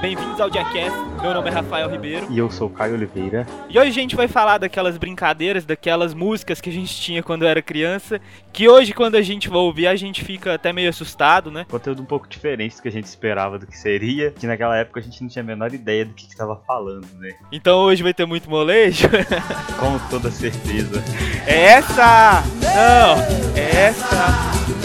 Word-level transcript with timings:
bem-vindos 0.00 0.40
ao 0.40 0.50
Jackass. 0.50 0.92
Meu 1.20 1.34
nome 1.34 1.50
é 1.50 1.52
Rafael 1.52 1.90
Ribeiro. 1.90 2.26
E 2.30 2.38
eu 2.38 2.50
sou 2.50 2.68
o 2.68 2.70
Caio 2.70 2.94
Oliveira. 2.94 3.46
E 3.68 3.78
hoje 3.78 3.90
a 3.90 3.92
gente 3.92 4.16
vai 4.16 4.26
falar 4.26 4.56
daquelas 4.56 4.96
brincadeiras, 4.96 5.66
daquelas 5.66 6.14
músicas 6.14 6.58
que 6.58 6.70
a 6.70 6.72
gente 6.72 6.94
tinha 6.98 7.22
quando 7.22 7.44
era 7.44 7.60
criança, 7.60 8.18
que 8.50 8.66
hoje 8.66 8.94
quando 8.94 9.16
a 9.16 9.22
gente 9.22 9.50
vai 9.50 9.58
ouvir 9.58 9.86
a 9.86 9.96
gente 9.96 10.24
fica 10.24 10.54
até 10.54 10.72
meio 10.72 10.88
assustado, 10.88 11.50
né? 11.50 11.66
Conteúdo 11.68 12.00
um 12.02 12.06
pouco 12.06 12.26
diferente 12.26 12.76
do 12.76 12.82
que 12.82 12.88
a 12.88 12.92
gente 12.92 13.04
esperava 13.04 13.58
do 13.58 13.66
que 13.66 13.76
seria, 13.76 14.30
que 14.30 14.46
naquela 14.46 14.76
época 14.76 15.00
a 15.00 15.02
gente 15.02 15.20
não 15.20 15.28
tinha 15.28 15.42
a 15.42 15.46
menor 15.46 15.74
ideia 15.74 16.06
do 16.06 16.14
que 16.14 16.26
estava 16.26 16.56
falando, 16.66 17.06
né? 17.18 17.34
Então 17.52 17.80
hoje 17.80 18.02
vai 18.02 18.14
ter 18.14 18.24
muito 18.24 18.48
molejo. 18.48 19.06
Com 19.78 19.98
toda 20.08 20.30
certeza. 20.30 21.02
É 21.46 21.72
essa! 21.72 22.42
Não! 22.62 23.20
É 23.54 23.86
essa! 23.88 24.79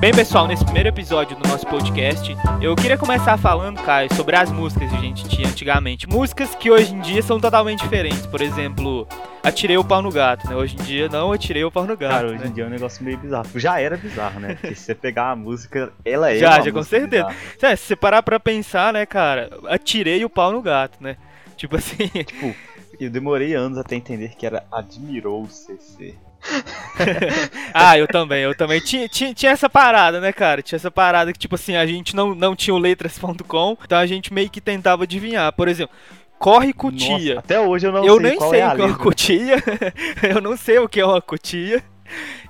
Bem, 0.00 0.12
pessoal, 0.12 0.46
nesse 0.46 0.64
primeiro 0.64 0.88
episódio 0.88 1.36
do 1.36 1.48
nosso 1.48 1.66
podcast, 1.66 2.36
eu 2.62 2.76
queria 2.76 2.96
começar 2.96 3.36
falando, 3.36 3.82
Caio, 3.82 4.12
sobre 4.14 4.36
as 4.36 4.50
músicas 4.52 4.88
que 4.90 4.96
a 4.96 5.00
gente 5.00 5.28
tinha 5.28 5.48
antigamente. 5.48 6.08
Músicas 6.08 6.54
que 6.54 6.70
hoje 6.70 6.94
em 6.94 7.00
dia 7.00 7.20
são 7.20 7.40
totalmente 7.40 7.80
diferentes. 7.80 8.24
Por 8.26 8.40
exemplo, 8.40 9.08
Atirei 9.42 9.78
o 9.78 9.84
pau 9.84 10.02
no 10.02 10.10
gato, 10.10 10.48
né? 10.48 10.54
Hoje 10.54 10.76
em 10.76 10.82
dia 10.82 11.08
não 11.08 11.32
atirei 11.32 11.64
o 11.64 11.70
pau 11.70 11.84
no 11.84 11.96
gato. 11.96 12.12
Cara, 12.12 12.28
hoje 12.28 12.44
né? 12.44 12.46
em 12.48 12.52
dia 12.52 12.64
é 12.64 12.66
um 12.66 12.70
negócio 12.70 13.04
meio 13.04 13.16
bizarro. 13.18 13.48
Já 13.54 13.80
era 13.80 13.96
bizarro, 13.96 14.40
né? 14.40 14.54
Porque 14.54 14.74
se 14.74 14.82
você 14.82 14.94
pegar 14.94 15.30
a 15.30 15.36
música, 15.36 15.92
ela 16.04 16.30
é. 16.30 16.38
Já, 16.38 16.60
já, 16.60 16.70
com 16.70 16.82
certeza. 16.82 17.28
É, 17.62 17.74
se 17.74 17.86
você 17.86 17.96
parar 17.96 18.22
pra 18.22 18.38
pensar, 18.38 18.92
né, 18.92 19.06
cara, 19.06 19.50
atirei 19.68 20.24
o 20.24 20.30
pau 20.30 20.52
no 20.52 20.60
gato, 20.60 21.02
né? 21.02 21.16
Tipo 21.56 21.76
assim. 21.76 22.08
Tipo, 22.08 22.54
eu 23.00 23.10
demorei 23.10 23.54
anos 23.54 23.78
até 23.78 23.96
entender 23.96 24.34
que 24.36 24.44
era 24.44 24.64
admirou 24.70 25.42
o 25.42 25.48
CC. 25.48 26.14
ah, 27.74 27.98
eu 27.98 28.06
também, 28.06 28.42
eu 28.42 28.54
também. 28.54 28.80
Tinha, 28.80 29.08
tinha, 29.08 29.34
tinha, 29.34 29.52
essa 29.52 29.68
parada, 29.68 30.20
né, 30.20 30.32
cara? 30.32 30.62
Tinha 30.62 30.76
essa 30.76 30.90
parada 30.90 31.32
que, 31.32 31.38
tipo 31.38 31.54
assim, 31.54 31.76
a 31.76 31.86
gente 31.86 32.14
não, 32.14 32.34
não 32.34 32.56
tinha 32.56 32.74
o 32.74 32.78
letras.com, 32.78 33.76
então 33.84 33.98
a 33.98 34.06
gente 34.06 34.32
meio 34.32 34.50
que 34.50 34.60
tentava 34.60 35.04
adivinhar. 35.04 35.52
Por 35.52 35.68
exemplo, 35.68 35.94
corre 36.38 36.72
cutia. 36.72 37.34
Nossa, 37.36 37.38
até 37.38 37.60
hoje 37.60 37.86
eu 37.86 37.92
não 37.92 38.04
eu 38.04 38.14
sei 38.14 38.22
nem 38.22 38.38
qual 38.38 38.50
sei 38.50 38.60
é 38.60 38.66
o 38.66 38.74
que 38.74 38.80
é 38.80 38.84
uma 38.84 38.98
cutia. 38.98 39.56
eu 40.22 40.40
não 40.40 40.56
sei 40.56 40.78
o 40.78 40.88
que 40.88 41.00
é 41.00 41.06
uma 41.06 41.22
cutia. 41.22 41.82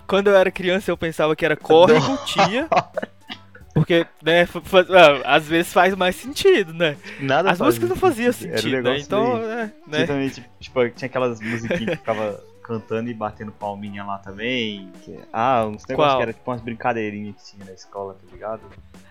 Quando 0.07 0.29
eu 0.29 0.37
era 0.37 0.51
criança 0.51 0.91
eu 0.91 0.97
pensava 0.97 1.35
que 1.37 1.45
era 1.45 1.57
corre 1.57 2.01
cutia. 2.01 2.69
Porque, 3.75 4.07
né, 4.23 4.49
ah, 4.91 5.37
às 5.37 5.47
vezes 5.47 5.73
faz 5.73 5.95
mais 5.95 6.17
sentido, 6.17 6.75
né? 6.75 6.97
Nada 7.21 7.51
As 7.51 7.61
músicas 7.61 7.89
não 7.89 7.97
faziam 7.97 8.33
sentido, 8.33 8.79
um 8.79 8.83
né? 8.83 8.99
Então, 8.99 9.37
meio... 9.37 9.47
né? 9.47 9.73
né? 9.87 10.31
Tipo, 10.59 10.89
tinha 10.91 11.07
aquelas 11.07 11.41
musiquinhas 11.41 11.91
que 11.91 11.97
ficava 11.97 12.41
cantando 12.69 13.09
e 13.09 13.15
batendo 13.15 13.51
palminha 13.51 14.05
lá 14.05 14.19
também. 14.19 14.93
Que... 15.03 15.19
Ah, 15.33 15.65
uns 15.65 15.87
negócios 15.87 16.17
que 16.17 16.23
era 16.23 16.33
tipo 16.35 16.51
umas 16.51 16.61
brincadeirinhas 16.61 17.37
que 17.37 17.53
tinha 17.53 17.65
na 17.65 17.73
escola, 17.73 18.15
tá 18.15 18.31
ligado? 18.31 18.61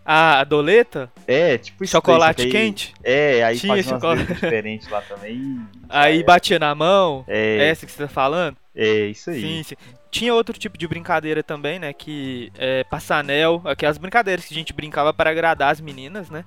Ah, 0.06 0.40
a 0.40 0.44
doleta? 0.44 1.12
É, 1.26 1.58
tipo 1.58 1.84
isso. 1.84 1.92
Chocolate 1.92 2.44
aí, 2.44 2.52
quente? 2.52 2.94
É, 3.04 3.44
aí 3.44 3.58
tinha 3.58 3.76
fazia 3.76 3.92
chocolate 3.92 4.26
diferentes 4.32 4.88
lá 4.88 5.02
também. 5.02 5.60
Aí 5.90 6.20
é. 6.20 6.24
batia 6.24 6.60
na 6.60 6.74
mão. 6.76 7.26
É. 7.28 7.68
Essa 7.70 7.88
que 7.88 7.92
você 7.92 8.04
tá 8.04 8.08
falando? 8.08 8.56
É, 8.76 9.08
isso 9.08 9.32
aí. 9.32 9.42
Sim, 9.42 9.64
sim. 9.64 9.76
Tinha 10.12 10.34
outro 10.34 10.58
tipo 10.58 10.78
de 10.78 10.88
brincadeira 10.88 11.42
também, 11.42 11.80
né? 11.80 11.92
Que 11.92 12.52
é 12.58 12.84
passanel, 12.84 13.62
aquelas 13.66 13.98
brincadeiras 13.98 14.46
que 14.46 14.54
a 14.54 14.58
gente 14.58 14.72
brincava 14.72 15.12
para 15.12 15.32
agradar 15.32 15.72
as 15.72 15.82
meninas, 15.82 16.30
né? 16.30 16.46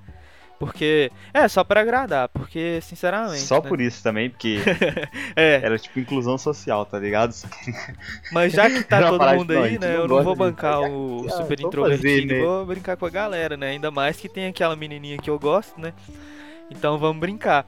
Porque. 0.60 1.10
É, 1.32 1.48
só 1.48 1.64
para 1.64 1.80
agradar, 1.80 2.28
porque, 2.28 2.80
sinceramente. 2.82 3.40
Só 3.40 3.62
né? 3.62 3.68
por 3.68 3.80
isso 3.80 4.02
também, 4.02 4.28
porque. 4.28 4.58
é. 5.34 5.54
Era 5.62 5.78
tipo 5.78 5.98
inclusão 5.98 6.36
social, 6.36 6.84
tá 6.84 6.98
ligado? 6.98 7.34
Mas 8.30 8.52
já 8.52 8.68
que 8.68 8.84
tá 8.84 8.98
Era 8.98 9.08
todo 9.08 9.26
mundo 9.36 9.52
aí, 9.52 9.78
né? 9.78 9.96
Eu 9.96 10.06
não 10.06 10.22
vou 10.22 10.36
bancar 10.36 10.82
o 10.82 11.24
Ah, 11.26 11.30
super 11.30 11.58
introvertido, 11.58 12.02
fazer, 12.02 12.26
né? 12.26 12.44
vou 12.44 12.66
brincar 12.66 12.94
com 12.98 13.06
a 13.06 13.10
galera, 13.10 13.56
né? 13.56 13.70
Ainda 13.70 13.90
mais 13.90 14.18
que 14.18 14.28
tem 14.28 14.48
aquela 14.48 14.76
menininha 14.76 15.16
que 15.16 15.30
eu 15.30 15.38
gosto, 15.38 15.80
né? 15.80 15.94
Então 16.70 16.98
vamos 16.98 17.18
brincar. 17.18 17.64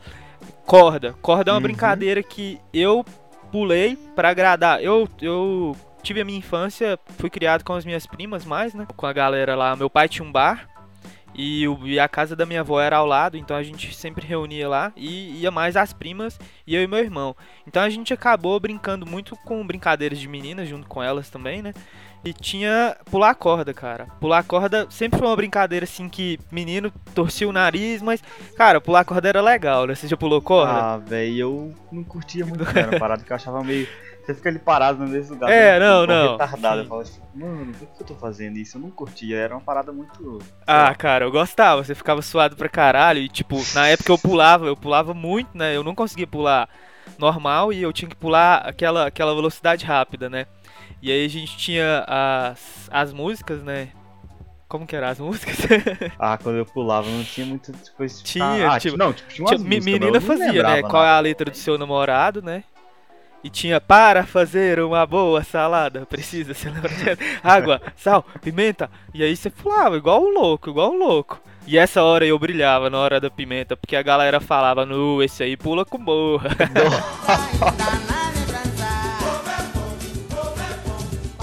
Corda. 0.67 1.15
Corda 1.23 1.51
é 1.51 1.55
uma 1.55 1.57
Uhum. 1.57 1.63
brincadeira 1.63 2.23
que 2.23 2.61
eu 2.75 3.03
pulei 3.51 3.97
pra 4.15 4.29
agradar. 4.29 4.83
Eu. 4.85 5.09
eu 5.23 5.75
Tive 6.03 6.21
a 6.21 6.25
minha 6.25 6.39
infância, 6.41 6.99
fui 7.17 7.31
criado 7.31 7.63
com 7.63 7.73
as 7.75 7.85
minhas 7.85 8.07
primas 8.07 8.45
mais, 8.45 8.75
né? 8.75 8.89
Com 8.97 9.07
a 9.07 9.13
galera 9.13 9.55
lá. 9.55 9.77
Meu 9.77 9.89
pai 9.89 10.09
tinha 10.09 10.27
um 10.27 10.33
bar, 10.33 10.69
e, 11.35 11.67
o- 11.69 11.87
e 11.87 11.99
a 11.99 12.09
casa 12.09 12.35
da 12.37 12.45
minha 12.47 12.61
avó 12.61 12.81
era 12.81 12.97
ao 12.97 13.07
lado, 13.07 13.37
então 13.37 13.57
a 13.57 13.63
gente 13.63 13.95
sempre 13.95 14.27
reunia 14.27 14.69
lá 14.69 14.93
e 14.97 15.41
ia 15.41 15.51
mais 15.51 15.77
as 15.77 15.93
primas 15.93 16.39
e 16.67 16.75
eu 16.75 16.83
e 16.83 16.87
meu 16.87 16.99
irmão. 16.99 17.35
Então 17.67 17.83
a 17.83 17.89
gente 17.91 18.13
acabou 18.13 18.59
brincando 18.61 19.07
muito 19.07 19.37
com 19.45 19.67
brincadeiras 19.67 20.19
de 20.19 20.29
meninas 20.29 20.69
junto 20.69 20.87
com 20.87 21.03
elas 21.03 21.31
também, 21.31 21.63
né? 21.63 21.73
E 22.25 22.33
tinha 22.33 22.97
pular 23.11 23.35
corda, 23.35 23.75
cara. 23.75 24.07
Pular 24.21 24.45
corda 24.45 24.87
sempre 24.89 25.19
foi 25.19 25.27
uma 25.27 25.35
brincadeira 25.35 25.83
assim 25.85 26.09
que 26.09 26.39
menino 26.53 26.93
torcia 27.15 27.49
o 27.49 27.53
nariz, 27.53 28.01
mas, 28.01 28.23
cara, 28.57 28.81
pular 28.81 29.05
corda 29.05 29.29
era 29.29 29.41
legal, 29.41 29.87
né? 29.89 29.95
Você 29.97 30.07
já 30.07 30.17
pulou 30.17 30.41
corda? 30.41 30.73
Ah, 30.73 30.99
velho, 30.99 31.37
eu 31.37 31.75
não 31.91 32.05
curtia 32.05 32.47
muito. 32.47 32.63
Era 32.79 32.91
uma 32.93 32.99
parada 33.01 33.25
que 33.25 33.33
eu 33.33 33.35
achava 33.37 33.65
meio. 33.65 33.89
Você 34.25 34.35
fica 34.35 34.49
ali 34.49 34.59
parado 34.61 35.03
no 35.05 35.09
mesmo 35.09 35.35
lugar. 35.35 35.51
É, 35.51 35.81
não, 35.81 36.07
não. 36.07 36.33
Retardado. 36.33 36.77
Sim. 36.77 36.83
Eu 36.83 36.89
falava 36.89 37.03
assim, 37.09 37.21
mano, 37.35 37.73
por 37.75 37.89
que 37.89 38.03
eu 38.03 38.07
tô 38.07 38.15
fazendo 38.15 38.57
isso? 38.57 38.77
Eu 38.77 38.83
não 38.83 38.91
curtia. 38.91 39.37
Era 39.37 39.55
uma 39.55 39.61
parada 39.61 39.93
muito. 39.93 40.39
Ah, 40.67 40.95
cara, 40.95 41.25
eu 41.25 41.31
gostava, 41.33 41.83
você 41.83 41.95
ficava 41.95 42.23
suado 42.23 42.55
pra 42.55 42.69
caralho 42.69 43.19
e 43.21 43.29
tipo, 43.29 43.57
na 43.75 43.89
época 43.89 44.13
eu 44.13 44.19
pulava, 44.19 44.67
eu 44.67 44.77
pulava 44.77 45.13
muito, 45.13 45.57
né? 45.59 45.75
Eu 45.77 45.83
não 45.83 45.95
conseguia 45.95 46.27
pular 46.27 46.69
normal 47.19 47.73
e 47.73 47.83
eu 47.83 47.93
tinha 47.93 48.09
que 48.09 48.15
pular 48.17 48.59
aquela, 48.59 49.07
aquela 49.09 49.35
velocidade 49.35 49.85
rápida, 49.85 50.31
né? 50.31 50.47
E 51.03 51.11
aí 51.11 51.25
a 51.25 51.29
gente 51.29 51.57
tinha 51.57 52.05
as, 52.07 52.89
as 52.93 53.13
músicas, 53.13 53.61
né? 53.65 53.89
Como 54.69 54.87
que 54.87 54.95
eram 54.95 55.09
as 55.09 55.19
músicas? 55.21 55.57
Ah, 56.19 56.39
quando 56.41 56.57
eu 56.59 56.65
pulava 56.65 57.11
não 57.11 57.25
tinha 57.25 57.45
muito. 57.45 57.73
Tipo, 57.73 58.07
Tinha, 58.23 58.71
ah, 58.73 58.79
tipo- 58.79 58.97
Não, 58.97 59.13
tipo, 59.13 59.29
tinha 59.29 59.47
Tinha- 59.47 59.59
umas 59.59 59.63
me- 59.69 59.77
músicas, 59.81 60.01
menina 60.01 60.21
fazia, 60.21 60.63
né? 60.63 60.83
Qual 60.83 61.05
é 61.05 61.11
a 61.11 61.19
letra 61.21 61.51
do 61.51 61.57
seu 61.57 61.77
namorado, 61.77 62.41
né? 62.41 62.63
E 63.45 63.51
tinha 63.51 63.81
para 63.81 64.25
fazer 64.25 64.79
uma 64.81 65.05
boa 65.05 65.43
salada, 65.43 66.07
precisa, 66.07 66.55
você 66.55 66.71
lembra? 66.71 66.91
Água, 67.43 67.83
sal, 67.97 68.25
pimenta. 68.41 68.89
E 69.13 69.23
aí 69.23 69.35
você 69.37 69.51
pulava, 69.51 69.97
igual 69.97 70.23
um 70.23 70.33
louco, 70.33 70.71
igual 70.71 70.93
um 70.93 70.99
louco. 70.99 71.41
E 71.67 71.77
essa 71.77 72.03
hora 72.03 72.25
eu 72.25 72.39
brilhava 72.39 72.89
na 72.89 72.99
hora 72.99 73.21
da 73.21 73.31
pimenta, 73.31 73.77
porque 73.77 73.97
a 73.97 74.03
galera 74.03 74.41
falava, 74.41 74.87
nu, 74.87 75.23
esse 75.23 75.43
aí 75.43 75.57
pula 75.57 75.85
com 75.85 75.99
borra. 75.99 76.51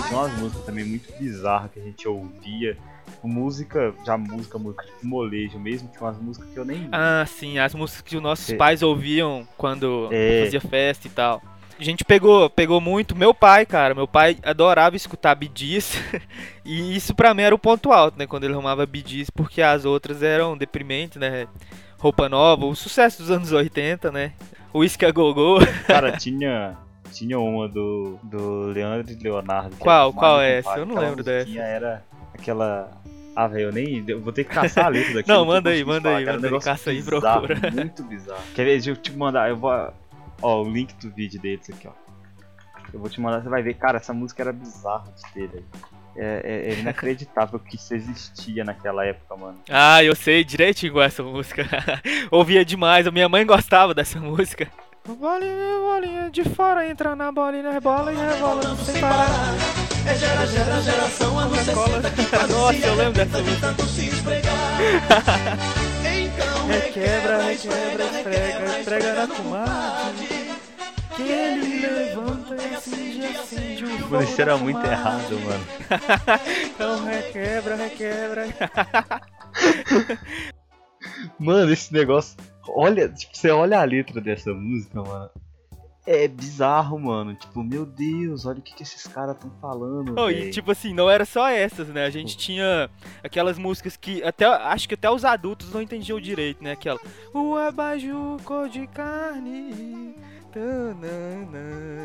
Tinha 0.08 0.18
umas 0.20 0.34
músicas 0.40 0.66
também 0.66 0.86
muito 0.86 1.12
bizarras 1.20 1.72
que 1.72 1.80
a 1.80 1.84
gente 1.84 2.08
ouvia. 2.08 2.78
Música, 3.22 3.94
já 4.06 4.18
música, 4.18 4.58
música, 4.58 4.84
tipo 4.86 5.06
molejo 5.06 5.60
mesmo. 5.60 5.90
Tinha 5.90 6.02
umas 6.04 6.18
músicas 6.18 6.50
que 6.54 6.58
eu 6.58 6.64
nem. 6.66 6.88
Ah, 6.92 7.26
sim, 7.28 7.60
as 7.60 7.76
músicas 7.76 8.02
que 8.04 8.16
os 8.16 8.22
nossos 8.24 8.50
É. 8.50 8.56
pais 8.56 8.82
ouviam 8.82 9.46
quando 9.58 10.08
É. 10.12 10.44
fazia 10.46 10.62
festa 10.62 11.08
e 11.08 11.10
tal. 11.10 11.42
A 11.80 11.84
gente 11.84 12.04
pegou, 12.04 12.50
pegou 12.50 12.82
muito. 12.82 13.16
Meu 13.16 13.34
pai, 13.34 13.66
cara, 13.66 13.96
meu 13.96 14.06
pai 14.06 14.38
adorava 14.44 14.98
escutar 14.98 15.34
bidis. 15.34 15.98
e 16.66 16.94
isso 16.94 17.16
pra 17.16 17.34
mim 17.34 17.44
era 17.44 17.56
o 17.56 17.60
ponto 17.60 17.94
alto, 17.94 18.20
né? 18.20 18.28
Quando 18.28 18.44
ele 18.44 18.54
arrumava 18.54 18.86
bidis, 18.86 19.30
porque 19.30 19.62
as 19.62 19.86
outras 19.86 20.22
eram 20.22 20.58
deprimentes, 20.58 21.18
né? 21.18 21.48
Roupa 21.98 22.28
nova, 22.28 22.66
o 22.66 22.76
sucesso 22.76 23.22
dos 23.22 23.32
anos 23.32 23.54
80, 23.54 24.12
né? 24.12 24.34
Whisky 24.74 25.06
a 25.06 25.12
Gogô. 25.12 25.60
Cara, 25.88 26.12
tinha. 26.18 26.78
Tinha 27.12 27.40
uma 27.40 27.68
do, 27.68 28.20
do 28.22 28.68
Leandro 28.68 29.12
e 29.12 29.16
Leonardo. 29.16 29.76
Qual? 29.78 30.14
Qual 30.14 30.42
é 30.42 30.58
essa? 30.60 30.78
Eu 30.78 30.86
não 30.86 30.96
lembro 30.96 31.24
dessa. 31.24 31.50
Era 31.60 32.04
aquela. 32.34 32.92
Ah, 33.36 33.48
velho, 33.48 33.70
eu 33.70 33.72
nem. 33.72 34.04
Eu 34.06 34.20
vou 34.20 34.34
ter 34.34 34.44
que 34.44 34.54
caçar 34.54 34.86
a 34.86 34.90
letra 34.90 35.14
daqui. 35.16 35.30
Não, 35.30 35.40
tô 35.40 35.46
manda 35.46 35.70
aí, 35.70 35.84
manda 35.84 36.02
falar, 36.02 36.18
aí, 36.18 36.26
cara, 36.26 36.38
um 36.38 36.42
manda 36.42 36.48
aí, 36.48 36.52
negócio 36.52 36.72
caça 36.72 36.90
aí, 36.92 37.02
procura. 37.02 37.72
Muito 37.72 38.04
bizarro. 38.04 38.42
Quer 38.54 38.66
ver? 38.66 38.72
Deixa 38.72 38.90
eu 38.92 38.96
te 38.96 39.12
mandar. 39.14 39.50
Eu 39.50 39.58
vou. 39.58 39.94
Ó, 40.42 40.64
o 40.64 40.70
link 40.70 40.94
do 40.96 41.10
vídeo 41.12 41.40
deles 41.42 41.70
aqui, 41.70 41.88
ó. 41.88 41.92
Eu 42.94 43.00
vou 43.00 43.10
te 43.10 43.22
mandar, 43.22 43.42
você 43.44 43.50
vai 43.50 43.62
ver. 43.62 43.76
Cara, 43.76 43.98
essa 43.98 44.14
música 44.14 44.42
era 44.42 44.52
bizarra 44.54 45.12
de 45.16 45.34
ter, 45.34 45.48
velho. 45.48 45.66
É, 46.16 46.42
é- 46.44 46.74
é 46.74 46.80
inacreditável 46.80 47.60
que 47.64 47.76
isso 47.76 47.94
existia 47.94 48.64
naquela 48.64 49.06
época, 49.06 49.36
mano. 49.36 49.60
Ah, 49.70 50.04
eu 50.04 50.16
sei 50.16 50.44
direitinho 50.44 50.90
igual 50.92 51.06
essa 51.06 51.22
música. 51.24 51.68
Ouvia 52.32 52.66
demais, 52.66 53.06
a 53.06 53.12
minha 53.12 53.30
mãe 53.30 53.46
gostava 53.46 53.94
dessa 53.94 54.20
música. 54.20 54.68
Bolinha, 55.08 55.80
bolinha 55.80 56.30
de 56.30 56.44
fora, 56.44 56.88
entra 56.88 57.16
na 57.16 57.32
bolinha, 57.32 57.72
rebola 57.72 58.12
e 58.14 58.16
rebola, 58.18 58.62
não 58.64 58.78
sem 58.78 59.00
parar. 59.00 59.28
É 60.06 60.16
gera, 60.16 60.46
gera, 60.46 60.82
geração, 60.82 61.40
anos 61.40 61.60
60 61.60 62.10
que 62.12 62.26
parecia 62.26 62.56
Nossa, 62.56 62.86
eu 62.88 62.96
lembro 62.96 63.14
dessa 63.14 63.42
de 63.42 63.50
música. 63.50 63.76
Então 66.06 66.68
Requebra, 66.68 67.44
requebra, 67.44 68.04
esfrega, 68.06 68.80
esfrega 68.80 69.14
na 69.14 69.28
comadre. 69.36 70.29
Que 71.20 71.32
ele 71.32 71.88
levanta 71.88 72.56
e 72.56 72.76
acende, 72.76 73.26
acende 73.26 73.84
o 73.84 73.88
fogo. 74.00 74.24
Isso 74.24 74.42
era 74.42 74.58
muito 74.58 74.86
errado, 74.86 75.38
mano. 75.42 75.66
Então 76.66 77.04
requebra, 77.04 77.76
requebra. 77.76 78.48
Mano, 81.38 81.72
esse 81.72 81.94
negócio. 81.94 82.38
Olha, 82.68 83.10
tipo, 83.10 83.36
você 83.36 83.50
olha 83.50 83.80
a 83.80 83.84
letra 83.84 84.22
dessa 84.22 84.54
música, 84.54 85.02
mano. 85.02 85.30
É 86.06 86.28
bizarro, 86.28 87.00
mano. 87.00 87.36
Tipo, 87.36 87.64
meu 87.64 87.86
Deus, 87.86 88.46
olha 88.46 88.60
o 88.60 88.62
que, 88.62 88.74
que 88.74 88.84
esses 88.84 89.06
caras 89.08 89.36
estão 89.36 89.52
falando. 89.62 90.16
Oh, 90.18 90.30
e 90.30 90.50
tipo 90.50 90.72
assim, 90.72 90.94
não 90.94 91.10
era 91.10 91.26
só 91.26 91.48
essas, 91.50 91.88
né? 91.90 92.06
A 92.06 92.10
gente 92.10 92.38
tinha 92.38 92.90
aquelas 93.24 93.58
músicas 93.58 93.96
que 93.96 94.24
até 94.24 94.46
acho 94.46 94.88
que 94.88 94.96
até 94.96 95.10
os 95.10 95.24
adultos 95.24 95.72
não 95.72 95.82
entendiam 95.82 96.20
direito, 96.20 96.64
né? 96.64 96.72
Aquela 96.72 97.00
O 97.34 97.56
abajur 97.56 98.42
cor 98.44 98.70
de 98.70 98.88
carne. 98.88 100.16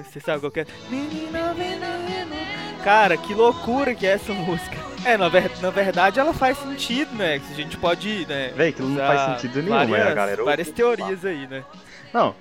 Você 0.04 0.20
sabe 0.20 0.40
qual 0.40 0.52
que 0.52 0.60
é? 0.60 0.66
Menina 0.88 1.54
veneno. 1.54 2.34
Cara, 2.82 3.16
que 3.16 3.32
loucura 3.32 3.94
que 3.94 4.06
é 4.06 4.10
essa 4.10 4.32
música. 4.32 4.76
É, 5.06 5.16
na, 5.16 5.28
ver- 5.28 5.50
na 5.62 5.70
verdade 5.70 6.20
ela 6.20 6.34
faz 6.34 6.58
sentido, 6.58 7.14
né? 7.14 7.36
A 7.50 7.54
gente 7.54 7.76
pode, 7.78 8.26
né? 8.26 8.52
Véi, 8.54 8.68
aquilo 8.70 8.88
não 8.88 9.06
faz 9.06 9.40
sentido 9.40 9.62
nenhum, 9.62 9.74
várias, 9.76 9.90
mas 9.98 10.06
a 10.06 10.14
galera. 10.14 10.44
várias 10.44 10.70
teorias 10.70 11.24
aí, 11.24 11.46
né? 11.46 11.64
Não, 12.12 12.34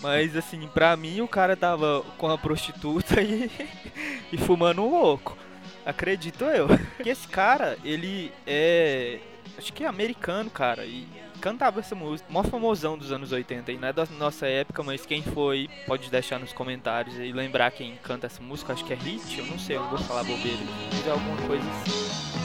Mas 0.00 0.36
assim, 0.36 0.68
pra 0.72 0.96
mim 0.96 1.20
o 1.20 1.28
cara 1.28 1.56
tava 1.56 2.02
com 2.16 2.30
a 2.30 2.38
prostituta 2.38 3.20
e, 3.20 3.50
e 4.32 4.38
fumando 4.38 4.82
um 4.82 4.90
louco. 4.90 5.36
Acredito 5.84 6.44
eu. 6.44 6.68
Que 7.02 7.08
esse 7.10 7.26
cara, 7.26 7.76
ele 7.84 8.30
é. 8.46 9.18
Acho 9.58 9.72
que 9.72 9.82
é 9.82 9.86
americano, 9.88 10.48
cara. 10.48 10.86
E 10.86 11.06
cantava 11.40 11.80
essa 11.80 11.94
música. 11.94 12.28
Mó 12.32 12.42
famosão 12.44 12.96
dos 12.96 13.10
anos 13.12 13.32
80 13.32 13.72
e 13.72 13.76
não 13.78 13.88
é 13.88 13.92
da 13.92 14.06
nossa 14.18 14.46
época, 14.46 14.82
mas 14.84 15.04
quem 15.04 15.20
foi 15.22 15.68
pode 15.86 16.08
deixar 16.10 16.38
nos 16.38 16.52
comentários 16.52 17.16
e 17.16 17.32
lembrar 17.32 17.70
quem 17.72 17.96
canta 17.96 18.26
essa 18.26 18.40
música. 18.42 18.72
Acho 18.72 18.84
que 18.84 18.92
é 18.92 18.96
hit, 18.96 19.38
eu 19.38 19.46
não 19.46 19.58
sei, 19.58 19.76
eu 19.76 19.82
não 19.82 19.90
vou 19.90 19.98
falar 19.98 20.22
bobeira. 20.24 20.58
Mas 20.92 21.06
é 21.06 21.10
alguma 21.10 21.36
coisa 21.46 21.64
assim. 21.70 21.90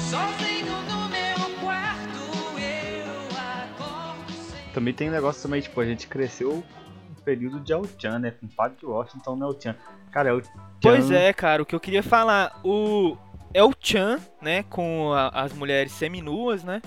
Sozinho 0.09 0.65
no 0.65 1.09
meu 1.09 1.59
quarto, 1.61 2.59
eu 2.59 3.37
acordo 3.37 4.33
sem. 4.33 4.73
também 4.73 4.93
tem 4.93 5.09
um 5.09 5.11
negócio 5.13 5.41
também, 5.43 5.61
tipo, 5.61 5.79
a 5.79 5.85
gente 5.85 6.07
cresceu 6.07 6.63
no 7.15 7.21
período 7.23 7.59
de 7.59 7.73
El-Chan, 7.73 8.19
né? 8.19 8.31
Com 8.31 8.47
Padre 8.47 8.85
Washington 8.85 9.35
no 9.35 9.45
El-Chan. 9.51 9.75
Cara, 10.11 10.29
El-Chan. 10.29 10.51
Pois 10.81 11.11
é, 11.11 11.31
cara, 11.33 11.61
o 11.61 11.65
que 11.65 11.75
eu 11.75 11.79
queria 11.79 12.03
falar, 12.03 12.59
o 12.63 13.15
é 13.53 13.63
o 13.63 13.71
Chan, 13.79 14.19
né, 14.41 14.63
com 14.63 15.13
a- 15.13 15.29
as 15.29 15.53
mulheres 15.53 15.91
seminuas, 15.91 16.63
né? 16.63 16.81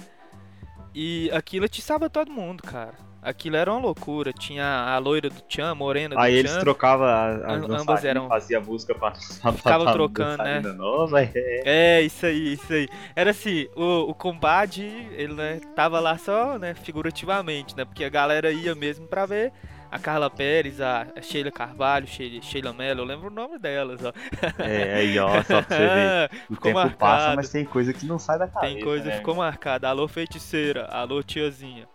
E 0.98 1.30
aquilo 1.32 1.66
atiçava 1.66 2.08
todo 2.08 2.30
mundo, 2.32 2.62
cara. 2.62 2.94
Aquilo 3.20 3.56
era 3.56 3.70
uma 3.70 3.80
loucura. 3.80 4.32
Tinha 4.32 4.64
a 4.64 4.96
loira 4.98 5.28
do 5.28 5.42
Chan, 5.48 5.70
a 5.72 5.74
morena 5.74 6.14
do 6.14 6.20
Aí 6.20 6.34
eles 6.34 6.52
Chan. 6.52 6.60
trocavam 6.60 7.06
as, 7.06 7.42
as 7.42 7.64
Am- 7.70 7.76
ambas 7.80 8.04
eram- 8.04 8.28
fazia 8.28 8.60
música 8.60 8.94
pra, 8.94 9.10
pra, 9.42 9.52
Ficava 9.52 9.84
pra 9.84 9.92
trocando, 9.92 10.42
né? 10.42 10.60
nova, 10.60 11.20
é. 11.22 11.32
É, 11.34 12.02
isso 12.02 12.24
aí, 12.24 12.52
isso 12.54 12.72
aí. 12.72 12.88
Era 13.14 13.32
assim, 13.32 13.66
o, 13.76 14.10
o 14.10 14.14
combate, 14.14 14.82
ele, 15.12 15.34
né, 15.34 15.60
tava 15.74 16.00
lá 16.00 16.16
só, 16.16 16.56
né, 16.58 16.72
figurativamente, 16.74 17.76
né? 17.76 17.84
Porque 17.84 18.04
a 18.04 18.08
galera 18.08 18.50
ia 18.50 18.74
mesmo 18.74 19.06
pra 19.06 19.26
ver 19.26 19.52
a 19.90 19.98
Carla 19.98 20.28
Pérez, 20.28 20.80
a 20.80 21.06
Sheila 21.22 21.50
Carvalho, 21.50 22.06
Sheila, 22.06 22.42
Sheila 22.42 22.72
Mello, 22.72 23.00
eu 23.00 23.04
lembro 23.04 23.28
o 23.28 23.30
nome 23.30 23.58
delas, 23.58 24.00
ó. 24.04 24.12
É, 24.58 24.94
aí 24.94 25.18
ó, 25.18 25.42
só 25.42 25.62
pra 25.62 25.76
você 25.76 25.88
ver. 25.88 26.30
O 26.50 26.54
Ficou 26.54 26.72
tempo 26.72 26.74
marcado. 26.74 26.96
passa, 26.96 27.36
mas 27.36 27.50
tem 27.50 27.64
coisa 27.64 27.92
que 27.92 28.06
não 28.06 28.18
sai 28.18 28.38
da 28.38 28.46
cabeça. 28.46 28.74
Tem 28.74 28.82
coisa 28.82 29.04
né? 29.06 29.10
que 29.12 29.16
ficou 29.18 29.34
marcada. 29.34 29.88
Alô, 29.88 30.06
feiticeira. 30.06 30.86
Alô, 30.86 31.22
tiazinha. 31.22 31.86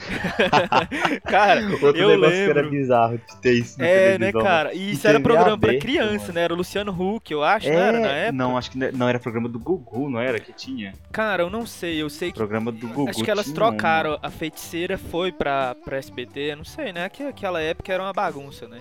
cara, 1.24 1.60
Outro 1.70 1.96
eu 1.96 2.08
negócio 2.10 2.32
que 2.32 2.42
era 2.50 2.54
lembro. 2.62 2.70
bizarro 2.70 3.18
de 3.18 3.36
ter 3.40 3.52
isso 3.54 3.80
É, 3.82 3.84
né, 4.12 4.18
televisão, 4.18 4.42
cara? 4.42 4.74
E 4.74 4.92
isso 4.92 5.06
E 5.06 5.08
era 5.08 5.20
programa 5.20 5.58
pra 5.58 5.68
aberto, 5.70 5.82
criança, 5.82 6.18
mano. 6.26 6.32
né? 6.34 6.40
Era 6.42 6.54
o 6.54 6.56
Luciano 6.56 6.92
Huck, 6.92 7.32
eu 7.32 7.42
acho, 7.44 7.68
É, 7.68 7.72
não 7.72 7.80
era 7.80 8.00
na 8.00 8.08
época? 8.08 8.32
não, 8.32 8.56
acho 8.58 8.70
que 8.70 8.78
não- 8.78 9.08
era 9.08 9.18
programa 9.18 9.48
do 9.48 9.58
Gugu, 9.58 10.08
não 10.10 10.20
era 10.20 10.38
que 10.40 10.52
tinha? 10.52 10.92
Cara, 11.12 11.42
eu 11.42 11.50
não 11.50 11.66
sei. 11.66 12.00
Eu 12.00 12.08
sei 12.10 12.30
que. 12.30 12.38
Programa 12.38 12.72
do 12.72 12.86
Gugu. 12.88 13.10
Acho 13.10 13.22
que 13.24 13.30
elas 13.30 13.50
trocaram. 13.50 14.18
A 14.22 14.30
feiticeira 14.30 14.96
foi 14.98 15.32
pra, 15.32 15.74
pra 15.84 15.96
SBT, 15.98 16.54
não 16.56 16.64
sei, 16.64 16.92
né? 16.92 17.08
Que 17.08 17.24
aquela 17.24 17.60
época 17.60 17.92
era 17.92 18.02
uma 18.02 18.12
bagunça, 18.12 18.66
né? 18.68 18.78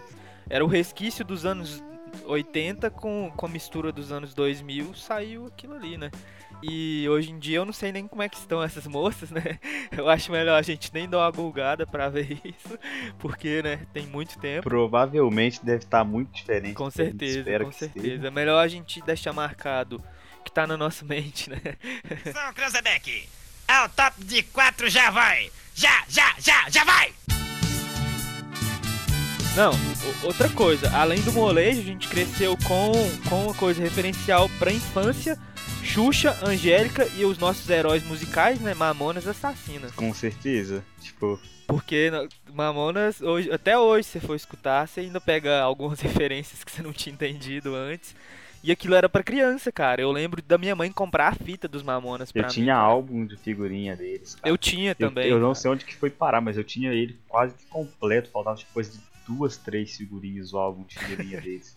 Era 0.50 0.64
o 0.64 0.68
resquício 0.68 1.24
dos 1.26 1.46
anos 1.46 1.84
80 2.26 2.90
com, 2.90 3.32
com 3.36 3.46
a 3.46 3.50
mistura 3.50 3.92
dos 3.92 4.12
anos 4.12 4.34
2000, 4.34 4.94
saiu 4.96 5.46
aquilo 5.48 5.76
ali, 5.76 5.98
né? 5.98 6.12
E 6.62 7.08
hoje 7.08 7.32
em 7.32 7.40
dia 7.40 7.58
eu 7.58 7.66
não 7.66 7.72
sei 7.72 7.92
nem 7.92 8.06
como 8.06 8.22
é 8.22 8.28
que 8.28 8.36
estão 8.38 8.62
essas 8.62 8.86
moças, 8.86 9.32
né? 9.32 9.60
Eu 9.92 10.10
acho 10.10 10.32
melhor 10.32 10.58
a 10.58 10.62
gente 10.62 10.94
nem 10.94 11.08
dar 11.08 11.20
uma 11.20 11.32
gulgada 11.32 11.88
pra 11.88 12.10
ver 12.10 12.40
isso, 12.44 12.78
porque, 13.18 13.62
né, 13.62 13.88
tem 13.94 14.06
muito 14.06 14.38
tempo. 14.40 14.64
Provavelmente 14.64 15.64
deve 15.64 15.84
estar 15.84 16.04
muito 16.04 16.32
diferente. 16.32 16.74
Com 16.74 16.90
certeza, 16.90 17.60
com 17.60 17.72
certeza. 17.72 18.28
É 18.28 18.32
melhor 18.32 18.60
a 18.60 18.68
gente 18.68 19.02
deixar 19.02 19.34
marcado 19.34 20.04
que 20.44 20.52
tá 20.52 20.68
na 20.68 20.76
nossa 20.76 21.04
mente, 21.06 21.50
né? 21.50 21.62
Atenção, 22.04 22.54
Cranzebeck! 22.54 23.30
É 23.68 23.86
o 23.86 23.90
top 23.90 24.24
de 24.24 24.44
quatro, 24.44 24.90
já 24.90 25.12
vai! 25.12 25.52
Já, 25.76 26.04
já 26.10 26.29
Não, 29.56 29.72
outra 30.24 30.48
coisa, 30.50 30.90
além 30.96 31.20
do 31.22 31.34
molejo, 31.34 31.80
a 31.82 31.84
gente 31.84 32.08
cresceu 32.08 32.56
com, 32.66 32.92
com 33.28 33.46
uma 33.46 33.54
coisa 33.54 33.82
referencial 33.82 34.48
pra 34.58 34.72
infância, 34.72 35.38
Xuxa, 35.84 36.38
Angélica 36.46 37.08
e 37.18 37.26
os 37.26 37.38
nossos 37.38 37.68
heróis 37.70 38.04
musicais, 38.06 38.60
né, 38.62 38.74
Mamonas 38.74 39.28
Assassinas. 39.28 39.92
Com 39.92 40.14
certeza. 40.14 40.84
Tipo, 41.02 41.40
Porque 41.68 42.10
na- 42.12 42.28
Mamonas, 42.54 43.22
hoje, 43.22 43.52
até 43.52 43.78
hoje, 43.78 44.04
se 44.08 44.20
você 44.20 44.28
for 44.28 44.36
escutar, 44.36 44.88
você 44.88 45.02
ainda 45.02 45.20
pega 45.20 45.60
algumas 45.62 46.00
referências 46.02 46.64
que 46.64 46.72
você 46.72 46.82
não 46.82 46.94
tinha 46.94 47.14
entendido 47.14 47.76
antes. 47.76 48.16
E 48.62 48.72
aquilo 48.74 48.94
era 48.94 49.08
pra 49.08 49.24
criança, 49.24 49.72
cara. 49.72 50.02
Eu 50.02 50.12
lembro 50.12 50.42
da 50.42 50.58
minha 50.58 50.76
mãe 50.76 50.92
comprar 50.92 51.30
a 51.30 51.34
fita 51.34 51.66
dos 51.66 51.82
Mamonas 51.82 52.30
pra 52.30 52.42
eu 52.42 52.46
mim, 52.46 52.52
tinha 52.54 52.74
cara. 52.76 52.86
álbum 52.86 53.26
de 53.26 53.38
figurinha 53.38 53.96
deles. 53.96 54.36
cara. 54.36 54.50
Eu 54.50 54.58
tinha 54.58 54.92
Eu- 54.92 54.96
também. 55.08 55.28
Eu, 55.30 55.40
não 55.40 55.56
sei 55.56 55.72
onde 55.72 55.86
que 55.86 55.96
foi 55.96 56.10
parar, 56.10 56.42
mas 56.42 56.58
eu 56.58 56.64
tinha 56.64 56.92
ele 56.92 57.18
quase 57.28 57.54
que 57.56 57.66
completo. 57.68 58.30
Faltava 58.32 58.58
tipo, 58.58 58.74
coisa 58.74 58.92
de 58.92 59.00
duas, 59.30 59.58
três 59.58 59.96
figurinhas 59.96 60.54
o 60.54 60.58
álbum 60.58 60.84
de 60.84 60.98
figurinha 60.98 61.40
deles. 61.42 61.76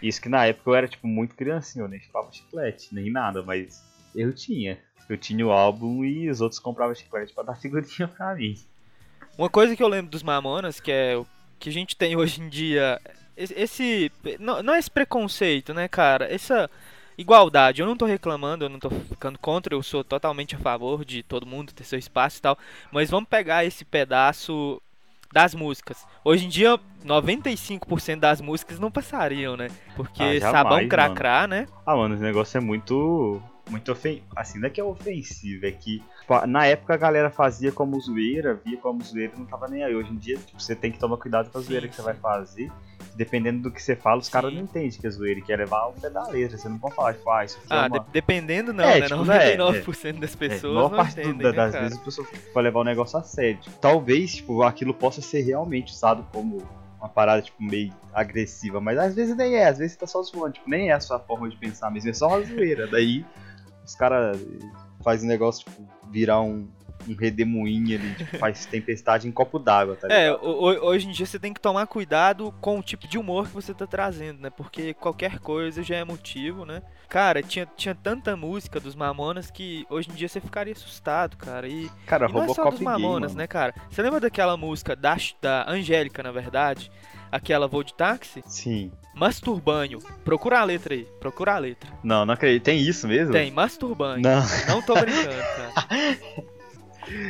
Isso 0.00 0.20
que 0.20 0.28
na 0.28 0.46
época 0.46 0.70
eu 0.70 0.74
era 0.74 0.88
tipo 0.88 1.06
muito 1.06 1.34
criancinho, 1.36 1.84
eu 1.84 1.88
nem 1.88 2.00
chupava 2.00 2.32
chiclete, 2.32 2.92
nem 2.94 3.10
nada, 3.10 3.42
mas 3.42 3.84
eu 4.14 4.32
tinha. 4.34 4.78
Eu 5.08 5.16
tinha 5.18 5.46
o 5.46 5.52
álbum 5.52 6.04
e 6.04 6.28
os 6.30 6.40
outros 6.40 6.58
compravam 6.58 6.94
chiclete 6.94 7.32
pra 7.34 7.44
dar 7.44 7.54
figurinha 7.60 8.08
pra 8.08 8.34
mim. 8.34 8.54
Uma 9.38 9.48
coisa 9.50 9.76
que 9.76 9.82
eu 9.82 9.88
lembro 9.88 10.10
dos 10.10 10.22
Mamonas, 10.22 10.80
que 10.80 10.90
é 10.90 11.16
o 11.16 11.26
que 11.58 11.68
a 11.68 11.72
gente 11.72 11.94
tem 11.96 12.16
hoje 12.16 12.40
em 12.40 12.48
dia, 12.48 13.00
esse- 13.36 14.10
não, 14.40 14.62
não 14.62 14.74
é 14.74 14.78
esse 14.78 14.90
preconceito, 14.90 15.72
né, 15.72 15.86
cara? 15.88 16.26
Essa 16.32 16.68
igualdade, 17.16 17.80
eu 17.80 17.86
não 17.86 17.96
tô 17.96 18.04
reclamando, 18.04 18.64
eu 18.64 18.68
não 18.68 18.78
tô 18.80 18.90
ficando 18.90 19.38
contra, 19.38 19.74
eu 19.74 19.82
sou 19.82 20.02
totalmente 20.02 20.56
a 20.56 20.58
favor 20.58 21.04
de 21.04 21.22
todo 21.22 21.46
mundo 21.46 21.72
ter 21.72 21.84
seu 21.84 21.98
espaço 21.98 22.38
e 22.38 22.42
tal, 22.42 22.58
mas 22.90 23.10
vamos 23.10 23.28
pegar 23.28 23.64
esse 23.64 23.84
pedaço 23.84 24.82
das 25.32 25.54
músicas. 25.54 26.06
Hoje 26.24 26.46
em 26.46 26.48
dia, 26.48 26.78
95% 27.04 28.20
das 28.20 28.40
músicas 28.40 28.78
não 28.78 28.90
passariam, 28.90 29.56
né? 29.56 29.68
Porque 29.96 30.22
Ah, 30.22 30.34
jamais, 30.38 30.56
Sabão 30.56 30.76
mano. 30.78 30.88
Cracrá, 30.88 31.46
né? 31.46 31.66
Ah, 31.86 31.96
mano, 31.96 32.14
esse 32.14 32.22
negócio 32.22 32.58
é 32.58 32.60
muito. 32.60 33.40
Muito 33.70 33.92
ofensivo. 33.92 34.26
Assim, 34.34 34.58
não 34.58 34.66
é 34.66 34.70
que 34.70 34.80
é 34.80 34.84
ofensivo, 34.84 35.64
é 35.64 35.70
que 35.70 36.02
na 36.48 36.66
época 36.66 36.94
a 36.94 36.96
galera 36.96 37.30
fazia 37.30 37.70
como 37.70 37.98
zoeira, 38.00 38.60
via 38.64 38.76
como 38.76 39.00
zoeira 39.02 39.32
e 39.36 39.38
não 39.38 39.46
tava 39.46 39.68
nem 39.68 39.84
aí. 39.84 39.94
Hoje 39.94 40.10
em 40.12 40.16
dia, 40.16 40.36
tipo, 40.36 40.60
você 40.60 40.74
tem 40.74 40.90
que 40.90 40.98
tomar 40.98 41.16
cuidado 41.16 41.48
com 41.48 41.58
a 41.58 41.60
Sim, 41.60 41.68
zoeira 41.68 41.86
que 41.86 41.94
sim. 41.94 42.02
você 42.02 42.06
vai 42.12 42.14
fazer. 42.20 42.72
Dependendo 43.14 43.62
do 43.62 43.70
que 43.70 43.82
você 43.82 43.94
fala, 43.94 44.18
os 44.20 44.28
caras 44.28 44.52
não 44.54 44.62
entendem 44.62 44.90
que 44.90 45.06
é 45.06 45.10
zoeira 45.10 45.38
e 45.38 45.42
quer 45.42 45.58
levar 45.58 45.80
ao 45.80 45.92
pé 45.92 46.08
da 46.08 46.26
letra. 46.28 46.56
Você 46.56 46.68
não 46.68 46.78
pode 46.78 46.94
falar, 46.94 47.12
tipo, 47.14 47.28
ah, 47.30 47.44
isso 47.44 47.58
aqui 47.58 47.66
Ah, 47.70 47.84
é 47.84 47.88
uma... 47.88 47.98
de- 48.00 48.10
dependendo 48.10 48.72
não, 48.72 48.84
É, 48.84 49.00
né? 49.00 49.06
tipo, 49.06 49.30
é, 49.30 49.56
99% 49.56 50.18
das 50.18 50.34
É, 50.34 50.36
pessoas 50.36 50.64
a 50.72 50.74
maior 50.74 50.90
não 50.90 50.96
parte 50.96 51.20
entendem, 51.20 51.38
da- 51.42 51.50
né, 51.50 51.56
das 51.56 51.72
cara? 51.72 51.84
vezes 51.84 51.98
a 51.98 52.04
pessoa 52.04 52.28
vai 52.54 52.62
levar 52.62 52.80
o 52.80 52.84
negócio 52.84 53.18
a 53.18 53.22
sério. 53.22 53.60
Tipo, 53.60 53.76
talvez, 53.78 54.34
tipo, 54.36 54.62
aquilo 54.62 54.94
possa 54.94 55.20
ser 55.20 55.42
realmente 55.42 55.92
usado 55.92 56.26
como 56.32 56.66
uma 56.98 57.08
parada, 57.08 57.42
tipo, 57.42 57.62
meio 57.62 57.92
agressiva, 58.14 58.80
mas 58.80 58.96
às 58.98 59.14
vezes 59.14 59.36
nem 59.36 59.56
é, 59.56 59.68
às 59.68 59.76
vezes 59.78 59.96
tá 59.96 60.06
só 60.06 60.22
zoando, 60.22 60.52
tipo, 60.54 60.70
nem 60.70 60.88
é 60.88 60.92
a 60.92 61.00
sua 61.00 61.18
forma 61.18 61.48
de 61.50 61.56
pensar 61.56 61.90
mesmo, 61.90 62.08
é 62.08 62.14
só 62.14 62.28
uma 62.28 62.42
zoeira. 62.42 62.86
Daí 62.86 63.26
os 63.84 63.94
caras 63.94 64.40
fazem 65.04 65.28
o 65.28 65.32
negócio, 65.32 65.64
tipo, 65.64 65.86
virar 66.10 66.40
um, 66.40 66.68
um 67.08 67.14
redemoinho 67.14 67.98
ali, 67.98 68.14
tipo, 68.14 68.38
faz 68.38 68.66
tempestade 68.66 69.26
em 69.28 69.32
copo 69.32 69.58
d'água, 69.58 69.96
tá 69.96 70.08
É, 70.10 70.26
ligado? 70.30 70.44
ho- 70.44 70.86
hoje 70.86 71.08
em 71.08 71.12
dia 71.12 71.26
você 71.26 71.38
tem 71.38 71.52
que 71.52 71.60
tomar 71.60 71.86
cuidado 71.86 72.52
com 72.60 72.78
o 72.78 72.82
tipo 72.82 73.06
de 73.08 73.18
humor 73.18 73.48
que 73.48 73.54
você 73.54 73.72
tá 73.74 73.86
trazendo, 73.86 74.40
né? 74.40 74.50
Porque 74.50 74.94
qualquer 74.94 75.38
coisa 75.38 75.82
já 75.82 75.96
é 75.96 76.04
motivo, 76.04 76.64
né? 76.64 76.82
Cara, 77.08 77.42
tinha, 77.42 77.66
tinha 77.76 77.94
tanta 77.94 78.34
música 78.36 78.80
dos 78.80 78.94
Mamonas 78.94 79.50
que 79.50 79.84
hoje 79.90 80.10
em 80.10 80.14
dia 80.14 80.28
você 80.28 80.40
ficaria 80.40 80.72
assustado, 80.72 81.36
cara. 81.36 81.68
E, 81.68 81.90
Cara, 82.06 82.28
e 82.28 82.32
não 82.32 82.42
é 82.44 82.48
só 82.48 82.52
Robocop 82.64 82.70
dos 82.76 82.80
Mamonas, 82.80 83.32
mano. 83.32 83.38
né, 83.38 83.46
cara? 83.46 83.74
Você 83.90 84.00
lembra 84.02 84.20
daquela 84.20 84.56
música 84.56 84.96
da, 84.96 85.16
da 85.40 85.70
Angélica, 85.70 86.22
na 86.22 86.32
verdade? 86.32 86.90
Aquela 87.30 87.66
Voo 87.66 87.82
de 87.82 87.94
Táxi? 87.94 88.42
Sim. 88.46 88.92
Masturbanho. 89.14 89.98
Procura 90.24 90.60
a 90.60 90.64
letra 90.64 90.94
aí, 90.94 91.06
procura 91.20 91.54
a 91.54 91.58
letra. 91.58 91.90
Não, 92.02 92.24
não 92.26 92.34
acredito. 92.34 92.62
Tem 92.64 92.78
isso 92.80 93.06
mesmo? 93.08 93.32
Tem, 93.32 93.50
Masturbanho. 93.50 94.22
Não, 94.22 94.42
Não 94.68 94.82
tô 94.82 94.94
brincando, 94.94 95.28
cara. 95.56 95.72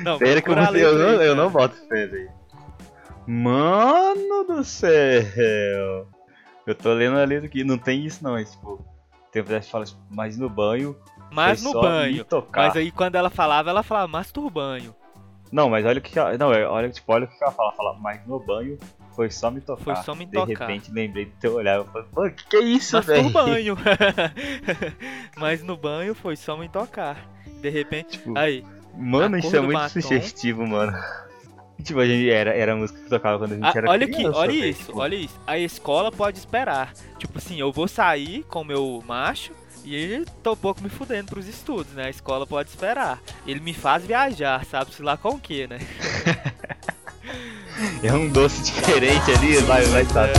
Não, 0.02 0.18
sério 0.18 0.42
que 0.42 0.50
eu, 0.50 0.54
eu, 0.54 0.98
não, 0.98 1.22
eu 1.22 1.34
não 1.34 1.50
boto 1.50 1.76
fé, 1.88 2.06
velho. 2.06 2.30
Mano 3.26 4.44
do 4.44 4.64
céu. 4.64 6.08
Eu 6.66 6.74
tô 6.74 6.92
lendo 6.92 7.18
a 7.18 7.24
letra 7.24 7.46
aqui, 7.46 7.64
não 7.64 7.78
tem 7.78 8.04
isso 8.04 8.22
não, 8.22 8.36
é 8.36 8.44
tipo... 8.44 8.84
Tem 9.30 9.42
que 9.42 9.60
fala, 9.62 9.84
mas 10.10 10.36
no 10.36 10.48
banho... 10.48 10.96
Mas 11.32 11.62
no 11.62 11.72
banho. 11.72 12.26
Mas 12.54 12.76
aí 12.76 12.90
quando 12.90 13.14
ela 13.14 13.30
falava, 13.30 13.70
ela 13.70 13.82
falava 13.82 14.06
masturbanho. 14.06 14.94
Não, 15.50 15.70
mas 15.70 15.84
olha 15.86 15.98
o 15.98 16.02
que 16.02 16.18
ela... 16.18 16.36
Não, 16.36 16.52
é- 16.52 16.66
olha, 16.66 16.90
tipo, 16.90 17.10
olha 17.12 17.24
o 17.24 17.28
que 17.28 17.42
ela 17.42 17.52
fala. 17.52 17.72
Fala, 17.72 17.94
mas 17.98 18.26
no 18.26 18.38
banho 18.38 18.78
Foi 19.14 19.30
só 19.30 19.50
me 19.50 19.60
tocar. 19.60 19.82
Foi 19.82 19.96
só 19.96 20.14
me 20.14 20.26
de 20.26 20.32
tocar. 20.32 20.66
repente 20.66 20.90
lembrei 20.92 21.26
do 21.26 21.32
teu 21.38 21.54
olhar. 21.54 21.76
Eu 21.76 21.84
falei, 21.86 22.06
pô, 22.12 22.30
que 22.30 22.46
que 22.46 22.56
é 22.56 22.60
isso, 22.60 22.96
Mas 22.96 23.06
velho? 23.06 23.24
no 23.24 23.30
banho. 23.30 23.76
Mas 25.36 25.62
no 25.62 25.76
banho 25.76 26.14
foi 26.14 26.36
só 26.36 26.56
me 26.56 26.68
tocar. 26.68 27.16
De 27.60 27.68
repente. 27.68 28.12
Tipo, 28.18 28.36
Aí, 28.36 28.64
Mano, 28.96 29.36
a 29.36 29.38
isso 29.38 29.54
é 29.56 29.60
muito 29.60 29.78
batom. 29.78 29.88
sugestivo, 30.00 30.66
mano. 30.66 30.92
Tipo, 31.82 31.98
a 31.98 32.06
gente 32.06 32.30
era, 32.30 32.54
era 32.54 32.74
a 32.74 32.76
música 32.76 32.96
que 33.00 33.08
tocava 33.08 33.38
quando 33.38 33.52
a 33.52 33.54
gente 33.56 33.64
Ah, 33.66 33.72
era 33.74 33.90
olha 33.90 34.06
criança. 34.06 34.28
aqui, 34.28 34.38
olha 34.38 34.52
velho. 34.52 34.66
isso, 34.70 34.84
Tipo, 34.86 34.98
olha 35.00 35.14
isso. 35.16 35.40
A 35.44 35.58
escola 35.58 36.12
pode 36.12 36.38
esperar. 36.38 36.92
Tipo 37.18 37.38
assim, 37.38 37.58
eu 37.58 37.72
vou 37.72 37.88
sair 37.88 38.44
com 38.44 38.62
meu 38.62 39.02
macho 39.04 39.50
e 39.84 39.92
ele 39.96 40.24
tô 40.44 40.52
um 40.52 40.56
pouco 40.56 40.80
me 40.80 40.88
fudendo 40.88 41.30
pros 41.30 41.48
estudos, 41.48 41.92
né? 41.94 42.04
A 42.06 42.10
escola 42.10 42.46
pode 42.46 42.68
esperar. 42.68 43.20
Ele 43.44 43.58
me 43.58 43.74
faz 43.74 44.04
viajar, 44.06 44.64
sabe-se 44.64 45.02
lá 45.02 45.16
com 45.16 45.30
o 45.30 45.40
que, 45.40 45.66
né? 45.66 45.78
É 48.04 48.12
um 48.12 48.28
doce 48.28 48.62
diferente 48.62 49.30
ali, 49.32 49.56
vai, 49.62 49.82
vai 49.86 50.02
estar. 50.02 50.28
É. 50.28 50.32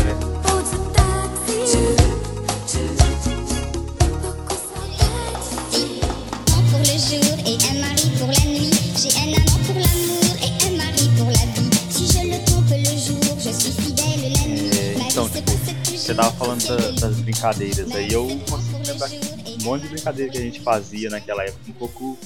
le 6.84 6.98
jour 6.98 7.38
et 7.46 7.58
un 7.72 7.80
mari 7.82 8.10
pour 8.18 8.28
la 8.28 8.46
nuit. 8.46 8.72
J'ai 8.98 9.12
un 9.20 9.34
amant 9.34 9.60
pour 9.66 9.76
l'amour 9.76 10.36
et 10.42 10.66
un 10.68 10.78
mari 10.78 11.10
pour 11.18 11.28
la 11.28 11.46
vie. 11.54 11.70
Si 11.90 12.06
je 12.08 12.28
le 12.28 12.46
trompe 12.46 12.70
le 12.70 12.98
jour, 12.98 13.38
je 13.40 13.52
suis 13.52 13.72
fidèle 13.72 14.34
la 14.34 14.48
nuit. 14.48 14.78
É, 14.78 14.98
Ma 14.98 15.08
então, 15.08 15.30
tipo, 15.30 15.52
Você 16.04 16.14
tava 16.14 16.32
falando 16.34 16.66
da- 16.68 16.92
das 17.08 17.16
brincadeiras 17.22 17.90
aí, 17.96 18.12
eu 18.12 18.28
consigo 18.50 18.78
le 18.80 18.92
lembrar 18.92 19.10
um 19.10 19.64
monte 19.64 19.84
de 19.84 19.88
brincadeira 19.90 20.30
que 20.32 20.38
a 20.38 20.42
gente 20.42 20.60
fazia 20.60 21.10
naquela 21.10 21.44
época, 21.44 21.60
um 21.70 21.74
pouco 21.74 22.18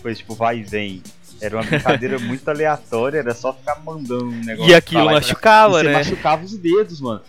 foi 0.00 0.14
tipo 0.14 0.34
vai 0.34 0.60
e 0.60 0.62
vem. 0.62 1.02
Era 1.40 1.56
uma 1.56 1.62
brincadeira 1.64 2.18
muito 2.18 2.48
aleatória, 2.48 3.18
era 3.18 3.34
só 3.34 3.52
ficar 3.52 3.80
mandando 3.84 4.26
um 4.26 4.44
negócio. 4.44 4.70
E 4.70 4.74
aquilo 4.74 5.02
pra 5.02 5.04
lá 5.04 5.12
e 5.12 5.14
machucava, 5.16 5.78
E 5.80 5.82
você 5.82 5.88
né? 5.88 5.92
machucava 5.92 6.44
os 6.44 6.56
dedos, 6.56 7.00
mano. 7.00 7.20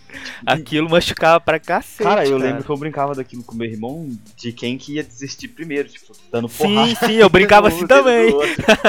Aquilo 0.45 0.89
machucava 0.89 1.39
pra 1.39 1.59
cacete. 1.59 2.03
Cara, 2.03 2.25
eu 2.25 2.37
lembro 2.37 2.63
que 2.63 2.69
eu 2.69 2.77
brincava 2.77 3.13
daquilo 3.15 3.43
com 3.43 3.55
meu 3.55 3.67
irmão 3.69 4.09
de 4.35 4.51
quem 4.51 4.77
que 4.77 4.93
ia 4.95 5.03
desistir 5.03 5.49
primeiro, 5.49 5.89
tipo, 5.89 6.13
dando 6.31 6.47
porrada. 6.49 6.87
Sim, 6.87 6.95
sim, 7.05 7.13
eu 7.15 7.29
brincava 7.29 7.67
assim 7.67 7.85
também. 7.85 8.33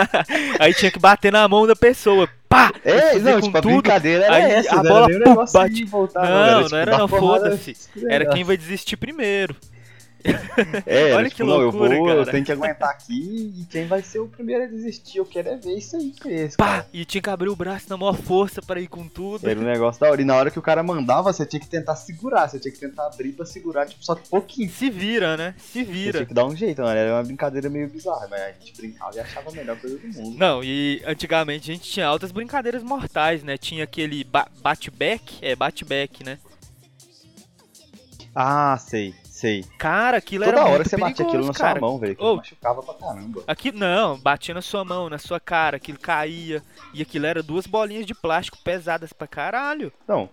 Aí 0.59 0.73
tinha 0.75 0.91
que 0.91 0.99
bater 0.99 1.33
na 1.33 1.47
mão 1.49 1.67
da 1.67 1.77
pessoa. 1.77 2.29
Pá! 2.49 2.73
É, 2.83 3.19
não, 3.19 3.41
tipo, 3.43 3.59
a 3.59 3.61
tudo. 3.61 3.73
brincadeira 3.75 4.25
era 4.25 4.35
Aí 4.37 4.43
essa, 4.53 4.73
a 4.73 4.83
não 4.83 4.91
bola, 4.91 5.13
era 5.13 5.31
um 5.31 5.35
pum, 5.35 5.45
bate. 5.53 5.85
voltar, 5.85 6.23
Não, 6.29 6.59
tipo, 6.63 6.71
não 6.75 6.79
era 6.79 6.91
dar 6.93 6.99
não, 6.99 7.09
porrada, 7.09 7.45
foda-se. 7.51 7.71
escorregar. 7.73 8.13
Era 8.15 8.27
quem 8.31 8.43
vai 8.45 8.57
desistir 8.57 8.97
primeiro. 8.97 9.55
É, 10.85 11.13
Olha 11.15 11.21
era, 11.21 11.25
que 11.31 11.37
tipo, 11.37 11.49
não, 11.49 11.59
loucura, 11.59 11.95
eu 11.95 11.99
vou, 12.01 12.09
eu 12.11 12.17
cara. 12.19 12.31
tenho 12.33 12.45
que 12.45 12.53
aguentar 12.53 12.91
aqui 12.91 13.53
e 13.61 13.65
quem 13.67 13.87
vai 13.87 14.03
ser 14.03 14.19
o 14.19 14.27
primeiro 14.27 14.65
a 14.65 14.67
desistir, 14.67 15.19
eu 15.19 15.25
quero 15.25 15.49
é 15.49 15.57
ver 15.57 15.79
isso 15.79 15.97
aí 15.97 16.13
mesmo, 16.25 16.57
Pá! 16.57 16.85
E 16.93 17.05
tinha 17.05 17.23
que 17.23 17.31
abrir 17.31 17.49
o 17.49 17.55
braço 17.57 17.87
na 17.89 17.97
maior 17.97 18.17
força 18.17 18.61
pra 18.61 18.81
ir 18.81 18.89
com 18.89 19.07
tudo. 19.07 19.49
Era 19.49 19.59
um 19.61 19.63
negócio 19.63 20.01
da 20.01 20.11
hora. 20.11 20.21
E 20.21 20.25
na 20.25 20.35
hora 20.35 20.51
que 20.51 20.59
o 20.59 20.63
cara 20.63 20.83
mandava, 20.83 21.33
você 21.33 21.47
tinha 21.47 21.61
que 21.61 21.69
tentar 21.69 21.95
segurar, 21.97 22.49
você 22.49 22.59
tinha 22.59 22.73
que 22.73 22.81
tentar 22.81 23.07
abrir 23.07 23.33
pra 23.33 23.47
segurar, 23.47 23.87
tipo, 23.87 24.05
só 24.05 24.15
que 24.17 24.29
pouquinho. 24.29 24.69
Se 24.71 24.91
vira, 24.91 25.37
né? 25.37 25.55
Se 25.59 25.85
Você 25.85 25.93
vira. 25.93 26.13
tinha 26.19 26.27
que 26.27 26.35
dar 26.35 26.47
um 26.47 26.57
jeito, 26.57 26.83
mano. 26.83 26.99
Era 26.99 27.15
uma 27.15 27.23
brincadeira 27.23 27.71
meio 27.71 27.89
bizarra, 27.89 28.27
mas 28.29 28.41
a 28.43 28.51
gente 28.53 28.75
brincava 28.77 29.17
e 29.17 29.21
achava 29.21 29.51
a 29.51 29.53
melhor 29.53 29.77
coisa 29.79 29.97
do 29.99 30.09
mundo. 30.09 30.37
Não, 30.37 30.65
e 30.65 31.01
antigamente 31.07 31.71
a 31.71 31.75
gente 31.75 31.89
tinha 31.89 32.07
altas 32.07 32.33
brincadeiras 32.33 32.83
mortais, 32.83 33.43
né? 33.45 33.57
Tinha 33.57 33.85
aquele 33.85 34.25
ba- 34.25 34.49
bate-back, 34.61 35.39
é 35.43 35.55
bate-back, 35.55 36.25
né? 36.25 36.39
Ah, 38.35 38.77
sei, 38.79 39.15
sei. 39.39 39.65
Cara, 39.79 40.17
aquilo 40.17 40.45
Toda 40.45 40.57
era 40.57 40.67
hora 40.67 40.75
muito 40.79 40.89
você 40.91 40.97
batia 40.97 41.15
perigoso, 41.17 41.37
aquilo 41.37 41.47
na 41.47 41.59
cara. 41.59 41.79
sua 41.79 41.89
mão, 41.89 41.99
velho, 41.99 42.17
que 42.17 42.25
Ô. 42.25 42.37
machucava 42.37 42.83
pra 42.83 42.95
caramba. 42.95 43.45
Aqui 43.47 43.73
não, 43.73 44.19
batia 44.19 44.55
na 44.55 44.63
sua 44.63 44.85
mão, 44.85 45.09
na 45.09 45.19
sua 45.19 45.39
cara, 45.39 45.77
aquilo 45.77 45.99
caía. 45.99 46.63
E 46.93 47.03
aquilo 47.03 47.27
era 47.27 47.43
duas 47.43 47.67
bolinhas 47.67 48.05
de 48.07 48.15
plástico 48.15 48.59
pesadas 48.65 49.13
pra 49.13 49.27
caralho. 49.27 49.93
Não, 50.07 50.29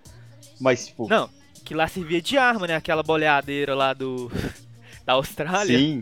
mas 0.60 0.88
tipo, 0.88 1.08
Não, 1.08 1.30
que 1.64 1.74
lá 1.76 1.88
servia 1.88 2.22
de 2.22 2.38
arma, 2.38 2.66
né? 2.68 2.76
Aquela 2.76 3.04
boleadeira 3.04 3.76
lá 3.76 3.94
do. 3.94 4.32
da 5.06 5.14
Austrália. 5.14 5.78
sim, 5.78 6.02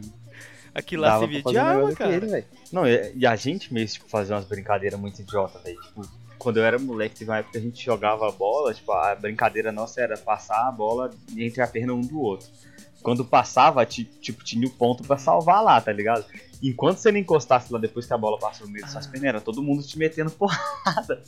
Aquilo 0.73 1.01
lá 1.03 1.19
servia 1.19 1.43
de 1.43 1.57
arma, 1.57 1.93
cara. 1.93 2.19
velho. 2.19 2.45
Não, 2.71 2.87
e, 2.87 3.13
e 3.15 3.27
a 3.27 3.35
gente 3.35 3.71
mesmo, 3.73 3.95
tipo, 3.99 4.09
fazia 4.09 4.35
umas 4.35 4.45
brincadeiras 4.45 4.99
muito 4.99 5.21
idiota, 5.21 5.59
velho. 5.59 5.79
Tipo, 5.81 6.01
quando 6.39 6.57
eu 6.57 6.63
era 6.65 6.79
moleque, 6.79 7.15
teve 7.15 7.29
uma 7.31 7.37
época 7.37 7.53
que 7.53 7.57
a 7.57 7.61
gente 7.61 7.85
jogava 7.85 8.31
bola, 8.31 8.73
tipo, 8.73 8.91
a 8.91 9.13
brincadeira 9.15 9.71
nossa 9.71 10.01
era 10.01 10.17
passar 10.17 10.67
a 10.67 10.71
bola 10.71 11.11
entre 11.37 11.61
a 11.61 11.67
perna 11.67 11.93
um 11.93 12.01
do 12.01 12.19
outro. 12.19 12.47
Quando 13.03 13.23
passava, 13.25 13.85
ti- 13.85 14.05
tipo, 14.21 14.43
tinha 14.43 14.65
o 14.65 14.69
ponto 14.71 15.03
pra 15.03 15.17
salvar 15.17 15.61
lá, 15.61 15.79
tá 15.81 15.91
ligado? 15.91 16.25
Enquanto 16.63 16.97
você 16.97 17.11
não 17.11 17.19
encostasse 17.19 17.71
lá 17.71 17.77
depois 17.77 18.05
que 18.05 18.13
a 18.13 18.17
bola 18.17 18.39
passou 18.39 18.65
no 18.65 18.71
meio 18.73 18.83
das 18.85 18.93
suas 18.93 19.05
pernas, 19.05 19.27
era 19.29 19.41
todo 19.41 19.61
mundo 19.61 19.83
te 19.83 19.99
metendo 19.99 20.31
porrada. 20.31 21.21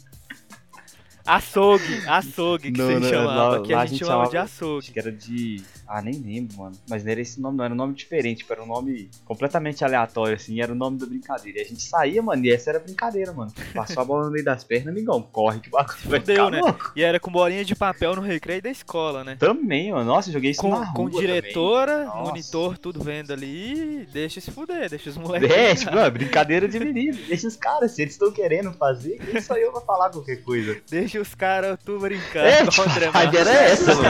Açougue, 1.26 2.08
açougue 2.08 2.72
que 2.72 2.78
Não, 2.78 2.86
você 2.88 3.00
não, 3.00 3.10
chamava. 3.10 3.58
lá- 3.58 3.62
que 3.64 3.74
a 3.74 3.80
a 3.80 3.86
gente 3.88 3.98
gente 4.00 4.08
chamava 4.08 4.30
de 4.30 4.38
açougue. 4.38 4.80
Acho 4.86 4.94
que 4.94 5.00
era 5.00 5.12
de. 5.12 5.64
Ah, 5.88 6.02
nem 6.02 6.14
lembro, 6.16 6.58
mano. 6.58 6.76
Mas 6.90 7.04
não 7.04 7.12
era 7.12 7.22
esse 7.22 7.40
nome, 7.40 7.58
não. 7.58 7.66
Era 7.66 7.74
um 7.74 7.78
nome 7.78 7.94
diferente. 7.94 8.40
Tipo, 8.40 8.54
era 8.54 8.64
um 8.64 8.68
nome 8.68 9.10
completamente 9.24 9.84
aleatório, 9.84 10.36
assim. 10.36 10.60
Era 10.62 10.72
o 10.72 10.76
nome 10.76 10.98
da 10.98 11.06
brincadeira. 11.06 11.60
E 11.60 11.62
a 11.62 11.66
gente 11.66 11.84
saía, 11.84 12.22
mano. 12.22 12.44
E 12.46 12.52
essa 12.52 12.72
era 12.72 12.80
a 12.80 12.82
brincadeira, 12.82 13.32
mano. 13.32 13.52
Passou 13.74 14.02
a 14.02 14.06
bola 14.06 14.26
no 14.26 14.32
meio 14.32 14.44
das 14.44 14.64
pernas, 14.64 14.88
amigão. 14.90 15.22
Corre 15.32 15.60
que 15.60 15.70
bagulho 15.70 15.98
vai 16.06 16.20
Fudeu, 16.20 16.36
ficar 16.36 16.50
né? 16.52 16.60
louco. 16.62 16.92
E 16.96 17.04
era 17.04 17.20
com 17.20 17.32
bolinha 17.32 17.64
de 17.64 17.76
papel 17.76 18.16
no 18.16 18.22
recreio 18.22 18.62
da 18.62 18.70
escola, 18.70 19.24
né? 19.24 19.36
Também, 19.40 19.92
mano. 19.92 20.06
Nossa, 20.06 20.32
joguei 20.32 20.52
isso 20.52 20.62
Com, 20.62 20.72
na 20.80 20.92
com 20.94 21.08
rua 21.08 21.22
diretora, 21.22 22.06
Nossa. 22.06 22.18
monitor, 22.32 22.78
tudo 22.78 23.04
vendo 23.04 23.32
ali. 23.32 24.08
Deixa 24.12 24.42
se 24.42 24.52
fuder, 24.52 24.90
deixa 24.90 25.10
os 25.10 25.18
moleques. 25.18 25.50
também. 25.50 25.66
É, 25.66 25.74
brincar. 25.74 25.86
tipo, 25.92 26.00
é 26.00 26.10
brincadeira 26.10 26.68
de 26.68 26.80
menino. 26.80 27.18
Deixa 27.28 27.48
os 27.48 27.56
caras, 27.56 27.92
se 27.92 28.02
eles 28.02 28.14
estão 28.14 28.32
querendo 28.32 28.74
fazer, 28.74 29.18
quem 29.20 29.40
sou 29.42 29.56
eu 29.58 29.72
pra 29.72 29.82
falar 29.82 30.10
qualquer 30.10 30.38
coisa? 30.44 30.78
Deixa 30.90 31.20
os 31.22 31.34
caras 31.36 31.78
tu 31.84 32.00
brincar. 32.00 32.46
É, 32.46 32.66
tipo, 32.66 32.82
a 33.14 33.24
ideia 33.26 33.42
era 33.42 33.52
essa, 33.54 33.96
mano. 33.96 34.10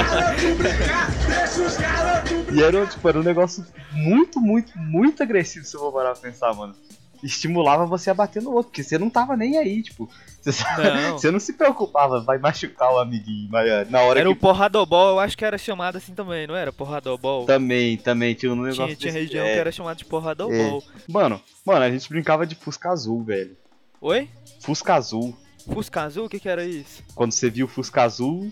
E 2.54 2.62
era, 2.62 2.86
tipo, 2.86 3.08
era 3.10 3.20
um 3.20 3.24
negócio 3.24 3.66
muito, 3.92 4.40
muito, 4.40 4.78
muito 4.78 5.22
agressivo 5.24 5.66
se 5.66 5.76
eu 5.76 5.80
for 5.82 5.92
parar 5.92 6.14
pra 6.14 6.22
pensar, 6.22 6.54
mano. 6.54 6.76
Estimulava 7.24 7.86
você 7.86 8.10
a 8.10 8.14
bater 8.14 8.42
no 8.42 8.52
outro, 8.52 8.70
porque 8.70 8.84
você 8.84 8.98
não 9.00 9.10
tava 9.10 9.36
nem 9.36 9.58
aí, 9.58 9.82
tipo. 9.82 10.08
Você, 10.42 10.52
sabe- 10.52 10.84
Não. 10.92 11.14
você 11.18 11.32
não 11.32 11.40
se 11.40 11.54
preocupava, 11.54 12.22
vai 12.22 12.38
machucar 12.38 12.94
o 12.94 13.00
amiguinho, 13.00 13.50
mas 13.50 13.68
é, 13.68 13.86
na 13.86 14.02
hora 14.02 14.20
Era 14.20 14.30
o 14.30 14.36
que. 14.36 14.42
porradobol, 14.42 15.10
eu 15.12 15.20
acho 15.20 15.36
que 15.38 15.44
era 15.44 15.58
chamado 15.58 15.98
assim 15.98 16.14
também, 16.14 16.46
não 16.46 16.56
era? 16.56 16.72
Porradobol. 16.72 17.46
Também, 17.46 17.98
também, 17.98 18.36
tinha 18.36 18.52
um 18.54 18.56
negócio. 18.56 18.86
Tinha, 18.86 18.96
tinha 18.96 19.12
desse- 19.14 19.26
região 19.26 19.46
é. 19.46 19.54
que 19.54 19.60
era 19.60 19.72
chamada 19.72 19.96
de 19.96 20.06
porradobol. 20.06 20.84
Mano, 21.08 21.42
mano, 21.66 21.84
a 21.86 21.90
gente 21.90 22.08
brincava 22.10 22.46
de 22.46 22.54
Fusca 22.54 22.90
Azul, 22.92 23.24
velho. 23.24 23.58
Oi? 24.02 24.30
Fusca 24.60 24.94
Azul. 24.94 25.36
Fusca 25.74 26.04
Azul? 26.04 26.26
O 26.26 26.30
que 26.30 26.40
que 26.40 26.50
era 26.50 26.64
isso? 26.64 27.02
Quando 27.16 27.32
você 27.32 27.50
viu 27.50 27.66
o 27.66 27.70
Fusca 27.70 28.04
Azul, 28.04 28.52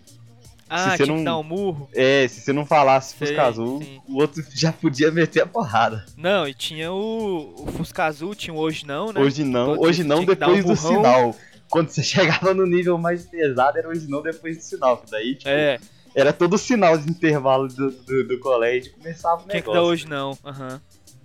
Ah, 0.75 0.97
você 0.97 1.03
tinha 1.03 1.15
não- 1.15 1.23
dar 1.23 1.37
um 1.37 1.43
murro. 1.43 1.89
é, 1.93 2.27
se 2.27 2.41
você 2.41 2.51
não 2.53 2.65
falasse 2.65 3.15
Sei, 3.15 3.27
Fusca 3.27 3.43
Azul, 3.43 3.81
sim. 3.81 4.01
o 4.07 4.17
outro 4.21 4.43
já 4.55 4.71
podia 4.73 5.11
meter 5.11 5.41
a 5.43 5.45
porrada. 5.45 6.05
Não, 6.17 6.47
e 6.47 6.53
tinha 6.53 6.91
o, 6.91 7.53
o 7.57 7.71
Fusca 7.73 8.05
Azul, 8.05 8.33
tinha 8.35 8.53
o 8.53 8.57
Hoje 8.57 8.85
Não, 8.85 9.11
né? 9.13 9.21
Hoje 9.21 9.43
não, 9.43 9.65
Todos 9.75 9.87
hoje 9.87 10.03
não 10.03 10.25
depois 10.25 10.65
um 10.65 10.67
do 10.69 10.75
sinal. 10.75 11.35
Quando 11.69 11.89
você 11.89 12.01
chegava 12.03 12.53
no 12.53 12.65
nível 12.65 12.97
mais 12.97 13.25
pesado, 13.25 13.77
era 13.77 13.87
hoje 13.89 14.07
não 14.09 14.21
depois 14.21 14.57
do 14.57 14.63
sinal. 14.63 14.97
Que 14.97 15.09
daí, 15.11 15.35
tipo, 15.35 15.49
É, 15.49 15.79
era 16.15 16.31
todo 16.33 16.53
o 16.53 16.57
sinal 16.57 16.97
de 16.97 17.09
intervalo 17.09 17.67
do, 17.67 17.89
do, 17.91 18.27
do 18.27 18.39
colégio 18.39 18.93
começava 18.93 19.35
o 19.43 19.47
tinha 19.47 19.61
que 19.61 19.67
negócio. 19.69 19.73
dar 19.81 19.83
Hoje 19.87 20.07
Não, 20.07 20.37
aham. 20.45 20.81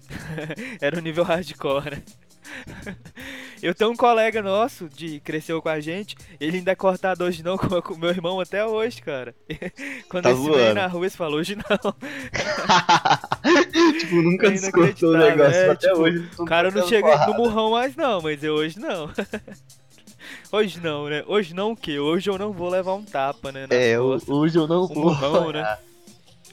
era 0.80 0.96
o 0.98 1.00
nível 1.02 1.22
hardcore, 1.24 1.90
né? 1.90 2.02
Eu 3.62 3.74
tenho 3.74 3.90
um 3.90 3.96
colega 3.96 4.42
nosso, 4.42 4.88
de 4.88 5.20
cresceu 5.20 5.60
com 5.60 5.68
a 5.68 5.80
gente, 5.80 6.16
ele 6.40 6.58
ainda 6.58 6.72
é 6.72 6.74
cortado 6.74 7.24
hoje 7.24 7.42
não 7.42 7.56
com 7.58 7.68
com 7.82 7.94
o 7.94 7.98
meu 7.98 8.10
irmão 8.10 8.40
até 8.40 8.64
hoje, 8.64 9.02
cara. 9.02 9.34
Quando 10.08 10.24
Tá 10.24 10.30
ele 10.30 10.38
zoando. 10.42 10.74
na 10.74 10.86
rua, 10.86 11.04
ele 11.06 11.10
falou, 11.10 11.40
hoje 11.40 11.56
não. 11.56 11.92
tipo, 13.98 14.14
nunca 14.22 14.46
É 14.48 14.50
descortou 14.52 15.14
o 15.14 15.18
negócio. 15.18 15.54
é, 15.54 15.70
até 15.70 15.88
tipo, 15.88 16.00
hoje. 16.00 16.28
O 16.38 16.44
cara 16.44 16.70
não 16.70 16.86
chega 16.86 17.26
no 17.26 17.34
murrão 17.34 17.70
mais 17.72 17.94
não, 17.96 18.20
mas 18.20 18.42
eu 18.42 18.54
hoje 18.54 18.78
não. 18.78 19.10
hoje 20.52 20.80
não, 20.80 21.08
né? 21.08 21.24
Hoje 21.26 21.54
não 21.54 21.72
o 21.72 21.76
quê? 21.76 21.98
Hoje 21.98 22.30
eu 22.30 22.38
não 22.38 22.52
vou 22.52 22.68
levar 22.68 22.94
um 22.94 23.04
tapa, 23.04 23.52
né? 23.52 23.66
É, 23.70 23.96
costas. 23.98 24.28
hoje 24.28 24.58
eu 24.58 24.66
não 24.66 24.84
Um 24.84 24.88
vou. 24.88 25.04
murrão, 25.04 25.52
né? 25.52 25.76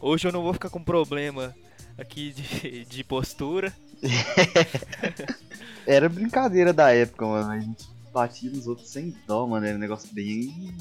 Hoje 0.02 0.28
eu 0.28 0.32
não 0.32 0.44
vou 0.44 0.54
ficar 0.54 0.70
com 0.70 0.84
problema 0.84 1.56
aqui 1.98 2.32
de, 2.32 2.86
de 2.86 3.04
postura. 3.04 3.74
Era 5.86 6.10
brincadeira 6.10 6.74
da 6.74 6.92
época, 6.92 7.26
mano. 7.26 7.52
A 7.52 7.60
gente 7.60 7.86
batia 8.12 8.50
nos 8.50 8.66
outros 8.66 8.90
sem 8.90 9.16
dó, 9.28 9.46
mano. 9.46 9.66
Era 9.66 9.76
um 9.76 9.80
negócio 9.80 10.10
bem 10.14 10.74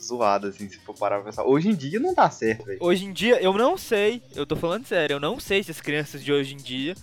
zoado, 0.00 0.48
assim, 0.48 0.68
se 0.68 0.78
for 0.78 0.94
parar 0.94 1.16
pra 1.16 1.26
pensar. 1.26 1.44
Hoje 1.44 1.68
em 1.68 1.74
dia 1.74 2.00
não 2.00 2.12
dá 2.12 2.28
certo, 2.28 2.64
velho. 2.64 2.78
Hoje 2.80 3.04
em 3.04 3.12
dia, 3.12 3.40
eu 3.40 3.52
não 3.52 3.78
sei, 3.78 4.22
eu 4.34 4.44
tô 4.44 4.56
falando 4.56 4.84
sério, 4.84 5.14
eu 5.14 5.20
não 5.20 5.38
sei 5.38 5.62
se 5.62 5.70
as 5.70 5.80
crianças 5.80 6.22
de 6.22 6.32
hoje 6.32 6.54
em 6.54 6.58
dia, 6.58 6.94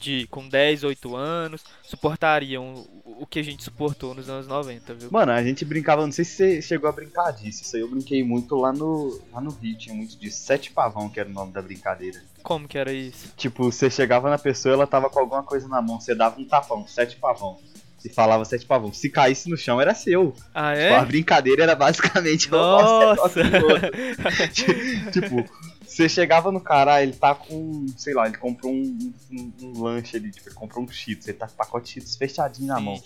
de 0.00 0.26
com 0.28 0.48
10, 0.48 0.84
8 0.84 1.14
anos, 1.14 1.62
suportariam 1.82 2.86
o, 3.04 3.26
que 3.26 3.38
a 3.38 3.42
gente 3.42 3.62
suportou 3.62 4.14
nos 4.14 4.28
anos 4.28 4.48
90, 4.48 4.94
viu? 4.94 5.10
Mano, 5.12 5.30
a 5.30 5.42
gente 5.42 5.64
brincava, 5.64 6.04
não 6.04 6.12
sei 6.12 6.24
se 6.24 6.32
você 6.32 6.62
chegou 6.62 6.88
a 6.88 6.92
brincar 6.92 7.30
disso. 7.32 7.62
Isso 7.62 7.76
aí 7.76 7.82
eu 7.82 7.88
brinquei 7.88 8.24
muito 8.24 8.56
lá 8.56 8.72
no, 8.72 9.20
lá 9.32 9.40
no 9.40 9.50
Rio, 9.50 9.76
tinha 9.76 9.94
muito 9.94 10.16
disso. 10.16 10.38
Sete 10.38 10.72
pavão, 10.72 11.08
que 11.08 11.20
era 11.20 11.28
o 11.28 11.32
nome 11.32 11.52
da 11.52 11.60
brincadeira. 11.60 12.20
Como 12.42 12.66
que 12.68 12.78
era 12.78 12.92
isso? 12.92 13.32
Tipo, 13.36 13.64
você 13.70 13.90
chegava 13.90 14.28
na 14.30 14.38
pessoa, 14.38 14.74
ela 14.74 14.86
tava 14.86 15.08
com 15.10 15.18
alguma 15.20 15.42
coisa 15.42 15.68
na 15.68 15.80
mão, 15.82 16.00
você 16.00 16.14
dava 16.14 16.40
um 16.40 16.44
tapão, 16.44 16.86
sete 16.86 17.16
pavão. 17.16 17.58
E 18.02 18.08
falava 18.08 18.44
sete 18.46 18.64
pavão. 18.64 18.92
Se 18.94 19.10
caísse 19.10 19.50
no 19.50 19.58
chão, 19.58 19.78
era 19.78 19.94
seu. 19.94 20.34
Ah, 20.54 20.72
Tipo, 20.74 20.94
a 20.94 20.98
é? 20.98 21.04
brincadeira 21.04 21.62
era 21.64 21.74
basicamente 21.74 22.50
Nossa! 22.50 23.28
tipo, 25.12 25.44
você 25.86 26.08
chegava 26.08 26.50
no 26.50 26.60
cara, 26.60 27.02
ele 27.02 27.12
tá 27.12 27.34
com, 27.34 27.86
sei 27.96 28.14
lá, 28.14 28.26
ele 28.26 28.38
comprou 28.38 28.72
um, 28.72 29.12
um- 29.30 29.52
um 29.62 29.82
lanche 29.82 30.16
ali, 30.16 30.30
tipo, 30.30 30.48
ele 30.48 30.54
comprou 30.54 30.82
um 30.84 30.88
Cheetos, 30.88 31.28
ele 31.28 31.36
tá 31.38 31.46
com 31.46 31.52
o 31.54 31.56
pacote 31.56 31.86
de 31.86 31.92
Cheetos 31.92 32.16
fechadinho 32.16 32.68
na 32.68 32.80
mão. 32.80 33.00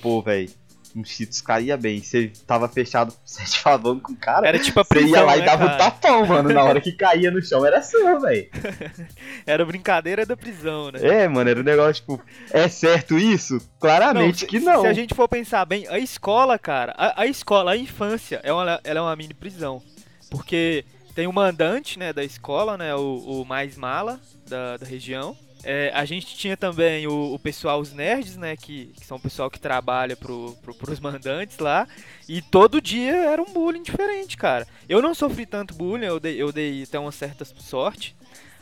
Pô, 0.00 0.20
velho, 0.22 0.50
um 0.98 1.04
Cheetos 1.04 1.40
caía 1.40 1.76
bem. 1.76 2.02
Você 2.02 2.30
tava 2.46 2.68
fechado 2.68 3.14
sete 3.24 3.58
favão 3.58 3.98
com 4.00 4.12
o 4.12 4.16
cara, 4.16 4.46
Era 4.46 4.58
tipo 4.58 4.80
a 4.80 4.84
você 4.84 4.94
ia 4.94 5.00
prisão, 5.02 5.26
lá 5.26 5.36
e 5.36 5.40
né, 5.40 5.46
dava 5.46 5.64
um 5.64 5.68
cara? 5.68 5.78
tapão, 5.78 6.26
mano. 6.26 6.52
Na 6.52 6.64
hora 6.64 6.80
que 6.82 6.92
caía 6.92 7.30
no 7.30 7.42
chão 7.42 7.64
era 7.64 7.80
seu, 7.82 8.20
velho. 8.20 8.48
Era 9.46 9.64
brincadeira 9.64 10.24
da 10.24 10.36
prisão, 10.36 10.90
né? 10.92 11.00
É, 11.02 11.28
mano, 11.28 11.50
era 11.50 11.60
um 11.60 11.64
negócio, 11.64 11.94
tipo, 11.94 12.20
é 12.50 12.68
certo 12.68 13.18
isso? 13.18 13.58
Claramente 13.80 14.40
se- 14.40 14.46
que 14.46 14.60
não. 14.60 14.82
Se 14.82 14.86
a 14.86 14.92
gente 14.92 15.14
for 15.14 15.28
pensar 15.28 15.64
bem, 15.64 15.86
a 15.88 15.98
escola, 15.98 16.58
cara, 16.58 16.92
a, 16.96 17.22
a 17.22 17.26
escola, 17.26 17.72
a 17.72 17.76
infância, 17.76 18.40
é 18.42 18.52
uma, 18.52 18.80
ela 18.84 18.98
é 18.98 19.02
uma 19.02 19.16
mini 19.16 19.34
prisão. 19.34 19.82
Porque 20.30 20.84
tem 21.14 21.26
o 21.26 21.32
mandante, 21.32 21.98
né, 21.98 22.12
da 22.12 22.24
escola, 22.24 22.78
né, 22.78 22.94
o, 22.94 23.42
o 23.42 23.44
mais 23.44 23.76
mala 23.76 24.20
da, 24.48 24.76
da 24.76 24.86
região. 24.86 25.36
É, 25.64 25.92
a 25.94 26.04
gente 26.04 26.34
tinha 26.36 26.56
também 26.56 27.06
o, 27.06 27.34
o 27.34 27.38
pessoal, 27.38 27.80
os 27.80 27.92
nerds, 27.92 28.36
né, 28.36 28.56
que, 28.56 28.86
que 28.98 29.06
são 29.06 29.16
o 29.16 29.20
pessoal 29.20 29.48
que 29.50 29.60
trabalha 29.60 30.16
pro, 30.16 30.56
pro, 30.60 30.74
pros 30.74 30.98
mandantes 30.98 31.58
lá. 31.58 31.86
E 32.28 32.42
todo 32.42 32.80
dia 32.80 33.14
era 33.14 33.40
um 33.40 33.52
bullying 33.52 33.82
diferente, 33.82 34.36
cara. 34.36 34.66
Eu 34.88 35.00
não 35.00 35.14
sofri 35.14 35.46
tanto 35.46 35.74
bullying, 35.74 36.06
eu 36.06 36.18
dei, 36.18 36.40
eu 36.42 36.50
dei 36.52 36.82
até 36.82 36.98
uma 36.98 37.12
certa 37.12 37.44
sorte. 37.44 38.16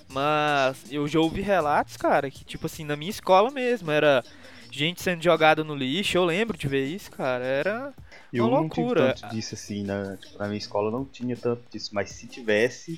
Mas 0.08 0.90
eu 0.90 1.06
já 1.06 1.20
ouvi 1.20 1.40
relatos, 1.40 1.96
cara, 1.96 2.30
que 2.30 2.44
tipo 2.44 2.66
assim, 2.66 2.84
na 2.84 2.96
minha 2.96 3.10
escola 3.10 3.50
mesmo, 3.50 3.90
era 3.92 4.24
gente 4.70 5.00
sendo 5.02 5.22
jogada 5.22 5.62
no 5.64 5.74
lixo. 5.74 6.16
Eu 6.18 6.24
lembro 6.24 6.56
de 6.58 6.66
ver 6.68 6.84
isso, 6.86 7.10
cara. 7.10 7.44
Era. 7.44 7.94
Eu 8.32 8.46
Uma 8.46 8.60
não 8.60 8.68
tive 8.68 8.92
loucura. 8.94 9.14
tanto 9.14 9.34
disso 9.34 9.54
assim, 9.54 9.84
na, 9.84 10.16
tipo, 10.16 10.38
na 10.38 10.46
minha 10.46 10.58
escola 10.58 10.90
não 10.90 11.04
tinha 11.04 11.36
tanto 11.36 11.62
disso, 11.70 11.90
mas 11.92 12.10
se 12.10 12.26
tivesse, 12.28 12.96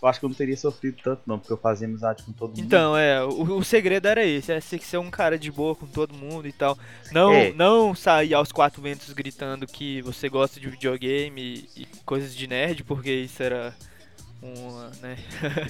eu 0.00 0.08
acho 0.08 0.20
que 0.20 0.24
eu 0.26 0.28
não 0.28 0.36
teria 0.36 0.56
sofrido 0.56 0.96
tanto 1.02 1.22
não, 1.26 1.38
porque 1.38 1.52
eu 1.52 1.56
fazia 1.56 1.86
amizade 1.88 2.22
com 2.22 2.32
todo 2.32 2.50
mundo. 2.50 2.60
Então, 2.60 2.96
é, 2.96 3.24
o, 3.24 3.56
o 3.58 3.64
segredo 3.64 4.06
era 4.06 4.24
esse, 4.24 4.52
é 4.52 4.60
ser, 4.60 4.80
ser 4.82 4.98
um 4.98 5.10
cara 5.10 5.38
de 5.38 5.50
boa 5.50 5.74
com 5.74 5.86
todo 5.86 6.14
mundo 6.14 6.46
e 6.46 6.52
tal. 6.52 6.78
Não, 7.10 7.32
É. 7.32 7.52
não 7.52 7.94
sair 7.94 8.34
aos 8.34 8.52
quatro 8.52 8.80
ventos 8.80 9.12
gritando 9.12 9.66
que 9.66 10.00
você 10.02 10.28
gosta 10.28 10.60
de 10.60 10.68
videogame 10.68 11.68
e, 11.76 11.82
e 11.82 11.86
coisas 12.04 12.34
de 12.34 12.46
nerd, 12.46 12.84
porque 12.84 13.10
isso 13.12 13.42
era 13.42 13.74
uma, 14.40 14.90
né? 15.02 15.16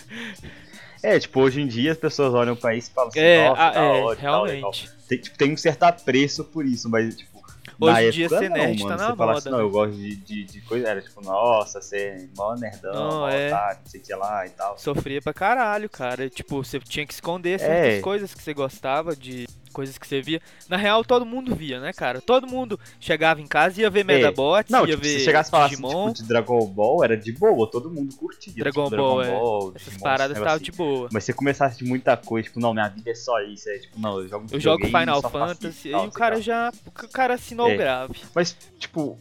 É, 1.02 1.16
tipo, 1.18 1.40
hoje 1.40 1.60
em 1.60 1.66
dia 1.68 1.92
as 1.92 1.96
pessoas 1.98 2.34
olham 2.34 2.56
pra 2.56 2.74
isso 2.74 2.90
e 2.90 2.92
falam 2.92 3.08
assim, 3.10 3.20
É, 3.20 3.48
nossa, 3.48 3.62
a- 3.62 3.66
é, 3.68 3.70
e 3.70 4.02
tal, 4.02 4.12
e 4.12 4.16
tal. 4.16 4.44
realmente. 4.46 4.90
Tem, 5.08 5.18
tipo, 5.20 5.38
tem 5.38 5.52
um 5.52 5.56
certo 5.56 5.84
apreço 5.84 6.44
por 6.44 6.66
isso, 6.66 6.88
mas 6.90 7.16
tipo. 7.16 7.37
Hoje 7.80 8.06
em 8.06 8.10
dia 8.10 8.28
ser 8.28 8.48
não, 8.50 8.56
nerd 8.56 8.82
mano. 8.82 8.96
tá 8.96 9.02
na 9.02 9.10
Você 9.10 9.16
moda, 9.16 9.38
assim, 9.38 9.50
não, 9.50 9.58
né? 9.58 9.64
eu 9.64 9.70
gosto 9.70 9.96
de, 9.96 10.16
de, 10.16 10.44
de 10.44 10.60
coisa. 10.62 10.88
Era 10.88 11.00
tipo, 11.00 11.20
nossa, 11.24 11.80
você 11.80 11.96
é 11.96 12.28
mó 12.36 12.54
nerdão, 12.56 12.92
Não, 12.94 13.18
mó 13.20 13.28
é. 13.28 13.46
otário, 13.48 13.78
não 13.84 13.90
sei 13.90 14.00
o 14.00 14.02
que 14.04 14.14
lá 14.14 14.46
e 14.46 14.50
tal. 14.50 14.78
Sofria 14.78 15.22
pra 15.22 15.32
caralho, 15.32 15.88
cara. 15.88 16.28
Tipo, 16.28 16.62
você 16.64 16.78
tinha 16.80 17.06
que 17.06 17.12
esconder 17.14 17.58
certas 17.60 17.94
É. 17.94 18.00
coisas 18.00 18.34
que 18.34 18.42
você 18.42 18.52
gostava, 18.52 19.14
de 19.14 19.46
coisas 19.78 19.96
que 19.96 20.06
você 20.08 20.20
via. 20.20 20.42
Na 20.68 20.76
real, 20.76 21.04
todo 21.04 21.24
mundo 21.24 21.54
via, 21.54 21.78
né, 21.78 21.92
cara? 21.92 22.20
Todo 22.20 22.48
mundo 22.48 22.78
chegava 22.98 23.40
em 23.40 23.46
casa 23.46 23.78
e 23.78 23.82
ia 23.82 23.90
ver 23.90 24.04
Medabots, 24.04 24.70
Não, 24.72 24.80
ia 24.80 24.88
tipo, 24.96 25.02
ver 25.04 25.18
se 25.18 25.24
chegasse 25.24 25.48
e 25.48 25.52
falasse 25.52 25.76
Digimon. 25.76 26.12
tipo, 26.12 26.22
de 26.22 26.28
Dragon 26.28 26.66
Ball, 26.66 27.04
era 27.04 27.16
de 27.16 27.30
boa, 27.32 27.70
todo 27.70 27.88
mundo 27.88 28.12
curtia. 28.16 28.52
Dragon 28.56 28.84
tipo, 28.86 28.96
Ball, 28.96 29.22
é. 29.22 29.30
Ball, 29.30 29.72
Essas 29.76 29.84
Digimon, 29.84 30.02
paradas 30.02 30.36
estavam 30.36 30.44
negócio 30.58 30.64
de 30.64 30.72
boa. 30.72 31.06
assim. 31.06 31.08
Mas 31.14 31.24
se 31.24 31.26
você 31.26 31.32
começasse 31.38 31.78
de 31.78 31.84
muita 31.84 32.16
coisa, 32.16 32.48
tipo, 32.48 32.58
não, 32.58 32.74
minha 32.74 32.88
vida 32.88 33.08
é 33.10 33.14
só 33.14 33.40
isso, 33.42 33.68
é 33.70 33.78
tipo, 33.78 34.00
não, 34.00 34.18
eu 34.20 34.28
jogo 34.28 34.46
Eu 34.50 34.58
jogo 34.60 34.86
Final 34.86 35.22
Fantasy 35.22 35.88
e 35.90 35.94
o 35.94 36.10
cara 36.10 36.40
já. 36.40 36.72
O 36.86 37.08
cara 37.08 37.34
assinou 37.34 37.68
É. 37.70 37.74
o 37.74 37.78
grave. 37.78 38.14
Mas, 38.34 38.56
tipo, 38.80 39.16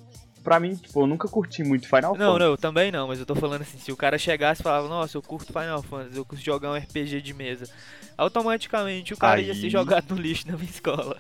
pra 0.48 0.62
mim, 0.62 0.76
tipo, 0.76 1.02
eu 1.02 1.08
nunca 1.08 1.28
curti 1.28 1.62
muito 1.62 1.88
Final 1.90 2.14
Não, 2.14 2.18
Fantasy. 2.20 2.40
não, 2.40 2.46
eu 2.46 2.58
também 2.58 2.90
não, 2.90 3.08
mas 3.10 3.20
eu 3.20 3.26
tô 3.26 3.36
falando 3.36 3.64
assim, 3.64 3.78
se 3.78 3.92
o 3.92 3.98
cara 3.98 4.18
chegasse 4.18 4.62
e 4.62 4.64
falava, 4.64 4.88
nossa, 4.88 5.18
eu 5.18 5.22
curto 5.22 5.48
Final 5.52 5.84
Fantasy, 5.84 6.16
eu 6.16 6.24
curto 6.24 6.42
jogar 6.42 6.72
um 6.72 6.76
RPG 6.78 7.22
de 7.22 7.34
mesa, 7.34 7.66
automaticamente 8.18 9.14
o 9.14 9.18
cara 9.18 9.42
ia 9.42 9.52
Aí- 9.52 9.60
ser 9.60 9.70
jogado 9.70 10.16
no 10.16 10.22
lixo 10.22 10.48
na 10.48 10.54
minha 10.58 10.70
escola. 10.70 11.18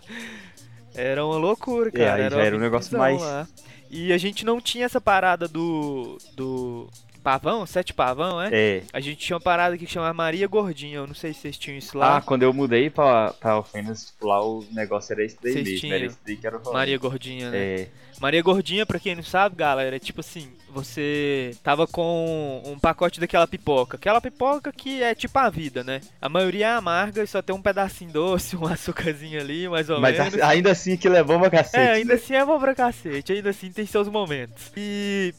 Era 0.96 1.26
uma 1.26 1.36
loucura, 1.38 1.90
É, 1.90 1.92
cara. 1.92 2.14
aí 2.16 2.22
era, 2.22 2.42
era 2.46 2.56
um 2.56 2.60
negócio 2.60 2.98
mais- 2.98 3.22
lá. 3.22 3.46
E 3.90 4.12
a 4.14 4.18
gente 4.18 4.46
não 4.46 4.60
tinha 4.60 4.86
essa 4.86 5.00
parada 5.00 5.48
do. 5.48 6.18
do. 6.36 6.90
Pavão, 7.28 7.66
sete 7.66 7.94
pavão, 7.94 8.42
é? 8.42 8.50
É. 8.54 8.84
A 8.94 9.02
gente 9.02 9.18
tinha 9.18 9.36
uma 9.36 9.42
parada 9.42 9.76
aqui 9.76 9.86
que 9.86 9.92
chama 9.92 10.14
Maria 10.14 10.48
Gordinha, 10.48 10.96
eu 11.00 11.08
não 11.08 11.14
sei 11.14 11.34
se 11.34 11.42
vocês 11.42 11.58
tinham 11.58 11.78
isso 11.78 11.98
lá. 11.98 12.16
Ah, 12.18 12.22
quando 12.22 12.44
eu 12.44 12.54
mudei 12.54 12.90
pra, 12.90 13.34
pra 13.34 13.52
Alfenas, 13.52 14.06
tipo, 14.06 14.28
lá 14.28 14.42
o 14.42 14.64
negócio 14.72 15.12
era 15.12 15.26
esse 15.26 15.38
daí 15.44 15.52
Vocês 15.52 15.66
mesmo. 15.66 15.80
tinham. 15.82 15.96
Era 15.98 16.06
esse 16.06 16.18
daí 16.26 16.38
que 16.38 16.48
era 16.48 16.58
o. 16.58 16.72
Maria 16.72 16.98
Gordinha, 16.98 17.52
né? 17.52 17.58
É. 17.58 17.88
Maria 18.22 18.42
Gordinha, 18.42 18.84
pra 18.86 19.00
quem 19.00 19.14
não 19.16 19.22
sabe, 19.22 19.56
galera, 19.58 19.96
é 19.96 20.00
tipo 20.00 20.22
assim, 20.22 20.50
você 20.74 21.52
tava 21.62 21.86
com 21.86 22.64
um 22.66 22.80
pacote 22.80 23.20
daquela 23.20 23.46
pipoca. 23.46 23.96
Aquela 23.98 24.20
pipoca 24.20 24.72
que 24.72 25.04
é 25.04 25.14
tipo 25.14 25.38
a 25.38 25.50
vida, 25.52 25.84
né? 25.84 26.02
A 26.20 26.28
maioria 26.28 26.66
é 26.66 26.72
amarga 26.72 27.22
e 27.22 27.28
só 27.28 27.44
tem 27.44 27.56
um 27.56 27.62
pedacinho 27.62 28.12
doce, 28.12 28.56
um 28.58 28.66
açúcarzinho 28.66 29.40
ali, 29.40 29.70
mais 29.70 29.88
ou 29.90 30.00
Mas 30.02 30.18
menos. 30.18 30.42
a- 30.42 30.48
ainda 30.48 30.72
assim 30.72 30.98
que 30.98 31.08
levou 31.08 31.36
uma 31.38 31.50
cacete. 31.50 31.78
É, 31.78 31.92
ainda 31.92 32.14
né? 32.16 32.20
assim 32.20 32.34
é 32.34 32.44
bom 32.44 32.60
pra 32.60 32.74
cacete, 32.74 33.34
ainda 33.34 33.52
assim 33.52 33.72
tem 33.72 33.86
seus 33.86 34.08
momentos. 34.08 34.72
E 34.76 35.32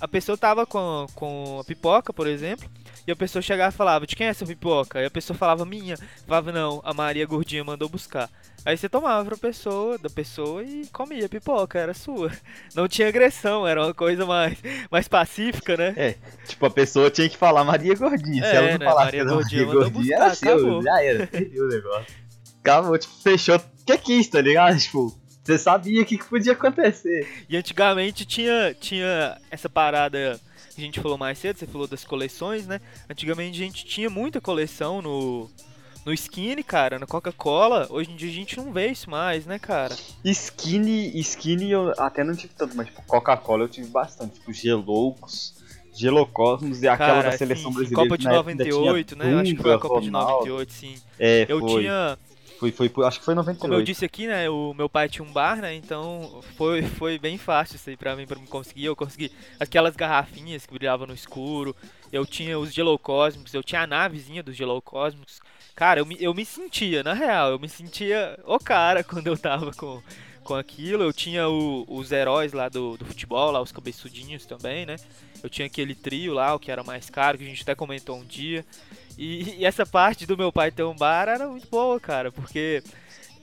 a 0.00 0.06
pessoa 0.06 0.38
tava 0.38 0.64
com, 0.66 0.97
com 1.14 1.58
a 1.60 1.64
pipoca, 1.64 2.12
por 2.12 2.26
exemplo, 2.26 2.68
e 3.06 3.10
a 3.10 3.16
pessoa 3.16 3.40
chegava 3.40 3.72
e 3.74 3.76
falava, 3.76 4.06
de 4.06 4.14
quem 4.14 4.26
é 4.26 4.30
essa 4.30 4.44
pipoca? 4.44 5.00
E 5.00 5.06
a 5.06 5.10
pessoa 5.10 5.36
falava, 5.36 5.64
minha. 5.64 5.96
Falava, 6.26 6.52
não, 6.52 6.80
a 6.84 6.92
Maria 6.92 7.24
Gordinha 7.26 7.64
mandou 7.64 7.88
buscar. 7.88 8.28
Aí 8.64 8.76
você 8.76 8.88
tomava 8.88 9.24
pra 9.24 9.36
pessoa, 9.36 9.96
da 9.96 10.10
pessoa 10.10 10.62
e 10.62 10.86
comia 10.92 11.28
pipoca, 11.28 11.78
era 11.78 11.94
sua. 11.94 12.30
Não 12.74 12.86
tinha 12.86 13.08
agressão, 13.08 13.66
era 13.66 13.82
uma 13.82 13.94
coisa 13.94 14.26
mais, 14.26 14.58
mais 14.90 15.08
pacífica, 15.08 15.76
né? 15.76 16.16
Tipo, 16.46 16.66
a 16.66 16.70
pessoa 16.70 17.10
tinha 17.10 17.28
que 17.28 17.36
falar 17.36 17.64
Maria 17.64 17.94
Gordinha. 17.94 18.44
Se 18.44 18.50
É, 18.50 18.56
ela 18.56 18.72
não 18.72 18.78
né, 18.78 18.84
falasse 18.84 19.04
Maria 19.06 19.24
Maria 19.24 19.36
Gordinha 19.38 19.66
mandou 19.66 19.82
Gordinha 19.82 20.18
buscar, 20.18 20.24
era 20.26 20.34
seu, 20.34 20.82
já 20.82 21.02
era, 21.02 21.26
perdeu 21.28 21.64
o 21.64 21.68
negócio. 21.68 22.14
Acabou, 22.60 22.98
tipo, 22.98 23.14
fechou 23.22 23.56
o 23.56 23.60
que 23.86 23.96
quis, 23.96 24.28
tá 24.28 24.40
ligado? 24.42 24.76
Tipo, 24.78 25.18
você 25.42 25.56
sabia 25.56 26.02
o 26.02 26.04
que, 26.04 26.18
que 26.18 26.24
podia 26.26 26.52
acontecer. 26.52 27.26
E 27.48 27.56
antigamente 27.56 28.26
tinha, 28.26 28.74
tinha 28.78 29.38
essa 29.50 29.68
parada 29.68 30.38
que 30.74 30.80
a 30.80 30.84
gente 30.84 31.00
falou 31.00 31.18
mais 31.18 31.38
cedo, 31.38 31.58
você 31.58 31.66
falou 31.66 31.86
das 31.86 32.04
coleções, 32.04 32.66
né? 32.66 32.80
Antigamente 33.08 33.60
a 33.60 33.64
gente 33.64 33.84
tinha 33.84 34.08
muita 34.08 34.40
coleção 34.40 35.02
no, 35.02 35.50
no 36.04 36.12
Skinny, 36.12 36.62
cara, 36.62 36.98
na 36.98 37.06
Coca-Cola. 37.06 37.86
Hoje 37.90 38.10
em 38.10 38.16
dia 38.16 38.30
a 38.30 38.34
gente 38.34 38.56
não 38.56 38.72
vê 38.72 38.88
isso 38.88 39.10
mais, 39.10 39.46
né, 39.46 39.58
cara? 39.58 39.94
Skinny, 40.24 41.18
skinny 41.20 41.70
eu 41.70 41.92
até 41.98 42.24
não 42.24 42.34
tive 42.34 42.52
tanto, 42.54 42.76
mas 42.76 42.86
tipo, 42.86 43.02
Coca-Cola 43.02 43.64
eu 43.64 43.68
tive 43.68 43.88
bastante. 43.88 44.34
Tipo, 44.34 44.52
Geloucos, 44.52 45.54
Gelocosmos 45.98 46.82
e 46.82 46.88
aquela 46.88 47.14
cara, 47.14 47.30
da 47.30 47.36
seleção 47.36 47.70
assim, 47.70 47.78
brasileira. 47.78 48.08
Copa 48.08 48.18
de 48.18 48.24
na 48.24 48.32
época 48.34 48.50
ainda 48.50 48.64
tinha 48.64 48.76
98, 48.76 49.16
né? 49.16 49.32
Eu 49.32 49.38
acho 49.40 49.54
que 49.54 49.62
foi 49.62 49.72
a 49.72 49.76
Dunga, 49.76 49.88
Copa 49.88 50.00
de 50.00 50.06
Ronaldo. 50.06 50.32
98, 50.46 50.72
sim. 50.72 50.94
É, 51.18 51.46
Eu 51.48 51.60
foi, 51.60 51.80
tinha, 51.82 52.18
foi, 52.58 52.72
foi, 52.72 52.90
acho 53.06 53.18
que 53.20 53.24
foi 53.24 53.34
98. 53.34 53.60
como 53.60 53.74
eu 53.74 53.82
disse 53.84 54.04
aqui, 54.04 54.26
né, 54.26 54.48
o 54.50 54.74
meu 54.74 54.88
pai 54.88 55.08
tinha 55.08 55.24
um 55.26 55.32
bar, 55.32 55.56
né? 55.60 55.74
Então 55.74 56.40
foi, 56.56 56.82
foi 56.82 57.18
bem 57.18 57.38
fácil 57.38 57.76
isso 57.76 57.88
aí 57.88 57.96
pra 57.96 58.16
mim, 58.16 58.26
pra 58.26 58.38
me 58.38 58.46
conseguir. 58.46 58.84
Eu 58.86 58.96
consegui 58.96 59.30
aquelas 59.60 59.94
garrafinhas 59.96 60.66
que 60.66 60.74
brilhavam 60.74 61.06
no 61.06 61.14
escuro. 61.14 61.74
Eu 62.12 62.24
tinha 62.26 62.58
os 62.58 62.72
Gelocosmos, 62.72 63.52
eu 63.54 63.62
tinha 63.62 63.82
a 63.82 63.86
navezinha 63.86 64.42
dos 64.42 64.56
Gelocosmos. 64.56 65.40
Cara, 65.76 66.00
eu 66.00 66.06
me, 66.06 66.16
eu 66.20 66.34
me 66.34 66.44
sentia, 66.44 67.02
na 67.02 67.12
real, 67.14 67.50
eu 67.50 67.58
me 67.58 67.68
sentia 67.68 68.38
o 68.44 68.58
cara 68.58 69.02
quando 69.04 69.26
eu 69.28 69.36
tava 69.38 69.72
com, 69.72 70.02
com 70.42 70.54
aquilo. 70.54 71.04
Eu 71.04 71.12
tinha 71.12 71.48
o- 71.48 71.84
os 71.88 72.10
heróis 72.10 72.52
lá 72.52 72.68
do, 72.68 72.96
do 72.96 73.04
futebol, 73.04 73.50
lá 73.52 73.60
os 73.60 73.70
cabeçudinhos 73.72 74.44
também, 74.46 74.84
né? 74.86 74.96
Eu 75.42 75.48
tinha 75.48 75.66
aquele 75.66 75.94
trio 75.94 76.34
lá, 76.34 76.54
o 76.54 76.58
que 76.58 76.70
era 76.70 76.82
mais 76.82 77.08
caro, 77.08 77.38
que 77.38 77.44
a 77.44 77.46
gente 77.46 77.62
até 77.62 77.74
comentou 77.74 78.16
um 78.18 78.24
dia. 78.24 78.64
E, 79.16 79.56
e 79.58 79.64
essa 79.64 79.84
parte 79.86 80.26
do 80.26 80.36
meu 80.36 80.52
pai 80.52 80.70
ter 80.70 80.82
um 80.84 80.94
bar 80.96 81.28
era 81.28 81.48
muito 81.48 81.68
boa, 81.68 81.98
cara, 82.00 82.30
porque 82.32 82.82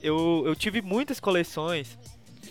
eu, 0.02 0.42
eu 0.46 0.54
tive 0.54 0.82
muitas 0.82 1.18
coleções. 1.20 1.98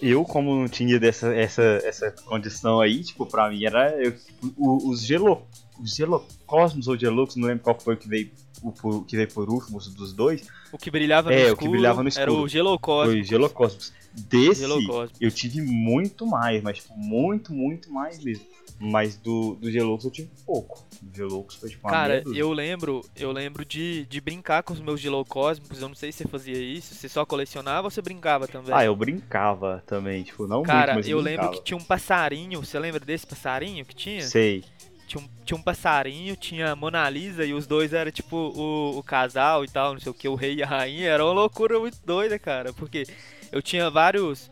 Eu, 0.01 0.23
como 0.25 0.53
não 0.55 0.67
tinha 0.67 0.99
dessa, 0.99 1.34
essa, 1.34 1.62
essa 1.84 2.12
condição 2.12 2.81
aí, 2.81 3.03
tipo, 3.03 3.25
pra 3.25 3.49
mim 3.49 3.63
era. 3.65 3.91
eu- 4.03 4.13
o- 4.58 4.89
os 4.89 5.01
Gelo. 5.05 5.45
Os 5.77 5.93
Gelocosmos 5.93 6.88
ou 6.88 6.97
Gelux, 6.97 7.36
não 7.36 7.49
lembro 7.49 7.62
qual 7.65 7.77
foi 7.77 7.97
que 7.97 8.08
veio, 8.08 8.31
o, 8.63 9.01
que 9.03 9.17
veio 9.17 9.27
por 9.29 9.49
último 9.49 9.77
dos 9.77 10.13
dois. 10.13 10.47
O 10.71 10.77
que 10.77 10.89
brilhava 10.89 11.29
no 11.29 11.36
É, 11.36 11.43
o 11.43 11.45
que 11.47 11.51
escuro, 11.51 11.71
brilhava 11.71 12.01
no 12.01 12.08
era 12.10 12.21
escuro. 12.21 12.43
o 12.43 12.47
Gelocosmos. 12.47 13.13
Foi 13.13 13.23
Gelocosmos. 13.25 13.93
Desse, 14.13 14.62
Gelocosmos. 14.62 15.17
eu 15.19 15.29
tive 15.29 15.60
muito 15.62 16.25
mais, 16.25 16.63
mas 16.63 16.77
tipo, 16.77 16.97
muito, 16.97 17.53
muito 17.53 17.91
mais 17.91 18.23
mesmo. 18.23 18.45
Mas 18.79 19.15
do, 19.15 19.55
do 19.55 19.71
Gelux 19.71 20.03
eu 20.03 20.11
tive 20.11 20.29
pouco. 20.45 20.85
Gelux 21.13 21.55
foi 21.55 21.69
tipo 21.69 21.88
uma 21.88 21.93
Cara, 21.93 22.23
eu 22.33 22.51
lembro, 22.51 23.01
eu 23.15 23.31
lembro 23.31 23.63
de, 23.63 24.05
de 24.05 24.19
brincar 24.19 24.63
com 24.63 24.73
os 24.73 24.81
meus 24.81 24.99
Gelocósmicos. 24.99 25.81
Eu 25.81 25.88
não 25.88 25.95
sei 25.95 26.11
se 26.11 26.19
você 26.19 26.27
fazia 26.27 26.57
isso, 26.57 26.93
você 26.93 27.07
só 27.07 27.25
colecionava 27.25 27.88
ou 27.88 27.91
você 27.91 28.01
brincava 28.01 28.47
também? 28.47 28.73
Ah, 28.73 28.83
eu 28.83 28.95
brincava 28.95 29.81
também, 29.88 30.23
tipo, 30.23 30.45
não 30.45 30.63
Cara, 30.63 30.93
muito, 30.93 31.05
mas 31.05 31.07
eu 31.07 31.21
brincava. 31.21 31.43
lembro 31.43 31.57
que 31.57 31.63
tinha 31.63 31.77
um 31.77 31.83
passarinho, 31.83 32.59
você 32.63 32.77
lembra 32.77 32.99
desse 32.99 33.25
passarinho 33.25 33.85
que 33.85 33.95
tinha? 33.95 34.21
Sei. 34.21 34.63
Tinha 35.07 35.23
um, 35.23 35.29
tinha 35.45 35.57
um 35.57 35.61
passarinho, 35.61 36.35
tinha 36.35 36.71
a 36.71 36.75
Mona 36.75 37.07
Lisa 37.09 37.45
e 37.45 37.53
os 37.53 37.67
dois 37.67 37.93
eram 37.93 38.11
tipo 38.11 38.35
o, 38.35 38.97
o 38.97 39.03
casal 39.03 39.63
e 39.63 39.67
tal, 39.67 39.93
não 39.93 39.99
sei 39.99 40.11
o 40.11 40.15
que, 40.15 40.27
o 40.27 40.35
rei 40.35 40.55
e 40.55 40.63
a 40.63 40.67
rainha. 40.67 41.09
Era 41.09 41.23
uma 41.23 41.33
loucura 41.33 41.79
muito 41.79 41.97
doida, 42.03 42.38
cara. 42.39 42.73
Porque 42.73 43.05
eu 43.51 43.61
tinha 43.61 43.89
vários. 43.89 44.49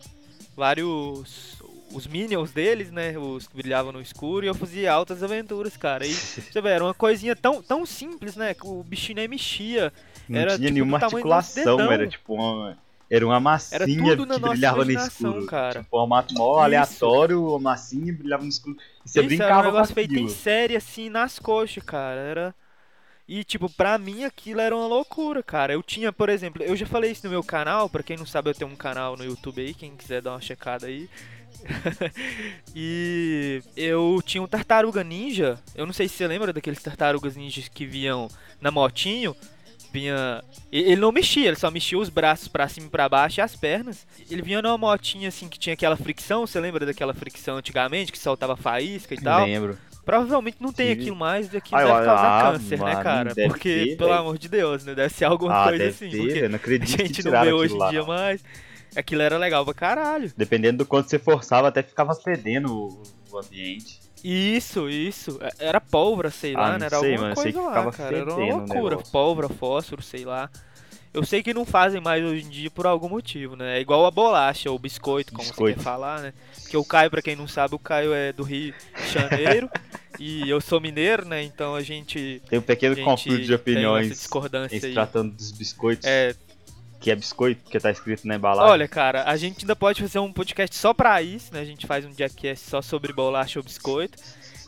Vários. 0.56 1.62
Os 1.94 2.08
minions 2.08 2.52
deles, 2.52 2.92
né? 2.92 3.18
Os 3.18 3.48
que 3.48 3.56
brilhavam 3.56 3.92
no 3.92 4.02
escuro, 4.02 4.46
e 4.46 4.50
eu 4.50 4.56
fazia 4.56 4.92
altas 4.92 5.22
aventuras, 5.24 5.78
cara. 5.78 6.06
E 6.06 6.14
você 6.52 6.62
vê, 6.62 6.70
era 6.70 6.84
uma 6.84 6.94
coisinha 6.94 7.36
tão, 7.36 7.62
tão 7.62 7.86
simples, 7.86 8.36
né? 8.36 8.54
que 8.54 8.66
O 8.66 8.84
bichinho 8.84 9.18
nem 9.18 9.28
mexia. 9.28 9.94
Não 10.28 10.40
Era, 10.40 10.56
tinha 10.56 10.72
tipo, 10.72 10.74
nenhuma 10.74 10.98
articulação, 10.98 11.80
era 11.92 12.08
tipo 12.08 12.34
uma. 12.34 12.78
Era 13.10 13.26
uma 13.26 13.40
massinha 13.40 13.76
Era 13.76 14.16
tudo 14.18 14.26
na 14.26 14.36
que 14.36 14.42
nossa 14.42 14.54
brilhava 14.54 14.86
no 14.86 14.92
escuro. 14.92 15.46
cara. 15.46 15.82
Tipo, 15.82 15.90
formato 15.90 16.34
mó 16.34 16.60
aleatório, 16.60 17.48
uma 17.50 17.60
massinha 17.60 18.12
brilhava 18.14 18.44
no 18.44 18.50
escuro. 18.50 18.78
E 19.06 19.10
você 19.10 19.20
Isso, 19.20 19.28
brincava 19.28 19.52
era 19.60 19.70
um 19.70 19.72
negócio 19.72 19.94
feito 19.94 20.18
em 20.18 20.28
série, 20.28 20.76
assim, 20.76 21.10
nas 21.10 21.38
coxas, 21.38 21.84
cara. 21.84 22.20
Era. 22.20 22.56
E, 23.28 23.44
tipo, 23.44 23.70
pra 23.70 23.98
mim 23.98 24.26
aquilo 24.26 24.60
era 24.60 24.76
uma 24.76 24.88
loucura, 24.88 25.42
cara. 25.44 25.74
Eu 25.74 25.84
tinha, 25.84 26.12
por 26.12 26.28
exemplo, 26.30 26.62
eu 26.64 26.76
já 26.76 26.86
falei 26.86 27.12
isso 27.12 27.26
no 27.26 27.32
meu 27.32 27.44
canal, 27.44 27.90
pra 27.90 28.04
quem 28.04 28.18
não 28.18 28.26
sabe, 28.26 28.50
eu 28.50 28.54
tenho 28.54 28.70
um 28.72 28.76
canal 28.76 29.16
no 29.16 29.24
YouTube 29.24 29.62
aí, 29.62 29.74
quem 29.74 29.96
quiser 29.96 30.22
dar 30.22 30.32
uma 30.32 30.42
checada 30.42 30.88
aí. 30.88 31.10
e 32.76 33.62
eu 33.76 34.22
tinha 34.26 34.42
um 34.42 34.48
tartaruga 34.48 35.04
ninja. 35.04 35.60
Eu 35.76 35.86
não 35.86 35.94
sei 35.94 36.08
se 36.08 36.16
você 36.16 36.28
lembra 36.28 36.52
daqueles 36.54 36.82
tartarugas 36.82 37.36
ninjas 37.36 37.68
que 37.68 37.86
vinham 37.86 38.28
na 38.62 38.72
motinho. 38.72 39.36
Vinha. 39.92 40.44
Ele 40.72 40.96
não 40.96 41.12
mexia, 41.12 41.48
ele 41.48 41.56
só 41.56 41.70
mexia 41.70 42.00
os 42.00 42.10
braços 42.10 42.48
pra 42.48 42.68
cima 42.68 42.88
e 42.88 42.90
pra 42.90 43.08
baixo 43.08 43.40
e 43.40 43.42
as 43.42 43.56
pernas. 43.56 44.08
Ele 44.30 44.42
vinha 44.42 44.62
numa 44.62 44.78
motinha 44.78 45.30
assim 45.30 45.48
que 45.48 45.60
tinha 45.60 45.74
aquela 45.74 45.96
fricção. 45.96 46.48
Você 46.48 46.60
lembra 46.60 46.86
daquela 46.86 47.14
fricção 47.14 47.58
antigamente 47.58 48.12
que 48.12 48.18
soltava 48.18 48.56
faísca 48.56 49.14
e 49.14 49.22
tal? 49.22 49.46
Lembro. 49.46 49.78
Provavelmente 50.04 50.58
não 50.60 50.74
tem 50.74 50.88
Sim. 50.88 51.02
aquilo 51.02 51.16
mais, 51.16 51.54
aquilo 51.56 51.80
Ah, 51.80 51.84
deve 51.86 52.06
causar 52.06 52.40
ah, 52.40 52.52
câncer, 52.52 52.78
né, 52.78 52.92
mano, 52.92 53.04
cara? 53.04 53.34
deve 53.34 53.48
Porque, 53.48 53.86
ter, 53.86 53.98
pelo 53.98 54.12
amor 54.12 54.38
de 54.38 54.50
Deus, 54.50 54.84
né? 54.84 54.94
Deve 54.94 55.14
ser 55.14 55.26
alguma 55.26 55.64
Ah, 55.64 55.70
coisa 55.70 55.88
assim. 55.88 56.10
ter, 56.10 56.18
porque 56.18 56.48
não 56.50 56.56
a 56.56 56.58
acredito 56.58 56.98
que 56.98 57.08
gente 57.08 57.24
não 57.24 57.32
vê 57.42 57.54
hoje 57.54 57.74
em 57.74 57.90
dia 57.90 58.04
mais. 58.04 58.44
Aquilo 58.96 59.22
era 59.22 59.38
legal 59.38 59.64
pra 59.66 59.74
caralho. 59.74 60.32
Dependendo 60.38 60.80
do 60.80 60.86
quanto 60.86 61.10
você 61.10 61.18
forçava, 61.20 61.68
até 61.68 61.82
ficava 61.84 62.14
fedendo 62.16 62.72
o, 62.74 63.04
o 63.32 63.38
ambiente. 63.40 64.00
Isso, 64.24 64.90
isso. 64.90 65.38
É- 65.42 65.66
Era 65.68 65.82
pólvora, 65.82 66.30
sei 66.30 66.56
Ah, 66.56 66.60
lá, 66.62 66.78
né? 66.78 66.86
Era 66.86 67.00
sei, 67.00 67.12
alguma 67.16 67.22
mano, 67.30 67.32
eu 67.32 67.36
sei 67.36 67.44
coisa 67.54 67.58
que 67.60 67.64
lá, 67.66 67.72
ficava 67.72 67.92
cara. 67.92 68.18
Era 68.18 68.34
uma 68.36 68.56
loucura. 68.58 68.98
Pólvora, 69.12 69.50
fósforo, 69.50 70.02
sei 70.02 70.24
lá. 70.26 70.50
Eu 71.14 71.24
sei 71.24 71.44
que 71.44 71.54
não 71.54 71.64
fazem 71.64 72.02
mais 72.02 72.24
hoje 72.24 72.44
em 72.44 72.50
dia 72.50 72.72
por 72.72 72.88
algum 72.88 73.08
motivo, 73.10 73.56
né? 73.56 73.78
É 73.78 73.82
igual 73.82 74.04
a 74.06 74.10
bolacha, 74.10 74.72
ou 74.72 74.80
biscoito, 74.80 75.32
como 75.32 75.44
Biscoito. 75.48 75.74
você 75.74 75.78
quer 75.78 75.84
falar, 75.84 76.22
né? 76.22 76.34
Porque 76.62 76.76
o 76.76 76.84
Caio, 76.84 77.12
pra 77.12 77.22
quem 77.22 77.36
não 77.36 77.48
sabe, 77.48 77.76
o 77.76 77.80
Caio 77.80 78.14
é 78.14 78.34
do 78.34 78.42
Rio 78.42 78.74
de 78.98 79.12
Janeiro 79.12 79.70
e 80.20 80.50
eu 80.50 80.60
sou 80.60 80.82
mineiro, 80.82 81.24
né? 81.24 81.44
Então 81.44 81.76
a 81.76 81.82
gente, 81.82 82.42
Tem 82.50 82.58
um 82.58 82.64
pequeno 82.64 82.96
conflito 83.04 83.42
de 83.42 83.46
tem 83.46 83.54
essa 83.54 83.62
opiniões 83.62 84.08
discordância 84.10 84.76
em 84.76 84.80
se 84.80 84.86
aí. 84.88 84.94
tratando 84.94 85.34
dos 85.36 85.52
biscoitos, 85.52 86.04
É, 86.08 86.34
que 87.04 87.12
é 87.12 87.16
biscoito, 87.18 87.62
porque 87.64 87.78
tá 87.82 87.92
escrito 87.92 88.26
na 88.26 88.36
embalagem. 88.36 88.72
Olha, 88.72 88.88
cara, 88.88 89.26
a 89.26 89.36
gente 89.36 89.66
ainda 89.66 89.76
pode 89.76 90.02
fazer 90.02 90.20
um 90.20 90.32
podcast 90.32 90.74
só 90.74 90.94
pra 90.94 91.22
isso, 91.22 91.54
né? 91.54 91.60
A 91.60 91.66
gente 91.66 91.86
faz 91.86 92.06
um 92.06 92.14
jackass 92.14 92.62
só 92.62 92.82
sobre 92.82 93.12
bolacha 93.12 93.60
ou 93.60 93.64
biscoito. 93.64 94.18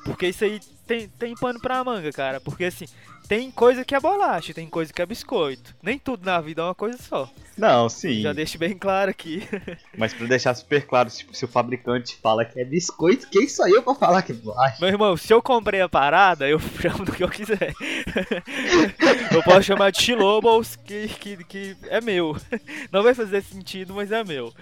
Porque 0.03 0.27
isso 0.27 0.43
aí 0.43 0.59
tem, 0.85 1.07
tem 1.07 1.33
pano 1.33 1.61
pra 1.61 1.81
manga, 1.81 2.11
cara. 2.11 2.41
Porque 2.41 2.65
assim, 2.65 2.87
tem 3.27 3.49
coisa 3.51 3.83
que 3.83 3.95
é 3.95 3.99
bolacha, 3.99 4.53
tem 4.53 4.67
coisa 4.67 4.93
que 4.93 5.01
é 5.01 5.05
biscoito. 5.05 5.75
Nem 5.81 5.97
tudo 5.97 6.25
na 6.25 6.39
vida 6.39 6.61
é 6.61 6.65
uma 6.65 6.75
coisa 6.75 6.97
só. 6.97 7.29
Não, 7.57 7.87
sim. 7.89 8.21
Já 8.21 8.33
deixo 8.33 8.57
bem 8.57 8.77
claro 8.77 9.09
aqui. 9.09 9.47
Mas 9.97 10.13
pra 10.13 10.27
deixar 10.27 10.53
super 10.53 10.85
claro, 10.85 11.09
tipo, 11.09 11.35
se 11.35 11.45
o 11.45 11.47
fabricante 11.47 12.17
fala 12.21 12.45
que 12.45 12.59
é 12.59 12.65
biscoito, 12.65 13.29
quem 13.29 13.47
sou 13.47 13.67
eu 13.67 13.81
pra 13.81 13.95
falar 13.95 14.21
que 14.21 14.31
é 14.31 14.35
bolacha? 14.35 14.77
Meu 14.79 14.89
irmão, 14.89 15.17
se 15.17 15.33
eu 15.33 15.41
comprei 15.41 15.81
a 15.81 15.89
parada, 15.89 16.47
eu 16.47 16.59
chamo 16.81 17.05
do 17.05 17.11
que 17.11 17.23
eu 17.23 17.29
quiser. 17.29 17.73
eu 19.31 19.43
posso 19.43 19.63
chamar 19.63 19.91
de 19.91 20.01
Chilobos, 20.01 20.75
que, 20.75 21.07
que, 21.07 21.43
que 21.45 21.77
é 21.89 22.01
meu. 22.01 22.37
Não 22.91 23.03
vai 23.03 23.13
fazer 23.13 23.41
sentido, 23.41 23.93
mas 23.93 24.11
é 24.11 24.23
meu. 24.23 24.53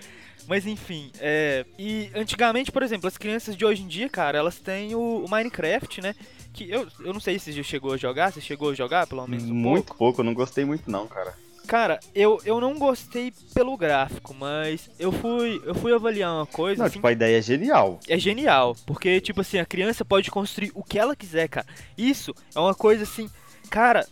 Mas 0.48 0.66
enfim, 0.66 1.12
é. 1.20 1.66
E 1.80 2.12
antigamente, 2.14 2.72
por 2.72 2.84
exemplo, 2.84 3.08
as 3.08 3.18
crianças 3.18 3.56
de 3.56 3.66
hoje 3.66 3.82
em 3.82 3.88
dia, 3.88 4.10
cara, 4.10 4.38
elas 4.38 4.60
têm 4.60 4.94
o, 4.94 5.24
o 5.26 5.30
Minecraft, 5.30 6.02
né? 6.02 6.16
Que 6.54 6.70
eu, 6.70 6.88
eu 7.00 7.12
não 7.14 7.20
sei 7.20 7.38
se 7.40 7.46
você 7.46 7.52
já 7.54 7.64
chegou 7.64 7.94
a 7.94 7.98
jogar, 7.98 8.32
você 8.32 8.40
chegou 8.40 8.70
a 8.70 8.74
jogar, 8.74 9.08
pelo 9.08 9.26
menos 9.28 9.46
um 9.50 9.54
muito 9.54 9.86
pouco. 9.88 9.98
pouco. 9.98 10.22
eu 10.22 10.26
não 10.26 10.34
gostei 10.34 10.64
muito 10.64 10.90
não, 10.90 11.08
cara. 11.08 11.34
Cara, 11.66 12.00
eu, 12.14 12.40
eu 12.46 12.60
não 12.60 12.78
gostei 12.78 13.34
pelo 13.54 13.78
gráfico, 13.78 14.34
mas 14.34 14.90
eu 15.00 15.12
fui, 15.14 15.62
eu 15.66 15.74
fui 15.74 15.94
avaliar 15.94 16.34
uma 16.34 16.46
coisa. 16.46 16.80
Não, 16.80 16.86
assim, 16.86 16.96
tipo, 16.96 17.08
a 17.08 17.12
ideia 17.12 17.38
é 17.38 17.42
genial. 17.42 18.00
é 18.08 18.20
genial, 18.20 18.76
porque, 18.86 19.22
tipo 19.22 19.42
assim, 19.42 19.58
a 19.58 19.66
criança 19.66 20.04
pode 20.04 20.30
construir 20.30 20.72
o 20.76 20.84
que 20.84 21.00
ela 21.00 21.16
quiser, 21.16 21.48
cara. 21.48 21.66
Isso 21.98 22.36
é 22.54 22.60
uma 22.60 22.76
coisa 22.76 23.04
assim, 23.04 23.30
cara, 23.70 24.06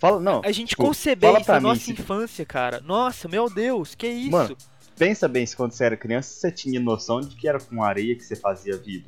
Fala, 0.00 0.20
não, 0.20 0.40
a 0.44 0.52
gente 0.52 0.70
tipo, 0.70 0.82
conceber 0.84 1.28
fala 1.30 1.40
isso 1.40 1.52
na 1.52 1.60
mim 1.60 1.66
nossa 1.68 1.80
se- 1.82 1.92
infância, 1.92 2.44
cara. 2.44 2.80
Nossa, 2.80 3.28
meu 3.28 3.48
Deus, 3.48 3.94
que 3.94 4.06
isso? 4.06 4.30
Mano, 4.30 4.56
pensa 4.96 5.28
bem 5.28 5.44
se 5.46 5.54
quando 5.56 5.72
você 5.72 5.84
era 5.84 5.96
criança, 5.96 6.30
você 6.34 6.50
tinha 6.50 6.80
noção 6.80 7.20
de 7.20 7.34
que 7.36 7.46
era 7.48 7.60
com 7.60 7.82
areia 7.82 8.14
que 8.16 8.22
você 8.24 8.36
fazia 8.36 8.76
vida. 8.76 9.06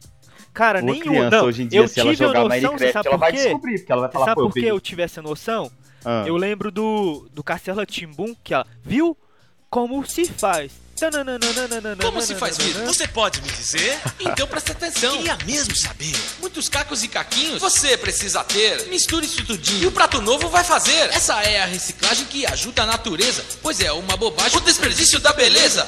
Cara, 0.58 0.80
Uma 0.80 0.90
nenhum. 0.90 1.04
criança 1.04 1.36
Não, 1.36 1.44
hoje 1.44 1.62
em 1.62 1.68
dia, 1.68 1.78
eu 1.78 1.86
se 1.86 2.00
ela 2.00 2.10
tive 2.10 2.24
a 2.24 2.26
jogar 2.26 2.44
Minecraft, 2.48 2.92
sabe 2.92 3.08
ela 3.08 3.16
por 3.16 3.20
vai 3.20 3.32
descobrir, 3.32 3.78
porque 3.78 3.92
ela 3.92 4.00
vai 4.02 4.10
falar, 4.10 4.24
sabe 4.24 4.40
por 4.42 4.52
que 4.52 4.64
eu 4.66 4.80
tive 4.80 5.02
essa 5.02 5.22
noção? 5.22 5.70
Ah, 6.04 6.24
Eu 6.26 6.36
lembro 6.36 6.72
do, 6.72 7.28
do 7.32 7.44
Castelo 7.44 7.86
Timbum, 7.86 8.34
que 8.42 8.52
ela 8.52 8.66
viu 8.82 9.16
como 9.70 10.04
se 10.04 10.24
faz. 10.24 10.72
Como 12.00 12.20
se 12.20 12.34
faz 12.34 12.58
vidro? 12.58 12.84
Você 12.86 13.06
pode 13.06 13.40
me 13.40 13.48
dizer? 13.48 13.96
Então 14.18 14.48
presta 14.48 14.72
atenção. 14.72 15.16
Queria 15.16 15.38
mesmo 15.46 15.76
saber. 15.76 16.12
Muitos 16.40 16.68
cacos 16.68 17.04
e 17.04 17.08
caquinhos 17.08 17.60
você 17.60 17.96
precisa 17.96 18.42
ter. 18.42 18.88
Misture 18.88 19.24
isso 19.24 19.46
tudinho. 19.46 19.84
E 19.84 19.86
o 19.86 19.92
prato 19.92 20.20
novo 20.20 20.48
vai 20.48 20.64
fazer. 20.64 21.08
Essa 21.10 21.40
é 21.44 21.60
a 21.62 21.66
reciclagem 21.66 22.26
que 22.26 22.44
ajuda 22.46 22.82
a 22.82 22.86
natureza. 22.86 23.44
Pois 23.62 23.80
é 23.80 23.92
uma 23.92 24.16
bobagem. 24.16 24.58
O 24.58 24.60
desperdício 24.60 25.20
da 25.20 25.32
beleza. 25.32 25.86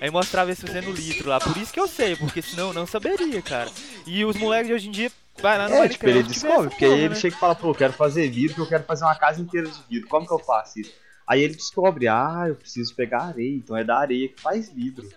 Aí 0.00 0.10
mostrava 0.10 0.50
eles 0.50 0.60
fazendo 0.60 0.90
litro 0.92 1.28
lá. 1.28 1.40
Por 1.40 1.56
isso 1.56 1.72
que 1.72 1.80
eu 1.80 1.88
sei, 1.88 2.16
porque 2.16 2.40
senão 2.42 2.68
eu 2.68 2.72
não 2.74 2.86
saberia, 2.86 3.42
cara. 3.42 3.70
E 4.06 4.24
os 4.24 4.36
moleques 4.36 4.68
de 4.68 4.74
hoje 4.74 4.88
em 4.88 4.92
dia 4.92 5.10
vai 5.40 5.58
lá 5.58 5.68
no 5.68 5.76
É, 5.76 5.88
tipo, 5.88 6.06
ele 6.08 6.22
descobre, 6.22 6.70
porque 6.70 6.84
aí 6.84 7.00
ele 7.00 7.14
chega 7.14 7.34
e 7.36 7.38
fala, 7.38 7.54
pô, 7.54 7.70
eu 7.70 7.74
quero 7.74 7.92
fazer 7.92 8.28
vidro, 8.30 8.62
eu 8.62 8.68
quero 8.68 8.84
fazer 8.84 9.04
uma 9.04 9.14
casa 9.16 9.40
inteira 9.40 9.68
de 9.68 9.82
vidro. 9.88 10.08
Como 10.08 10.26
que 10.26 10.32
eu 10.32 10.38
faço 10.38 10.80
isso? 10.80 10.92
Aí 11.26 11.40
ele 11.42 11.54
descobre, 11.54 12.08
ah, 12.08 12.44
eu 12.48 12.56
preciso 12.56 12.94
pegar 12.94 13.22
areia, 13.22 13.56
então 13.56 13.76
é 13.76 13.84
da 13.84 13.96
areia 13.98 14.28
que 14.28 14.40
faz 14.40 14.68
vidro. 14.72 15.08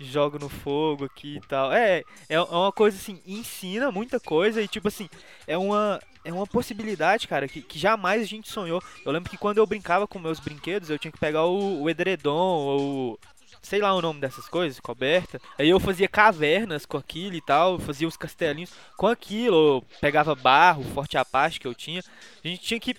joga 0.00 0.38
no 0.38 0.48
fogo 0.48 1.04
aqui 1.04 1.36
e 1.36 1.40
tal. 1.40 1.72
É 1.72 2.02
é 2.28 2.40
uma 2.40 2.72
coisa 2.72 2.96
assim, 2.96 3.20
ensina 3.26 3.90
muita 3.90 4.20
coisa 4.20 4.62
e 4.62 4.68
tipo 4.68 4.88
assim, 4.88 5.08
é 5.46 5.56
uma 5.58 6.00
é 6.24 6.32
uma 6.32 6.46
possibilidade, 6.46 7.28
cara, 7.28 7.48
que, 7.48 7.62
que 7.62 7.78
jamais 7.78 8.22
a 8.22 8.26
gente 8.26 8.50
sonhou. 8.50 8.82
Eu 9.04 9.12
lembro 9.12 9.30
que 9.30 9.36
quando 9.36 9.58
eu 9.58 9.66
brincava 9.66 10.06
com 10.06 10.18
meus 10.18 10.40
brinquedos, 10.40 10.90
eu 10.90 10.98
tinha 10.98 11.12
que 11.12 11.18
pegar 11.18 11.44
o, 11.44 11.82
o 11.82 11.90
edredom 11.90 12.32
ou 12.32 13.20
sei 13.62 13.80
lá 13.80 13.94
o 13.94 14.00
nome 14.00 14.20
dessas 14.20 14.48
coisas, 14.48 14.80
coberta. 14.80 15.40
Aí 15.58 15.68
eu 15.68 15.80
fazia 15.80 16.08
cavernas 16.08 16.86
com 16.86 16.96
aquilo 16.96 17.36
e 17.36 17.40
tal, 17.40 17.78
fazia 17.78 18.08
os 18.08 18.16
castelinhos 18.16 18.72
com 18.96 19.06
aquilo, 19.06 19.82
pegava 20.00 20.34
barro, 20.34 20.84
forte 20.94 21.16
apache 21.18 21.60
que 21.60 21.66
eu 21.66 21.74
tinha. 21.74 22.02
A 22.44 22.48
gente 22.48 22.62
tinha 22.62 22.80
que 22.80 22.96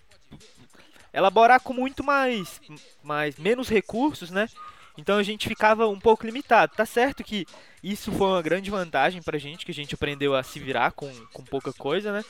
elaborar 1.14 1.60
com 1.62 1.74
muito 1.74 2.04
mais, 2.04 2.62
mais 3.04 3.38
menos 3.38 3.70
recursos, 3.70 4.30
né? 4.30 4.48
Então 4.98 5.18
a 5.18 5.24
gente 5.24 5.48
ficava 5.48 5.88
um 5.88 6.00
pouco 6.00 6.26
limitado. 6.26 6.76
Tá 6.76 6.86
certo 6.86 7.24
que 7.24 7.46
isso 7.82 8.12
foi 8.12 8.28
uma 8.28 8.42
grande 8.42 8.70
vantagem 8.70 9.22
pra 9.22 9.38
gente, 9.38 9.66
que 9.66 9.72
a 9.72 9.76
gente 9.76 9.96
aprendeu 9.96 10.36
a 10.36 10.44
se 10.44 10.60
virar 10.60 10.92
com, 10.92 11.10
com 11.34 11.44
pouca 11.44 11.72
coisa, 11.72 12.12
né? 12.12 12.24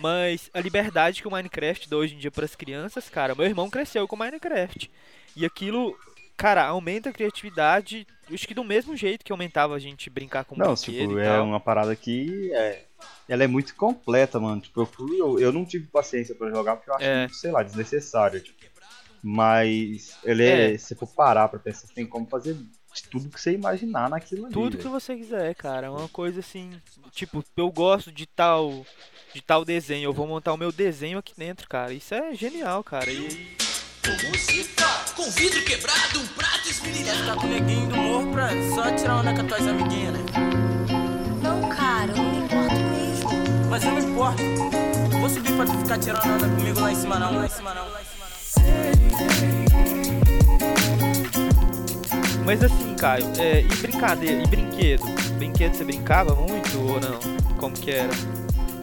Mas 0.00 0.50
a 0.54 0.60
liberdade 0.60 1.20
que 1.20 1.28
o 1.28 1.30
Minecraft 1.30 1.88
dá 1.88 1.96
hoje 1.96 2.14
em 2.14 2.18
dia 2.18 2.30
pras 2.30 2.54
crianças, 2.54 3.08
cara, 3.08 3.34
meu 3.34 3.44
irmão 3.44 3.68
cresceu 3.68 4.06
com 4.06 4.16
Minecraft. 4.16 4.90
E 5.34 5.44
aquilo, 5.44 5.96
cara, 6.36 6.64
aumenta 6.66 7.10
a 7.10 7.12
criatividade, 7.12 8.06
acho 8.32 8.46
que 8.46 8.54
do 8.54 8.62
mesmo 8.64 8.96
jeito 8.96 9.24
que 9.24 9.32
aumentava 9.32 9.74
a 9.74 9.78
gente 9.78 10.08
brincar 10.08 10.44
com 10.44 10.56
Não, 10.56 10.74
tipo, 10.74 11.18
é 11.18 11.40
uma 11.40 11.58
parada 11.58 11.94
que 11.96 12.50
é, 12.54 12.84
ela 13.28 13.42
é 13.44 13.46
muito 13.46 13.74
completa, 13.74 14.38
mano. 14.38 14.60
Tipo, 14.60 14.82
eu, 14.82 14.86
fui, 14.86 15.20
eu, 15.20 15.38
eu 15.38 15.52
não 15.52 15.64
tive 15.64 15.86
paciência 15.88 16.34
pra 16.34 16.48
jogar 16.50 16.76
porque 16.76 16.90
eu 16.90 16.94
acho, 16.94 17.04
É. 17.04 17.18
muito, 17.20 17.34
sei 17.34 17.50
lá, 17.50 17.62
desnecessário. 17.62 18.40
Tipo. 18.40 18.58
Mas 19.22 20.16
ele 20.22 20.44
é, 20.44 20.74
É. 20.74 20.78
se 20.78 20.94
for 20.94 21.08
parar 21.08 21.48
pra 21.48 21.58
pensar, 21.58 21.88
você 21.88 21.92
tem 21.94 22.06
como 22.06 22.26
fazer 22.28 22.56
tudo 23.02 23.28
que 23.28 23.40
você 23.40 23.52
imaginar 23.52 24.08
naquilo 24.08 24.46
ali. 24.46 24.54
Tudo 24.54 24.76
que 24.76 24.84
velho. 24.84 24.90
você 24.90 25.16
quiser, 25.16 25.54
cara. 25.54 25.86
É 25.86 25.90
uma 25.90 26.08
coisa 26.08 26.40
assim, 26.40 26.70
tipo, 27.12 27.44
eu 27.56 27.70
gosto 27.70 28.10
de 28.10 28.26
tal 28.26 28.84
de 29.34 29.42
tal 29.42 29.64
desenho, 29.64 30.04
eu 30.04 30.12
vou 30.12 30.26
montar 30.26 30.52
o 30.52 30.56
meu 30.56 30.72
desenho 30.72 31.18
aqui 31.18 31.32
dentro, 31.36 31.68
cara. 31.68 31.92
Isso 31.92 32.14
é 32.14 32.34
genial, 32.34 32.82
cara. 32.82 33.10
E 33.10 33.56
faz? 34.98 35.12
Com 35.12 35.30
vidro 35.30 35.62
quebrado, 35.64 36.20
um 36.20 36.26
prato 36.28 36.68
esmerilhado. 36.68 37.26
Tá 37.26 37.34
com 37.34 37.46
o 37.46 37.50
neguinho 37.50 37.88
do 37.88 37.96
morro 37.96 38.32
pra 38.32 38.48
só 38.74 38.94
tirar 38.94 39.16
onda 39.16 39.34
com 39.34 39.40
as 39.40 39.46
tuas 39.46 39.66
amiguinhas, 39.66 40.14
né? 40.14 40.20
Não, 41.42 41.68
cara, 41.68 42.10
eu 42.10 42.16
não 42.16 42.30
me 42.30 42.38
importo 42.38 42.74
mesmo. 42.74 43.30
Mas 43.68 43.84
eu 43.84 43.92
não 43.92 43.98
importo. 43.98 44.42
Vou 45.18 45.28
subir 45.28 45.56
pra 45.56 45.66
tu 45.66 45.78
ficar 45.78 45.98
tirando 45.98 46.26
onda 46.26 46.48
comigo 46.48 46.80
lá 46.80 46.92
em 46.92 46.96
cima 46.96 47.18
não, 47.18 47.36
lá 47.36 47.46
em 47.46 47.48
cima 47.48 47.74
não, 47.74 47.88
lá 47.88 48.00
em 48.00 48.04
cima 48.04 48.26
não. 49.92 49.97
Mas 52.48 52.64
assim, 52.64 52.94
Caio, 52.94 53.26
é, 53.38 53.60
e 53.60 53.76
brincadeira, 53.76 54.42
e 54.42 54.46
brinquedo? 54.46 55.02
Brinquedo 55.36 55.74
você 55.74 55.84
brincava 55.84 56.34
muito 56.34 56.80
ou 56.80 56.98
não? 56.98 57.18
Como 57.58 57.74
que 57.74 57.90
era 57.90 58.08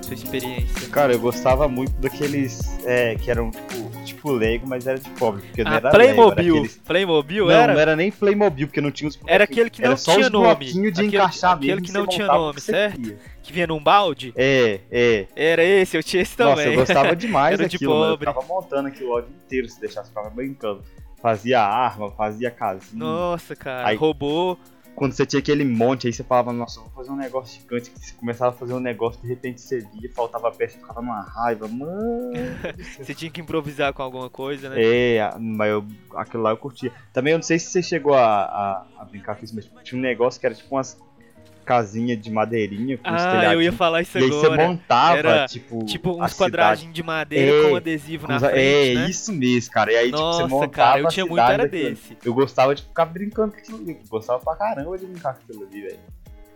sua 0.03 0.13
experiência? 0.13 0.87
Cara, 0.89 1.13
eu 1.13 1.19
gostava 1.19 1.67
muito 1.67 1.91
daqueles 1.93 2.77
é, 2.85 3.15
que 3.15 3.31
eram 3.31 3.49
tipo, 3.49 4.03
tipo 4.05 4.31
Lego, 4.31 4.67
mas 4.67 4.85
era 4.85 4.99
de 4.99 5.09
pobre, 5.09 5.41
porque 5.41 5.63
não 5.63 5.71
Ah, 5.71 5.75
era 5.77 5.89
Playmobil. 5.89 6.27
Lego, 6.27 6.41
era 6.41 6.41
aqueles... 6.59 6.77
Playmobil 6.77 7.45
Não, 7.45 7.51
era? 7.51 7.73
não 7.73 7.79
era 7.81 7.95
nem 7.95 8.11
Playmobil, 8.11 8.67
porque 8.67 8.81
não 8.81 8.91
tinha 8.91 9.07
os 9.07 9.19
Era 9.25 9.45
aquele 9.45 9.71
que 9.71 9.81
não 9.81 9.87
era 9.87 9.97
só 9.97 10.13
tinha 10.13 10.27
os 10.27 10.31
nome. 10.31 10.65
de 10.65 10.87
Aquele- 10.89 11.07
encaixar 11.07 11.53
aquele 11.55 11.81
que 11.81 11.91
não 11.91 12.05
tinha 12.05 12.27
nome, 12.27 12.53
que 12.53 12.61
certo? 12.61 13.01
queria. 13.01 13.17
Que 13.41 13.51
vinha 13.51 13.65
num 13.65 13.81
balde? 13.81 14.31
É, 14.35 14.79
é. 14.91 15.25
Era 15.35 15.63
esse, 15.63 15.97
eu 15.97 16.03
tinha 16.03 16.21
esse 16.21 16.37
Nossa, 16.37 16.57
também. 16.57 16.73
eu 16.73 16.79
gostava 16.79 17.15
demais 17.15 17.53
Era 17.59 17.67
de 17.67 17.73
daquilo, 17.77 17.93
mano. 17.95 18.13
Eu 18.13 18.17
pobre. 18.19 18.27
ficava 18.31 18.45
montando 18.47 18.87
aquilo 18.89 19.11
o 19.17 19.21
dia 19.21 19.29
inteiro, 19.43 19.67
se 19.69 19.79
deixasse, 19.81 20.09
ficava 20.09 20.29
brincando. 20.29 20.83
Fazia 21.25 21.59
arma, 21.59 22.11
fazia 22.11 22.51
casinha. 22.51 23.03
Nossa, 23.03 23.55
cara, 23.55 23.87
Aí- 23.87 23.97
robô. 23.97 24.55
Quando 24.93 25.13
você 25.13 25.25
tinha 25.25 25.39
aquele 25.39 25.65
monte, 25.65 26.05
aí 26.05 26.13
você 26.13 26.23
falava, 26.23 26.53
nossa, 26.53 26.79
vou 26.79 26.89
fazer 26.91 27.09
um 27.11 27.15
negócio 27.15 27.59
gigante. 27.59 27.91
Você 27.99 28.13
começava 28.13 28.51
a 28.51 28.57
fazer 28.57 28.75
um 28.75 28.79
negócio, 28.79 29.19
de 29.23 29.27
repente 29.27 29.59
você 29.59 29.79
via, 29.79 30.09
faltava 30.13 30.51
peça, 30.51 30.77
ficava 30.77 31.01
numa 31.01 31.23
raiva, 31.23 31.67
mano. 31.67 32.31
Você 33.01 33.13
tinha 33.13 33.29
que 33.29 33.41
improvisar 33.41 33.91
com 33.91 34.03
alguma 34.03 34.29
coisa, 34.29 34.69
né? 34.69 34.77
É, 34.77 35.29
mas 35.37 35.71
eu, 35.71 35.85
aquilo 36.15 36.43
lá 36.43 36.51
eu 36.51 36.57
curtia. 36.57 36.93
Também 37.11 37.33
eu 37.33 37.39
não 37.39 37.43
sei 37.43 37.57
se 37.59 37.71
você 37.71 37.81
chegou 37.81 38.13
a, 38.13 38.43
a, 38.43 38.85
a 38.99 39.05
brincar 39.05 39.35
com 39.35 39.43
isso, 39.43 39.55
mas 39.55 39.67
tinha 39.83 39.99
um 39.99 40.01
negócio 40.01 40.39
que 40.39 40.45
era 40.45 40.55
tipo 40.55 40.73
umas 40.75 40.97
casinhas 41.65 42.21
de 42.21 42.31
madeirinha 42.31 42.97
com 42.97 43.03
Ah, 43.09 43.53
eu 43.53 43.61
ia 43.61 43.71
falar 43.73 44.01
isso 44.03 44.17
E 44.17 44.23
aí 44.23 44.29
você 44.29 44.45
agora. 44.45 44.67
montava, 44.67 45.17
Era 45.17 45.45
tipo, 45.47 45.83
Tipo 45.85 46.23
uns 46.23 46.33
quadradinhos 46.33 46.93
de 46.93 47.03
madeira 47.03 47.51
É, 47.51 47.69
com 47.69 47.75
adesivo 47.75 48.27
na 48.27 48.39
frente, 48.39 48.91
é, 48.91 48.93
né? 48.93 49.09
isso 49.09 49.33
mesmo, 49.33 49.71
cara. 49.73 49.91
E 49.91 49.95
aí, 49.97 50.05
tipo, 50.05 50.17
Nossa, 50.19 50.43
você 50.43 50.49
montava 50.53 50.69
cara, 50.69 50.99
eu 51.01 51.07
tinha 51.09 51.25
muito 51.25 51.41
era 51.41 51.63
daquilo. 51.63 51.89
desse. 51.89 52.17
Eu 52.23 52.33
gostava 52.33 52.73
de 52.75 52.83
ficar 52.83 53.05
brincando 53.05 53.51
com 53.51 53.57
aquilo 53.57 53.77
ali. 53.79 53.99
Gostava 54.07 54.39
pra 54.39 54.55
caramba 54.55 54.97
de 54.97 55.05
brincar 55.05 55.33
com 55.33 55.39
aquilo 55.41 55.67
ali, 55.67 55.81
velho. 55.81 55.99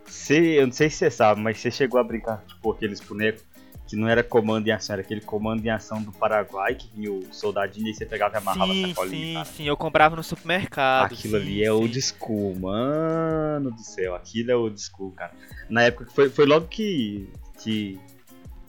Você, 0.06 0.40
eu 0.60 0.66
não 0.68 0.74
sei 0.74 0.90
se 0.90 0.98
você 0.98 1.12
sabe, 1.12 1.42
mas 1.42 1.60
você 1.60 1.70
chegou 1.70 2.00
a 2.00 2.04
brincar, 2.04 2.44
tipo, 2.48 2.72
aqueles 2.72 3.00
bonecos 3.00 3.44
que 3.90 3.96
não 3.96 4.08
era 4.08 4.22
comando 4.22 4.68
em 4.68 4.72
ação, 4.72 4.94
era 4.94 5.02
aquele 5.02 5.20
comando 5.20 5.66
em 5.66 5.70
ação 5.72 6.00
do 6.00 6.12
Paraguai, 6.12 6.76
que 6.76 6.88
vinha 6.96 7.12
o 7.12 7.24
soldadinho 7.32 7.88
e 7.88 7.94
você 7.96 8.06
pegava 8.06 8.36
e 8.36 8.38
amarrava 8.38 8.72
a 8.72 8.76
Sim, 8.76 8.90
sacolinha, 8.90 9.26
sim, 9.26 9.34
cara. 9.34 9.46
sim, 9.46 9.64
eu 9.68 9.76
comprava 9.76 10.16
no 10.16 10.22
supermercado. 10.24 11.12
Aquilo 11.12 11.38
sim, 11.38 11.42
ali 11.42 11.64
é 11.64 11.72
old 11.72 12.00
school, 12.00 12.56
mano 12.60 13.72
do 13.72 13.82
céu. 13.82 14.14
Aquilo 14.14 14.52
é 14.52 14.56
old 14.56 14.80
school, 14.80 15.12
cara. 15.14 15.32
Na 15.68 15.82
época 15.82 16.06
que 16.06 16.14
foi, 16.14 16.30
foi 16.30 16.46
logo 16.46 16.68
que, 16.68 17.28
que, 17.64 18.00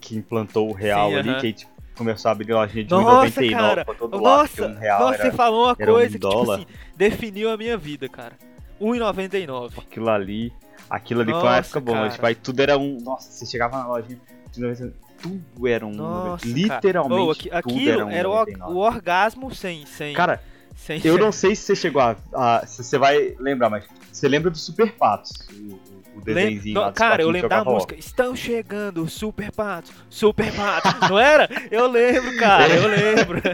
que 0.01 0.17
implantou 0.17 0.71
o 0.71 0.73
real 0.73 1.11
Sim, 1.11 1.17
ali, 1.17 1.29
aham. 1.29 1.41
que 1.41 1.47
aí 1.49 1.53
tipo, 1.53 1.71
começou 1.95 2.31
a 2.31 2.33
abrir 2.33 2.51
lojinha 2.51 2.85
de 2.85 2.91
Nossa, 2.91 3.43
1,99 3.43 3.51
cara. 3.51 3.85
pra 3.85 3.95
todo 3.95 4.19
lado, 4.23 4.49
porque 4.49 4.61
Nossa, 4.63 4.75
um 4.75 4.79
real 4.81 5.01
nossa, 5.01 5.15
era 5.17 5.31
você 5.31 5.37
falou 5.37 5.67
uma 5.67 5.77
era 5.79 5.91
um 5.91 5.95
coisa 5.95 6.19
que, 6.19 6.29
tipo 6.29 6.51
assim, 6.51 6.67
definiu 6.97 7.51
a 7.51 7.59
minha 7.59 7.77
vida, 7.77 8.09
cara. 8.09 8.39
1,99. 8.81 9.73
aquilo 9.79 10.09
ali. 10.09 10.51
Aquilo 10.89 11.21
ali 11.21 11.31
foi 11.33 11.43
uma 11.43 11.57
Nossa, 11.57 11.59
época 11.79 11.81
boa, 11.81 12.09
tipo, 12.09 12.25
aí 12.27 12.35
tudo 12.35 12.61
era 12.61 12.79
um. 12.79 12.97
Nossa, 13.03 13.31
você 13.31 13.45
chegava 13.45 13.77
na 13.77 13.87
lojinha 13.87 14.19
de 14.51 14.61
99, 14.61 14.95
tudo 15.23 15.67
era 15.67 15.87
um. 15.87 15.93
Nossa, 15.93 16.47
literalmente. 16.47 17.19
cara. 17.19 17.23
Ô, 17.25 17.31
aqui- 17.31 17.49
tudo 17.63 17.75
aquilo 17.75 17.91
era 17.91 18.07
um 18.07 18.11
era 18.11 18.29
o, 18.29 18.33
99. 18.33 18.73
o 18.73 18.77
orgasmo 18.79 19.55
sem, 19.55 19.87
sem, 19.87 20.15
Cara, 20.15 20.41
sem 20.77 21.01
eu 21.05 21.19
não 21.19 21.31
sei 21.33 21.55
se 21.55 21.63
você 21.63 21.77
chegou 21.77 22.01
a, 22.03 22.17
a- 22.35 22.67
Se 22.67 22.83
você 22.85 22.99
vai 22.99 23.35
lembrar, 23.39 23.69
mas 23.71 23.85
você 24.13 24.29
lembra 24.29 24.51
do 24.51 24.59
Super 24.59 24.93
Patos? 24.93 25.33
O, 25.53 25.75
o- 25.75 25.91
Lem- 26.27 26.35
desenhozinho 26.59 26.85
dos 26.85 26.93
cara, 26.95 27.23
eu 27.23 27.31
lembro 27.31 27.49
da 27.49 27.65
música. 27.65 27.95
Estão 27.95 28.35
chegando, 28.37 29.09
Super 29.09 29.51
Patos, 29.53 29.93
Super 30.11 30.53
Patos. 30.53 31.09
não 31.09 31.19
era? 31.19 31.49
Eu 31.71 31.87
lembro, 31.91 32.37
cara, 32.37 32.69
eu 32.75 32.87
lembro. 32.89 33.41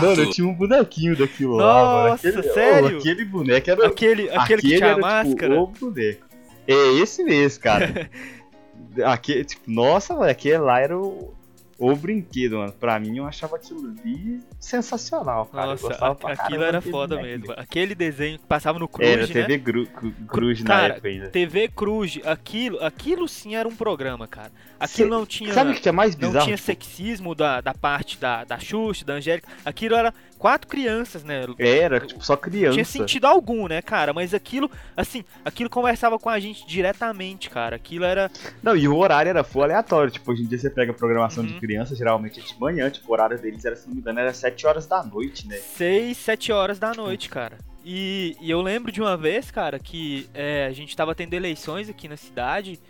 Mano, 0.00 0.22
eu 0.22 0.30
tinha 0.30 0.46
um 0.46 0.54
bonequinho 0.54 1.16
daquilo 1.16 1.56
lá, 1.56 1.64
mano. 1.84 2.08
Nossa, 2.10 2.28
Aquele, 2.28 2.42
sério? 2.52 2.96
oh, 2.96 2.98
aquele 2.98 3.24
boneco 3.24 3.70
era. 3.70 3.86
aquele, 3.86 4.30
aquele 4.30 4.62
que 4.62 4.68
tinha 4.68 4.86
era, 4.86 4.94
a 4.94 4.98
máscara. 4.98 5.54
Tipo, 5.54 5.62
o 5.62 5.66
boneco. 5.90 6.26
É 6.66 6.92
esse 7.00 7.22
mesmo, 7.24 7.62
cara. 7.62 8.10
aquele, 9.04 9.44
tipo, 9.44 9.70
nossa, 9.70 10.14
mano, 10.14 10.30
aquele 10.30 10.58
lá 10.58 10.80
era 10.80 10.96
o, 10.96 11.32
o 11.78 11.96
brinquedo, 11.96 12.58
mano. 12.58 12.72
Pra 12.72 12.98
mim, 13.00 13.16
eu 13.18 13.26
achava 13.26 13.56
aquilo 13.56 13.88
ali 14.00 14.40
sensacional, 14.60 15.46
cara. 15.46 15.66
Nossa, 15.68 15.94
a- 15.94 16.32
aquilo 16.32 16.62
era 16.62 16.80
foda 16.80 17.20
mesmo. 17.20 17.52
Aquele 17.56 17.94
desenho 17.94 18.38
que 18.38 18.46
passava 18.46 18.78
no 18.78 18.86
Cruz, 18.86 19.08
Era 19.08 19.22
né? 19.26 19.32
TV 19.32 19.58
Gru, 19.58 19.86
Cru- 19.86 20.12
Cruz 20.28 20.60
na 20.60 20.66
Cara, 20.66 20.92
época 20.94 21.08
ainda. 21.08 21.28
TV 21.30 21.68
Cruz, 21.68 22.18
aquilo, 22.24 22.82
aquilo 22.84 23.26
sim 23.26 23.54
era 23.54 23.68
um 23.68 23.74
programa, 23.74 24.28
cara. 24.28 24.52
Aquilo 24.78 25.08
Cê- 25.08 25.14
não 25.14 25.26
tinha. 25.26 25.52
Sabe 25.54 25.72
o 25.72 25.74
que 25.74 25.88
é 25.88 25.92
mais 25.92 26.16
Não 26.16 26.28
bizarro? 26.28 26.44
tinha 26.46 26.56
Tipo, 26.56 26.66
sexismo 26.66 27.34
da, 27.34 27.60
da 27.60 27.72
parte 27.74 28.18
da, 28.18 28.44
da 28.44 28.58
Xuxa, 28.58 29.04
da 29.04 29.14
Angélica. 29.14 29.48
Aquilo 29.64 29.94
era 29.94 30.12
quatro 30.42 30.66
crianças, 30.66 31.22
né? 31.22 31.44
Era, 31.56 32.00
tipo, 32.00 32.24
só 32.24 32.36
criança. 32.36 32.72
tinha 32.72 32.84
sentido 32.84 33.26
algum, 33.26 33.68
né, 33.68 33.80
cara? 33.80 34.12
Mas 34.12 34.34
aquilo, 34.34 34.68
assim, 34.96 35.24
aquilo 35.44 35.70
conversava 35.70 36.18
com 36.18 36.28
a 36.28 36.40
gente 36.40 36.66
diretamente, 36.66 37.48
cara. 37.48 37.76
Aquilo 37.76 38.04
era. 38.04 38.28
Não, 38.60 38.76
e 38.76 38.88
o 38.88 38.96
horário 38.96 39.30
era 39.30 39.44
full 39.44 39.62
aleatório. 39.62 40.10
Tipo, 40.10 40.32
hoje 40.32 40.42
em 40.42 40.46
dia 40.46 40.58
você 40.58 40.68
pega 40.68 40.92
programação 40.92 41.44
de 41.46 41.52
Uhum. 41.52 41.60
criança, 41.60 41.94
geralmente 41.94 42.40
é 42.40 42.42
de 42.42 42.58
manhã. 42.58 42.90
Tipo, 42.90 43.08
o 43.08 43.12
horário 43.12 43.38
deles 43.38 43.64
era, 43.64 43.76
se 43.76 43.86
não 43.86 43.94
me 43.94 44.00
engano, 44.00 44.18
era 44.18 44.34
7 44.34 44.66
horas 44.66 44.84
da 44.84 45.04
noite, 45.04 45.46
né? 45.46 45.54
6, 45.58 46.16
7 46.16 46.50
horas 46.50 46.80
da 46.80 46.92
noite, 46.92 47.28
cara. 47.28 47.56
E, 47.84 48.36
e 48.40 48.50
eu 48.50 48.60
lembro 48.60 48.90
de 48.90 49.00
uma 49.00 49.16
vez, 49.16 49.48
cara, 49.50 49.78
que 49.78 50.28
é, 50.34 50.66
a 50.66 50.72
gente 50.72 50.96
tava 50.96 51.14
tendo 51.14 51.34
eleições 51.34 51.88
aqui 51.88 52.08
na 52.08 52.16
cidade 52.16 52.80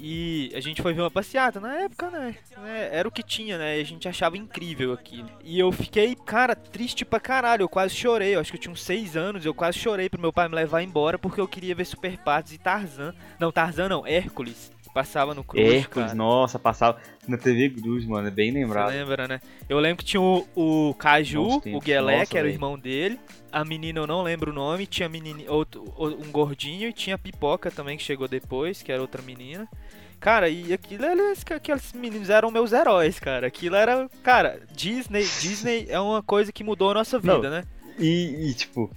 e 0.00 0.52
a 0.54 0.60
gente 0.60 0.82
foi 0.82 0.92
ver 0.92 1.02
uma 1.02 1.10
passeata. 1.10 1.60
Na 1.60 1.74
época, 1.80 2.10
né? 2.10 2.36
né, 2.58 2.88
Era 2.92 3.08
o 3.08 3.10
que 3.10 3.22
tinha, 3.22 3.58
né? 3.58 3.78
E 3.78 3.80
a 3.80 3.84
gente 3.84 4.08
achava 4.08 4.36
incrível 4.36 4.92
aquilo. 4.92 5.28
E 5.42 5.58
eu 5.58 5.70
fiquei, 5.72 6.14
cara, 6.14 6.54
triste 6.54 7.04
pra 7.04 7.20
caralho. 7.20 7.62
Eu 7.62 7.68
quase 7.68 7.94
chorei. 7.94 8.34
Eu 8.34 8.40
acho 8.40 8.50
que 8.50 8.56
eu 8.56 8.60
tinha 8.60 8.72
uns 8.72 8.82
6 8.82 9.16
anos. 9.16 9.44
Eu 9.44 9.54
quase 9.54 9.78
chorei 9.78 10.08
pro 10.08 10.20
meu 10.20 10.32
pai 10.32 10.48
me 10.48 10.54
levar 10.54 10.82
embora 10.82 11.18
porque 11.18 11.40
eu 11.40 11.48
queria 11.48 11.74
ver 11.74 11.84
Super 11.84 12.16
Patos 12.18 12.52
e 12.52 12.58
Tarzan. 12.58 13.14
Não, 13.38 13.50
Tarzan 13.50 13.88
não, 13.88 14.06
Hércules. 14.06 14.70
Passava 14.98 15.32
no 15.32 15.44
Cruz, 15.44 15.64
Hércules, 15.64 16.06
cara. 16.08 16.14
nossa, 16.16 16.58
passava 16.58 16.98
na 17.28 17.36
TV 17.38 17.70
Cruz, 17.70 18.04
mano, 18.04 18.26
é 18.26 18.30
bem 18.32 18.50
Você 18.52 18.58
lembrado. 18.58 18.88
lembra, 18.90 19.28
né? 19.28 19.40
Eu 19.68 19.78
lembro 19.78 19.98
que 19.98 20.04
tinha 20.04 20.20
o, 20.20 20.44
o 20.56 20.92
Caju, 20.94 21.62
o. 21.64 21.80
Guelé, 21.80 22.18
Nossa, 22.18 22.30
que 22.32 22.36
era 22.36 22.46
o 22.46 22.48
velho. 22.48 22.56
irmão 22.56 22.76
dele. 22.76 23.20
A 23.52 23.64
menina 23.64 24.00
eu 24.00 24.08
não 24.08 24.22
lembro 24.22 24.50
o 24.50 24.54
nome. 24.54 24.86
Tinha 24.88 25.08
menini, 25.08 25.48
outro, 25.48 25.84
o- 25.96 26.06
um 26.08 26.32
gordinho 26.32 26.88
e 26.88 26.92
tinha 26.92 27.14
a 27.14 27.18
Pipoca 27.18 27.70
também, 27.70 27.96
que 27.96 28.02
chegou 28.02 28.26
depois, 28.26 28.82
que 28.82 28.90
era 28.90 29.00
outra 29.00 29.22
menina. 29.22 29.68
Cara, 30.18 30.48
e 30.48 30.72
aquilo, 30.72 31.04
eles, 31.04 31.44
aqueles 31.48 31.92
meninos 31.92 32.28
eram 32.28 32.50
meus 32.50 32.72
heróis, 32.72 33.20
cara. 33.20 33.46
Aquilo 33.46 33.76
era. 33.76 34.10
Cara, 34.24 34.60
Disney, 34.74 35.22
Disney 35.40 35.86
é 35.88 36.00
uma 36.00 36.24
coisa 36.24 36.50
que 36.50 36.64
mudou 36.64 36.90
a 36.90 36.94
nossa 36.94 37.20
vida, 37.20 37.34
Não. 37.40 37.50
né? 37.50 37.64
E, 38.00 38.48
e, 38.50 38.54
tipo, 38.54 38.90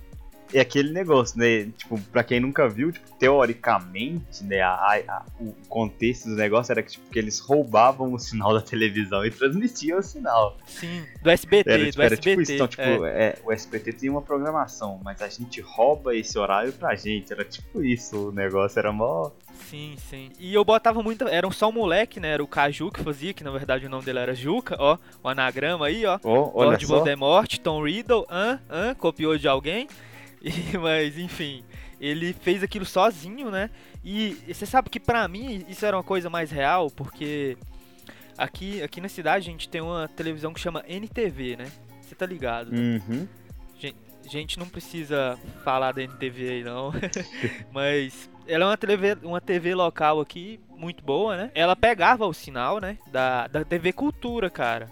é 0.54 0.60
aquele 0.62 0.92
negócio, 0.92 1.38
né? 1.40 1.70
Tipo, 1.78 2.00
pra 2.12 2.24
quem 2.24 2.40
nunca 2.40 2.68
viu, 2.68 2.92
tipo, 2.92 3.10
teoricamente, 3.18 4.44
né, 4.44 4.62
a, 4.62 4.74
a- 5.08 5.26
o 5.40 5.54
contexto 5.70 6.26
do 6.30 6.36
negócio 6.36 6.72
era 6.72 6.82
que, 6.84 6.92
tipo, 6.92 7.10
que 7.12 7.20
eles 7.20 7.40
roubavam 7.40 8.14
o 8.14 8.20
sinal 8.20 8.54
da 8.54 8.62
televisão 8.62 9.26
e 9.26 9.32
transmitiam 9.32 10.00
o 10.00 10.04
sinal. 10.04 10.58
Sim, 10.68 11.06
do 11.22 11.30
SBT, 11.30 11.70
Era, 11.70 11.84
do 11.84 11.90
tipo, 11.92 12.02
era 12.02 12.14
SBT. 12.14 12.30
tipo 12.30 12.42
isso. 12.42 12.52
Então, 12.54 12.68
tipo, 12.68 13.06
é. 13.06 13.24
é, 13.24 13.40
o 13.44 13.52
SBT 13.52 13.94
tem 13.94 14.10
uma 14.10 14.22
programação, 14.22 15.00
mas 15.04 15.22
a 15.22 15.28
gente 15.28 15.62
rouba 15.62 16.16
esse 16.16 16.38
horário 16.38 16.74
pra 16.74 16.96
gente. 16.96 17.32
Era 17.32 17.44
tipo 17.46 17.84
isso, 17.84 18.30
o 18.30 18.32
negócio 18.32 18.80
era 18.80 18.92
mó. 18.92 19.30
Sim, 19.70 19.96
sim. 20.10 20.30
E 20.40 20.54
eu 20.54 20.66
botava 20.66 21.02
muito. 21.04 21.28
Era 21.28 21.50
só 21.52 21.70
um 21.70 21.72
moleque, 21.72 22.20
né? 22.20 22.30
Era 22.30 22.44
o 22.44 22.48
Caju 22.48 22.92
que 22.92 23.02
fazia, 23.04 23.34
que 23.34 23.44
na 23.44 23.52
verdade 23.52 23.86
o 23.86 23.90
nome 23.90 24.04
dele 24.04 24.20
era 24.20 24.34
Juca, 24.36 24.76
ó. 24.80 24.98
O 25.24 25.30
anagrama 25.30 25.86
aí, 25.86 26.06
ó. 26.06 26.20
Ó, 26.24 26.52
olha 26.56 26.70
Lord 26.72 26.86
só. 26.86 26.96
Voldemort, 26.96 27.58
Tom 27.60 27.84
Riddle, 27.84 28.26
hã? 28.30 28.60
Hã? 28.70 28.94
Copiou 28.96 29.38
de 29.38 29.48
alguém. 29.48 29.88
E- 30.41 30.77
mas, 30.80 31.17
enfim, 31.17 31.63
ele 31.99 32.34
fez 32.34 32.63
aquilo 32.63 32.86
sozinho, 32.86 33.51
né? 33.51 33.69
E, 34.04 34.38
e 34.47 34.54
você 34.54 34.65
sabe 34.65 34.89
que 34.89 34.99
pra 34.99 35.27
mim 35.27 35.65
isso 35.69 35.86
era 35.86 35.95
uma 35.95 36.04
coisa 36.04 36.30
mais 36.30 36.49
real, 36.51 36.89
porque 36.89 37.58
aqui, 38.38 38.82
aqui 38.82 38.99
na 38.99 39.08
cidade 39.10 39.47
a 39.47 39.51
gente 39.51 39.69
tem 39.69 39.82
uma 39.82 40.08
televisão 40.08 40.54
que 40.54 40.60
chama 40.60 40.84
NTV, 40.88 41.58
né? 41.58 41.71
Você 42.01 42.15
tá 42.15 42.25
ligado? 42.25 42.71
né? 42.71 42.99
Uhum. 43.08 43.27
gente 44.27 44.58
não 44.58 44.67
precisa 44.67 45.38
falar 45.63 45.91
da 45.91 46.01
NTV 46.01 46.49
aí 46.49 46.63
não, 46.63 46.91
mas 47.71 48.30
ela 48.47 48.65
é 48.65 48.67
uma 48.67 48.77
TV, 48.77 49.17
uma 49.23 49.41
TV 49.41 49.75
local 49.75 50.19
aqui 50.19 50.60
muito 50.69 51.04
boa, 51.04 51.38
né? 51.38 51.51
Ela 51.54 51.75
pegava 51.75 52.25
o 52.25 52.34
sinal, 52.34 52.80
né, 52.80 52.97
da, 53.12 53.47
da 53.47 53.63
TV 53.63 53.93
Cultura, 53.93 54.49
cara. 54.49 54.89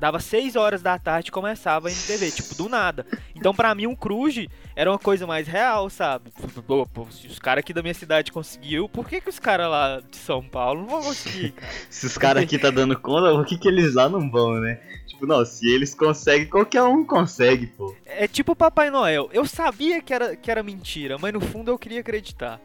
Dava 0.00 0.18
6 0.18 0.56
horas 0.56 0.80
da 0.80 0.98
tarde 0.98 1.28
e 1.28 1.32
começava 1.32 1.88
a 1.88 1.90
NTV, 1.90 2.30
tipo, 2.30 2.54
do 2.54 2.70
nada. 2.70 3.04
Então, 3.34 3.54
pra 3.54 3.74
mim, 3.74 3.86
um 3.86 3.94
Cruz 3.94 4.46
era 4.74 4.90
uma 4.90 4.98
coisa 4.98 5.26
mais 5.26 5.46
real, 5.46 5.90
sabe? 5.90 6.30
Pô, 6.66 6.86
pô, 6.86 7.06
se 7.10 7.26
os 7.26 7.38
caras 7.38 7.60
aqui 7.60 7.74
da 7.74 7.82
minha 7.82 7.92
cidade 7.92 8.32
conseguiu, 8.32 8.88
por 8.88 9.06
que, 9.06 9.20
que 9.20 9.28
os 9.28 9.38
caras 9.38 9.68
lá 9.68 10.00
de 10.10 10.16
São 10.16 10.42
Paulo 10.42 10.80
não 10.80 10.88
vão 10.88 11.02
conseguir? 11.02 11.52
Se 11.90 12.06
os 12.06 12.16
caras 12.16 12.42
aqui 12.42 12.58
tá 12.58 12.70
dando 12.70 12.98
conta, 12.98 13.30
por 13.32 13.44
que, 13.44 13.58
que 13.58 13.68
eles 13.68 13.94
lá 13.94 14.08
não 14.08 14.30
vão, 14.30 14.58
né? 14.58 14.80
Tipo, 15.06 15.26
não, 15.26 15.44
se 15.44 15.68
eles 15.70 15.94
conseguem, 15.94 16.46
qualquer 16.46 16.82
um 16.82 17.04
consegue, 17.04 17.66
pô. 17.66 17.94
É 18.06 18.26
tipo 18.26 18.52
o 18.52 18.56
Papai 18.56 18.88
Noel. 18.90 19.28
Eu 19.34 19.44
sabia 19.44 20.00
que 20.00 20.14
era, 20.14 20.34
que 20.34 20.50
era 20.50 20.62
mentira, 20.62 21.18
mas 21.18 21.32
no 21.32 21.40
fundo 21.42 21.70
eu 21.70 21.78
queria 21.78 22.00
acreditar. 22.00 22.58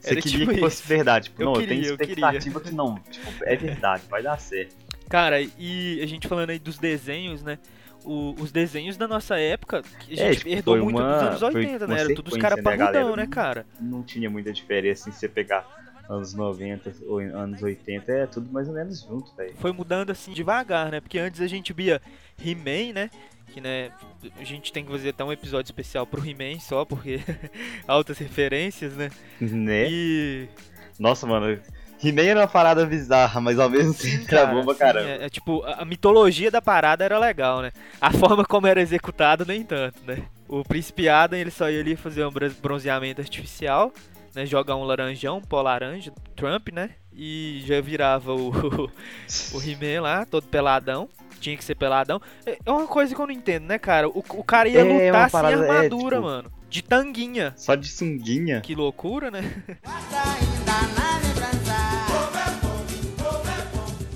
Você 0.00 0.12
Era 0.12 0.22
queria 0.22 0.38
tipo 0.40 0.54
que 0.54 0.60
fosse 0.60 0.80
isso. 0.80 0.88
verdade. 0.88 1.24
Tipo, 1.26 1.42
Eu 1.42 1.46
não, 1.46 1.52
eu 1.54 1.60
queria, 1.60 1.74
tenho 1.76 1.86
eu 1.86 1.94
expectativa 1.94 2.60
que 2.60 2.74
não. 2.74 2.96
Tipo, 3.10 3.44
é 3.44 3.54
verdade, 3.54 4.02
vai 4.08 4.22
dar 4.22 4.40
certo. 4.40 4.74
Cara, 5.10 5.40
e 5.42 6.00
a 6.02 6.06
gente 6.06 6.26
falando 6.26 6.50
aí 6.50 6.58
dos 6.58 6.78
desenhos, 6.78 7.42
né? 7.42 7.58
O- 8.04 8.34
os 8.40 8.50
desenhos 8.50 8.96
da 8.96 9.06
nossa 9.06 9.38
época, 9.38 9.78
a 9.82 10.12
É, 10.12 10.16
gente 10.32 10.38
tipo, 10.38 10.48
herdou 10.48 10.78
muito 10.78 10.96
uma- 10.96 11.12
dos 11.18 11.22
anos 11.26 11.40
foi 11.40 11.54
80, 11.66 11.84
uma 11.84 11.94
né? 11.94 12.00
Era 12.00 12.14
todos 12.14 12.32
os 12.32 12.38
caras 12.38 12.56
né, 12.56 12.62
parrudão, 12.62 13.16
né, 13.16 13.26
cara? 13.26 13.66
Não 13.78 14.02
tinha 14.02 14.30
muita 14.30 14.50
diferença 14.52 15.08
em 15.10 15.12
você 15.12 15.28
pegar 15.28 15.66
anos 16.08 16.32
90 16.32 16.92
ou 17.06 17.18
anos 17.18 17.62
80 17.62 18.10
é 18.10 18.26
tudo 18.26 18.50
mais 18.50 18.66
ou 18.68 18.74
menos 18.74 19.02
junto, 19.02 19.34
velho. 19.36 19.54
Foi 19.58 19.70
mudando 19.72 20.10
assim 20.10 20.32
devagar, 20.32 20.90
né? 20.90 21.00
Porque 21.00 21.18
antes 21.18 21.40
a 21.42 21.46
gente 21.46 21.72
via 21.72 22.00
He-Man, 22.42 22.94
né? 22.94 23.10
Que 23.48 23.60
né, 23.60 23.90
a 24.38 24.44
gente 24.44 24.72
tem 24.72 24.84
que 24.84 24.90
fazer 24.92 25.08
até 25.10 25.24
um 25.24 25.32
episódio 25.32 25.68
especial 25.68 26.06
pro 26.06 26.24
He-Man 26.24 26.58
só, 26.60 26.84
porque 26.84 27.18
altas 27.86 28.16
referências, 28.16 28.94
né? 28.96 29.10
Né? 29.40 29.86
E. 29.90 30.48
Nossa, 30.98 31.26
mano. 31.26 31.60
He-Man 32.02 32.22
era 32.22 32.40
uma 32.40 32.48
parada 32.48 32.86
bizarra, 32.86 33.40
mas 33.40 33.58
ao 33.58 33.68
mesmo 33.68 33.92
tempo 33.94 34.24
era 34.28 34.42
cara, 34.46 34.54
bom 34.54 34.64
pra 34.64 34.74
caramba. 34.74 35.08
é- 35.08 35.24
é 35.26 35.28
tipo, 35.28 35.62
a 35.64 35.84
mitologia 35.84 36.50
da 36.50 36.62
parada 36.62 37.04
era 37.04 37.18
legal, 37.18 37.60
né? 37.62 37.72
A 38.00 38.10
forma 38.12 38.44
como 38.44 38.66
era 38.66 38.80
executado, 38.80 39.44
nem 39.46 39.62
tanto, 39.62 39.98
né? 40.06 40.18
O 40.48 40.64
Príncipe 40.64 41.08
Adam, 41.08 41.38
ele 41.38 41.50
só 41.50 41.68
ia 41.70 41.80
ali 41.80 41.94
fazer 41.96 42.24
um 42.24 42.30
bron- 42.30 42.50
bronzeamento 42.62 43.20
artificial, 43.20 43.92
né? 44.34 44.46
Jogar 44.46 44.76
um 44.76 44.84
laranjão, 44.84 45.38
um 45.38 45.40
pó 45.42 45.60
laranja, 45.62 46.12
Trump, 46.34 46.68
né? 46.72 46.90
E 47.12 47.62
já 47.66 47.80
virava 47.80 48.32
o, 48.34 48.50
o 49.54 49.60
He-Man 49.62 50.00
lá, 50.02 50.24
todo 50.24 50.46
peladão. 50.46 51.08
Tinha 51.40 51.56
que 51.56 51.64
ser 51.64 51.74
peladão. 51.74 52.20
É 52.44 52.58
é 52.66 52.70
uma 52.70 52.86
coisa 52.86 53.14
que 53.14 53.20
eu 53.20 53.26
não 53.26 53.32
entendo, 53.32 53.64
né, 53.66 53.78
cara? 53.78 54.08
O, 54.08 54.18
o 54.18 54.44
cara 54.44 54.68
ia 54.68 54.80
É, 54.80 55.06
lutar 55.08 55.30
sem 55.30 55.40
parada- 55.40 55.66
é, 55.66 55.70
armadura, 55.70 56.16
tipo- 56.16 56.28
mano. 56.28 56.52
De 56.68 56.82
tanguinha. 56.82 57.52
Só 57.56 57.74
de 57.74 57.88
sunguinha. 57.88 58.60
Que 58.60 58.74
loucura, 58.74 59.30
né? 59.30 59.40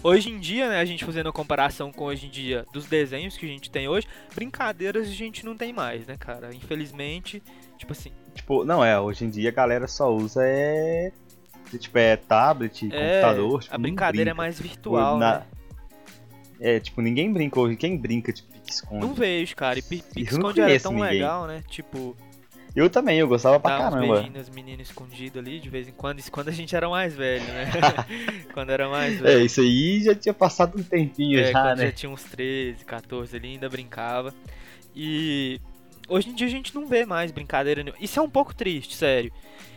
Hoje 0.04 0.28
em 0.30 0.38
dia, 0.38 0.68
né, 0.68 0.80
a 0.80 0.84
gente 0.84 1.02
fazendo 1.04 1.30
a 1.30 1.32
comparação 1.32 1.90
com 1.90 2.04
hoje 2.04 2.26
em 2.26 2.30
dia 2.30 2.66
dos 2.74 2.84
desenhos 2.86 3.38
que 3.38 3.46
a 3.46 3.48
gente 3.48 3.70
tem 3.70 3.88
hoje, 3.88 4.06
brincadeiras 4.34 5.08
a 5.08 5.10
gente 5.10 5.44
não 5.46 5.56
tem 5.56 5.72
mais, 5.72 6.06
né, 6.06 6.14
cara? 6.18 6.54
Infelizmente, 6.54 7.42
tipo 7.78 7.92
assim, 7.92 8.10
Tipo, 8.34 8.64
não 8.64 8.84
é, 8.84 9.00
hoje 9.00 9.24
em 9.24 9.30
dia 9.30 9.48
a 9.48 9.52
galera 9.52 9.86
só 9.88 10.12
usa 10.14 10.42
é. 10.44 11.10
Tipo, 11.78 11.98
é 11.98 12.16
tablet, 12.16 12.86
é, 12.92 13.20
computador. 13.22 13.62
Tipo, 13.62 13.74
a 13.74 13.78
brincadeira 13.78 14.30
é 14.30 14.34
brinca. 14.34 14.42
mais 14.42 14.60
virtual, 14.60 15.18
na- 15.18 15.38
né? 15.38 15.46
É, 16.60 16.78
tipo, 16.80 17.00
ninguém 17.00 17.32
brinca 17.32 17.58
hoje. 17.58 17.74
Quem 17.76 17.96
brinca, 17.96 18.32
tipo, 18.32 18.52
pique-esconde? 18.52 19.00
Não 19.00 19.14
vejo, 19.14 19.56
cara. 19.56 19.78
E 19.78 19.82
pique-esconde 19.82 20.60
era 20.60 20.78
tão 20.80 20.92
ninguém. 20.92 21.10
legal, 21.10 21.46
né? 21.46 21.62
Tipo, 21.68 22.16
Eu 22.74 22.90
também, 22.90 23.18
eu 23.20 23.28
gostava 23.28 23.60
pra 23.60 23.78
caramba. 23.78 24.14
beijinhos 24.14 24.34
nas 24.34 24.48
meninas 24.50 24.88
escondidas 24.88 25.40
ali, 25.42 25.60
de 25.60 25.68
vez 25.68 25.86
em 25.88 25.92
quando. 25.92 26.18
Isso 26.18 26.30
quando 26.32 26.48
a 26.48 26.52
gente 26.52 26.74
era 26.74 26.88
mais 26.88 27.14
velho, 27.14 27.44
né? 27.44 27.70
quando 28.52 28.70
era 28.70 28.88
mais 28.88 29.18
É, 29.18 29.22
velho. 29.22 29.46
isso 29.46 29.60
aí 29.60 30.02
já 30.02 30.14
tinha 30.14 30.34
passado 30.34 30.78
um 30.78 30.82
tempinho 30.82 31.38
É, 31.38 31.52
já, 31.52 31.74
né? 31.76 31.86
já 31.86 31.92
tinha 31.92 32.10
uns 32.10 32.24
13, 32.24 32.84
14 32.84 33.36
ali, 33.36 33.48
ainda 33.52 33.68
brincava. 33.68 34.34
E 34.94 35.60
hoje 36.08 36.30
em 36.30 36.34
dia 36.34 36.46
a 36.46 36.50
gente 36.50 36.74
não 36.74 36.86
vê 36.86 37.06
mais 37.06 37.30
brincadeira 37.30 37.82
nenhuma. 37.82 38.02
Isso 38.02 38.18
é 38.18 38.22
um 38.22 38.30
pouco 38.30 38.54
triste, 38.54 38.96
sério. 38.96 39.32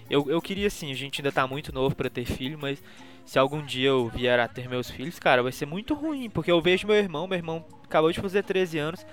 Eu, 0.09 0.29
eu 0.29 0.41
queria 0.41 0.67
assim, 0.67 0.91
a 0.91 0.95
gente 0.95 1.21
ainda 1.21 1.31
tá 1.31 1.45
muito 1.45 1.73
novo 1.73 1.93
pra 1.95 2.09
ter 2.09 2.25
filho, 2.25 2.57
mas 2.59 2.81
se 3.25 3.37
algum 3.37 3.61
dia 3.63 3.89
eu 3.89 4.07
vier 4.09 4.39
a 4.39 4.47
ter 4.47 4.67
meus 4.69 4.89
filhos, 4.89 5.19
cara, 5.19 5.43
vai 5.43 5.51
ser 5.51 5.65
muito 5.65 5.93
ruim, 5.93 6.29
porque 6.29 6.49
eu 6.49 6.61
vejo 6.61 6.87
meu 6.87 6.95
irmão, 6.95 7.27
meu 7.27 7.37
irmão 7.37 7.63
acabou 7.83 8.11
de 8.11 8.19
fazer 8.19 8.43
13 8.43 8.79
anos. 8.79 9.05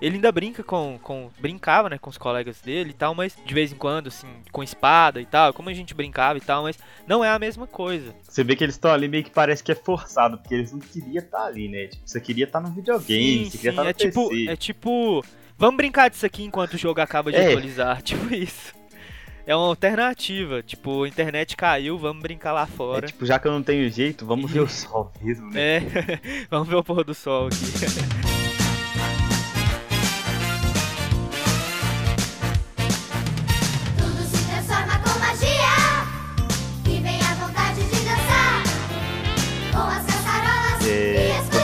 Ele 0.00 0.16
ainda 0.16 0.30
brinca 0.30 0.62
com, 0.62 0.98
com. 1.02 1.30
Brincava, 1.40 1.88
né, 1.88 1.98
com 1.98 2.08
os 2.08 2.16
colegas 2.18 2.60
dele 2.60 2.90
e 2.90 2.94
tal, 2.94 3.14
mas 3.14 3.36
de 3.44 3.52
vez 3.54 3.72
em 3.72 3.76
quando, 3.76 4.06
assim, 4.08 4.28
com 4.52 4.62
espada 4.62 5.20
e 5.20 5.26
tal, 5.26 5.52
como 5.52 5.68
a 5.68 5.74
gente 5.74 5.92
brincava 5.94 6.38
e 6.38 6.40
tal, 6.40 6.62
mas 6.62 6.78
não 7.06 7.24
é 7.24 7.30
a 7.30 7.38
mesma 7.38 7.66
coisa. 7.66 8.14
Você 8.28 8.44
vê 8.44 8.54
que 8.54 8.62
eles 8.64 8.76
estão 8.76 8.92
ali 8.92 9.08
meio 9.08 9.24
que 9.24 9.30
parece 9.30 9.62
que 9.62 9.72
é 9.72 9.74
forçado, 9.74 10.38
porque 10.38 10.54
eles 10.54 10.72
não 10.72 10.78
queriam 10.78 11.22
estar 11.24 11.44
ali, 11.46 11.68
né? 11.68 11.88
Tipo, 11.88 12.02
você 12.06 12.20
queria 12.20 12.44
estar 12.44 12.60
no 12.60 12.70
videogame, 12.70 13.44
Sim, 13.44 13.50
você 13.50 13.56
queria 13.58 13.70
estar 13.70 13.82
no 13.84 13.90
é 13.90 13.92
tipo, 13.92 14.28
PC. 14.28 14.50
é 14.50 14.56
tipo, 14.56 15.24
vamos 15.56 15.76
brincar 15.76 16.08
disso 16.10 16.24
aqui 16.24 16.44
enquanto 16.44 16.74
o 16.74 16.78
jogo 16.78 17.00
acaba 17.00 17.32
de 17.32 17.38
É. 17.38 17.48
atualizar, 17.48 18.00
tipo 18.02 18.32
isso. 18.32 18.72
É 19.44 19.56
uma 19.56 19.66
alternativa, 19.66 20.62
tipo, 20.62 21.04
a 21.04 21.08
internet 21.08 21.56
caiu, 21.56 21.98
vamos 21.98 22.22
brincar 22.22 22.52
lá 22.52 22.64
É 22.64 22.66
fora. 22.66 23.06
tipo, 23.08 23.24
já 23.26 23.38
que 23.38 23.48
eu 23.48 23.52
não 23.52 23.62
tenho 23.62 23.90
jeito, 23.90 24.24
vamos 24.26 24.48
ver 24.52 24.60
o 24.60 24.68
sol 24.68 25.10
mesmo, 25.20 25.50
né? 25.50 25.60
É, 25.78 25.80
vamos 26.50 26.68
ver 26.68 26.76
o 26.76 26.84
pôr 26.84 27.02
do 27.02 27.14
sol 27.14 27.46
aqui. 27.48 28.37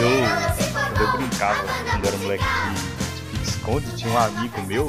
Eu- 0.05 0.55
Quando 0.97 1.01
eu 1.01 1.13
brincava, 1.19 1.61
quando 1.91 2.05
eu 2.05 2.09
era 2.09 2.19
moleque 2.19 2.45
de, 2.45 3.39
de 3.39 3.43
esconde, 3.49 3.97
tinha 3.97 4.13
um 4.13 4.19
amigo 4.19 4.63
meu 4.63 4.89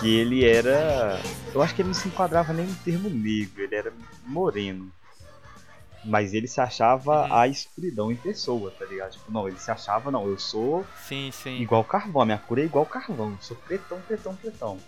que 0.00 0.08
ele 0.16 0.44
era. 0.44 1.20
Eu 1.54 1.60
acho 1.62 1.74
que 1.74 1.82
ele 1.82 1.88
não 1.88 1.94
se 1.94 2.08
enquadrava 2.08 2.52
nem 2.52 2.66
no 2.66 2.74
termo 2.76 3.10
negro, 3.10 3.62
ele 3.62 3.74
era 3.74 3.92
moreno. 4.26 4.90
Mas 6.04 6.34
ele 6.34 6.48
se 6.48 6.60
achava 6.60 7.26
Uhum. 7.26 7.34
a 7.36 7.46
escuridão 7.46 8.10
em 8.10 8.16
pessoa, 8.16 8.72
tá 8.76 8.84
ligado? 8.86 9.12
Tipo, 9.12 9.30
não, 9.30 9.46
ele 9.46 9.58
se 9.58 9.70
achava, 9.70 10.10
não, 10.10 10.26
eu 10.26 10.36
sou 10.38 10.84
Sim, 11.06 11.30
sim. 11.32 11.60
igual 11.60 11.84
carvão, 11.84 12.22
a 12.22 12.24
minha 12.24 12.38
cor 12.38 12.58
é 12.58 12.62
igual 12.64 12.84
carvão, 12.86 13.30
eu 13.30 13.38
sou 13.40 13.56
pretão, 13.56 14.00
pretão, 14.00 14.34
pretão. 14.34 14.78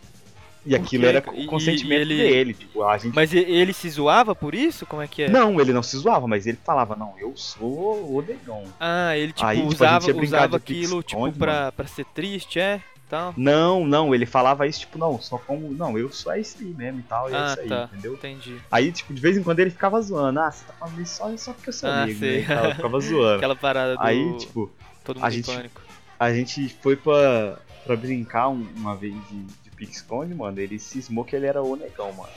E 0.67 0.75
aquilo 0.75 1.03
quê? 1.05 1.09
era 1.09 1.19
o 1.31 1.47
consentimento 1.47 2.01
ele- 2.03 2.17
dele, 2.17 2.55
tipo, 2.55 2.83
a 2.85 2.97
gente. 2.97 3.15
Mas 3.15 3.33
ele 3.35 3.73
se 3.73 3.89
zoava 3.91 4.35
por 4.35 4.55
isso? 4.55 4.87
Como 4.87 5.03
é 5.03 5.07
que 5.07 5.25
é? 5.25 5.29
Não, 5.29 5.61
ele 5.61 5.73
não 5.73 5.83
se 5.83 5.97
zoava, 5.97 6.27
mas 6.27 6.47
ele 6.47 6.59
falava, 6.65 6.97
não, 6.97 7.15
eu 7.19 7.37
sou 7.37 7.69
o 8.17 8.23
negão. 8.27 8.65
Ah, 8.81 9.17
ele 9.17 9.33
tipo 9.33 9.47
Aí, 9.47 9.57
tipo, 9.59 9.69
a 9.69 9.75
usava, 9.75 10.13
usava 10.23 10.57
aquilo 10.57 11.03
tipo 11.03 11.33
pra, 11.33 11.71
pra 11.73 11.87
ser 11.87 12.05
triste, 12.07 12.59
é? 12.59 12.81
Tal. 13.07 13.35
Não, 13.37 13.87
não, 13.87 14.15
ele 14.15 14.25
falava 14.25 14.67
isso, 14.67 14.81
tipo, 14.81 14.99
não, 14.99 15.21
só 15.21 15.37
como. 15.37 15.71
Não, 15.75 15.97
eu 15.99 16.11
sou 16.11 16.35
esse 16.35 16.65
aí 16.65 16.73
mesmo 16.73 17.01
e 17.01 17.03
tal, 17.03 17.31
e 17.31 17.35
é 17.35 17.37
Ah, 17.37 17.47
isso 17.51 17.61
aí, 17.61 17.69
tá. 17.69 17.89
entendeu? 17.93 18.15
Entendi. 18.15 18.57
Aí, 18.73 18.91
tipo, 18.91 19.13
de 19.13 19.21
vez 19.21 19.37
em 19.37 19.43
quando 19.43 19.61
ele 19.61 19.71
ficava 19.71 20.01
zoando, 20.01 20.41
ah, 20.41 20.51
você 20.51 20.65
tá 20.65 20.73
falando 20.73 21.01
isso 21.03 21.17
só, 21.17 21.37
só 21.37 21.53
porque 21.53 21.69
eu 21.69 21.73
sou 21.75 21.91
Ah, 21.91 22.03
amigo, 22.05 22.19
sei. 22.19 22.41
né? 22.47 22.57
tal, 22.57 22.75
ficava 22.75 23.01
zoando. 23.01 23.37
Aquela 23.45 23.55
parada 23.57 23.97
do 23.97 24.03
Aí, 24.03 24.37
tipo, 24.39 24.73
todo 25.05 25.19
a 25.19 25.21
mundo 25.21 25.29
em 25.29 25.37
gente- 25.37 25.55
pânico. 25.55 25.83
a 26.19 26.33
gente 26.33 26.69
foi 26.83 26.97
pra, 26.97 27.59
pra 27.85 27.95
brincar 27.95 28.49
um- 28.49 28.67
uma 28.75 28.97
vez 28.97 29.15
de, 29.29 29.43
de 29.85 29.91
pique-esconde, 29.91 30.35
mano, 30.35 30.59
ele 30.59 30.79
cismou 30.79 31.25
que 31.25 31.37
ele 31.37 31.47
era 31.47 31.63
o 31.63 31.77
negão, 31.77 32.13
mano. 32.13 32.33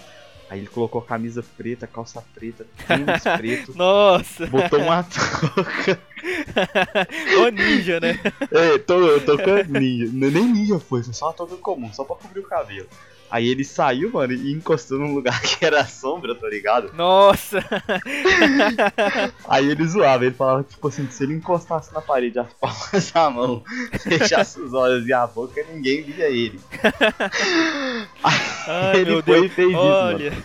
Aí 0.50 0.60
ele 0.60 0.68
colocou 0.68 1.02
camisa 1.02 1.44
preta, 1.58 1.86
calça 1.86 2.24
preta, 2.34 2.66
tênis 2.88 3.24
preto, 3.38 3.78
Nossa! 3.78 4.48
botou 4.48 4.80
uma 4.80 5.04
touca. 5.04 6.00
Ô 7.42 7.50
ninja, 7.50 8.00
né? 8.00 8.20
É, 8.52 8.78
tô, 8.78 9.20
touca 9.22 9.64
ninja. 9.64 10.10
Nem 10.12 10.46
ninja 10.46 10.80
foi, 10.80 11.04
foi 11.04 11.14
só 11.14 11.28
uma 11.28 11.34
touca 11.34 11.56
comum, 11.58 11.92
só 11.94 12.04
pra 12.04 12.16
cobrir 12.16 12.40
o 12.40 12.44
cabelo. 12.44 12.88
Aí 13.30 13.46
ele 13.50 13.66
saiu, 13.66 14.10
mano, 14.12 14.32
e 14.32 14.54
encostou 14.54 14.98
num 14.98 15.14
lugar 15.14 15.40
que 15.44 15.66
era 15.66 15.86
sombra, 15.86 16.34
tá 16.34 16.48
ligado? 16.48 16.94
Nossa! 16.94 17.60
Aí 19.48 19.70
ele 19.70 19.86
zoava, 19.86 20.26
ele 20.26 20.34
falava, 20.34 20.64
tipo 20.64 20.88
assim, 20.88 21.10
se 21.10 21.24
ele 21.24 21.34
encostasse 21.34 21.94
na 21.94 22.00
parede 22.02 22.40
as 22.40 22.54
palmas 22.54 23.12
da 23.12 23.30
mão, 23.30 23.64
fechasse 24.00 24.60
os 24.62 24.74
olhos 24.74 25.06
e 25.06 25.12
a 25.12 25.28
boca, 25.28 25.62
ninguém 25.74 26.04
via 26.04 26.30
ele. 26.30 26.60
Ai, 28.24 29.02
ele 29.02 29.12
foi 29.12 29.22
Deus. 29.24 29.46
e 29.46 29.50
fez 29.50 29.70
isso, 29.70 29.78
Olha. 29.78 30.32
mano. 30.32 30.44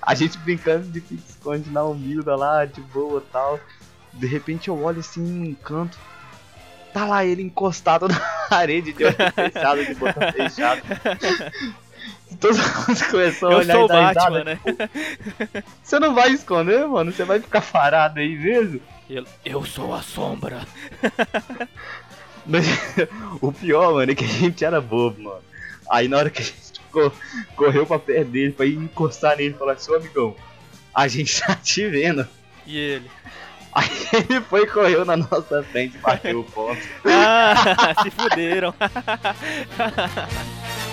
A 0.00 0.14
gente 0.14 0.38
brincando 0.38 0.88
de 0.88 1.00
pique-esconde 1.02 1.70
na 1.70 1.84
humilda 1.84 2.34
lá, 2.34 2.64
de 2.64 2.80
boa 2.80 3.22
e 3.26 3.32
tal. 3.32 3.60
De 4.14 4.26
repente 4.26 4.68
eu 4.68 4.80
olho 4.82 5.00
assim 5.00 5.20
num 5.20 5.54
canto. 5.54 5.98
Tá 6.92 7.04
lá 7.06 7.24
ele 7.24 7.42
encostado 7.42 8.06
na 8.08 8.18
parede, 8.48 8.92
de 8.92 9.04
olho 9.04 9.16
fechado, 9.34 9.84
de 9.84 9.94
boca 9.94 10.30
fechada. 10.32 10.82
Todo 12.40 12.56
mundo 12.56 13.10
começou 13.10 13.48
a 13.48 13.52
Eu 13.52 13.58
olhar 13.58 13.74
sou 13.76 13.84
e 13.84 13.88
dar 13.88 14.08
risada, 14.08 14.44
Batman, 14.44 14.44
né? 14.44 14.60
Você 15.82 15.98
não 15.98 16.14
vai 16.14 16.30
esconder, 16.30 16.86
mano? 16.86 17.12
Você 17.12 17.24
vai 17.24 17.40
ficar 17.40 17.60
parado 17.62 18.20
aí 18.20 18.36
mesmo? 18.36 18.80
Eu, 19.08 19.24
eu 19.44 19.64
sou 19.64 19.92
a 19.94 20.02
sombra. 20.02 20.66
Mas 22.46 22.66
o 23.40 23.52
pior, 23.52 23.94
mano, 23.94 24.12
é 24.12 24.14
que 24.14 24.24
a 24.24 24.28
gente 24.28 24.64
era 24.64 24.80
bobo, 24.80 25.22
mano. 25.22 25.42
Aí 25.90 26.08
na 26.08 26.16
hora 26.18 26.30
que 26.30 26.42
a 26.42 26.44
gente 26.44 26.80
co- 26.90 27.12
correu 27.56 27.86
pra 27.86 27.98
perto 27.98 28.30
dele, 28.30 28.52
pra 28.52 28.66
ir 28.66 28.74
encostar 28.76 29.36
nele 29.36 29.54
e 29.54 29.58
falar, 29.58 29.76
seu 29.78 29.96
amigão, 29.96 30.34
a 30.94 31.08
gente 31.08 31.40
tá 31.40 31.54
te 31.54 31.86
vendo. 31.88 32.26
E 32.66 32.76
ele? 32.76 33.10
Aí 33.74 33.90
ele 34.12 34.40
foi 34.40 34.66
correu 34.66 35.04
na 35.04 35.16
nossa 35.16 35.62
frente, 35.64 35.98
bateu 35.98 36.40
o 36.40 36.44
ponto. 36.44 36.80
Ah, 37.04 37.94
se 38.02 38.10
fuderam. 38.10 38.74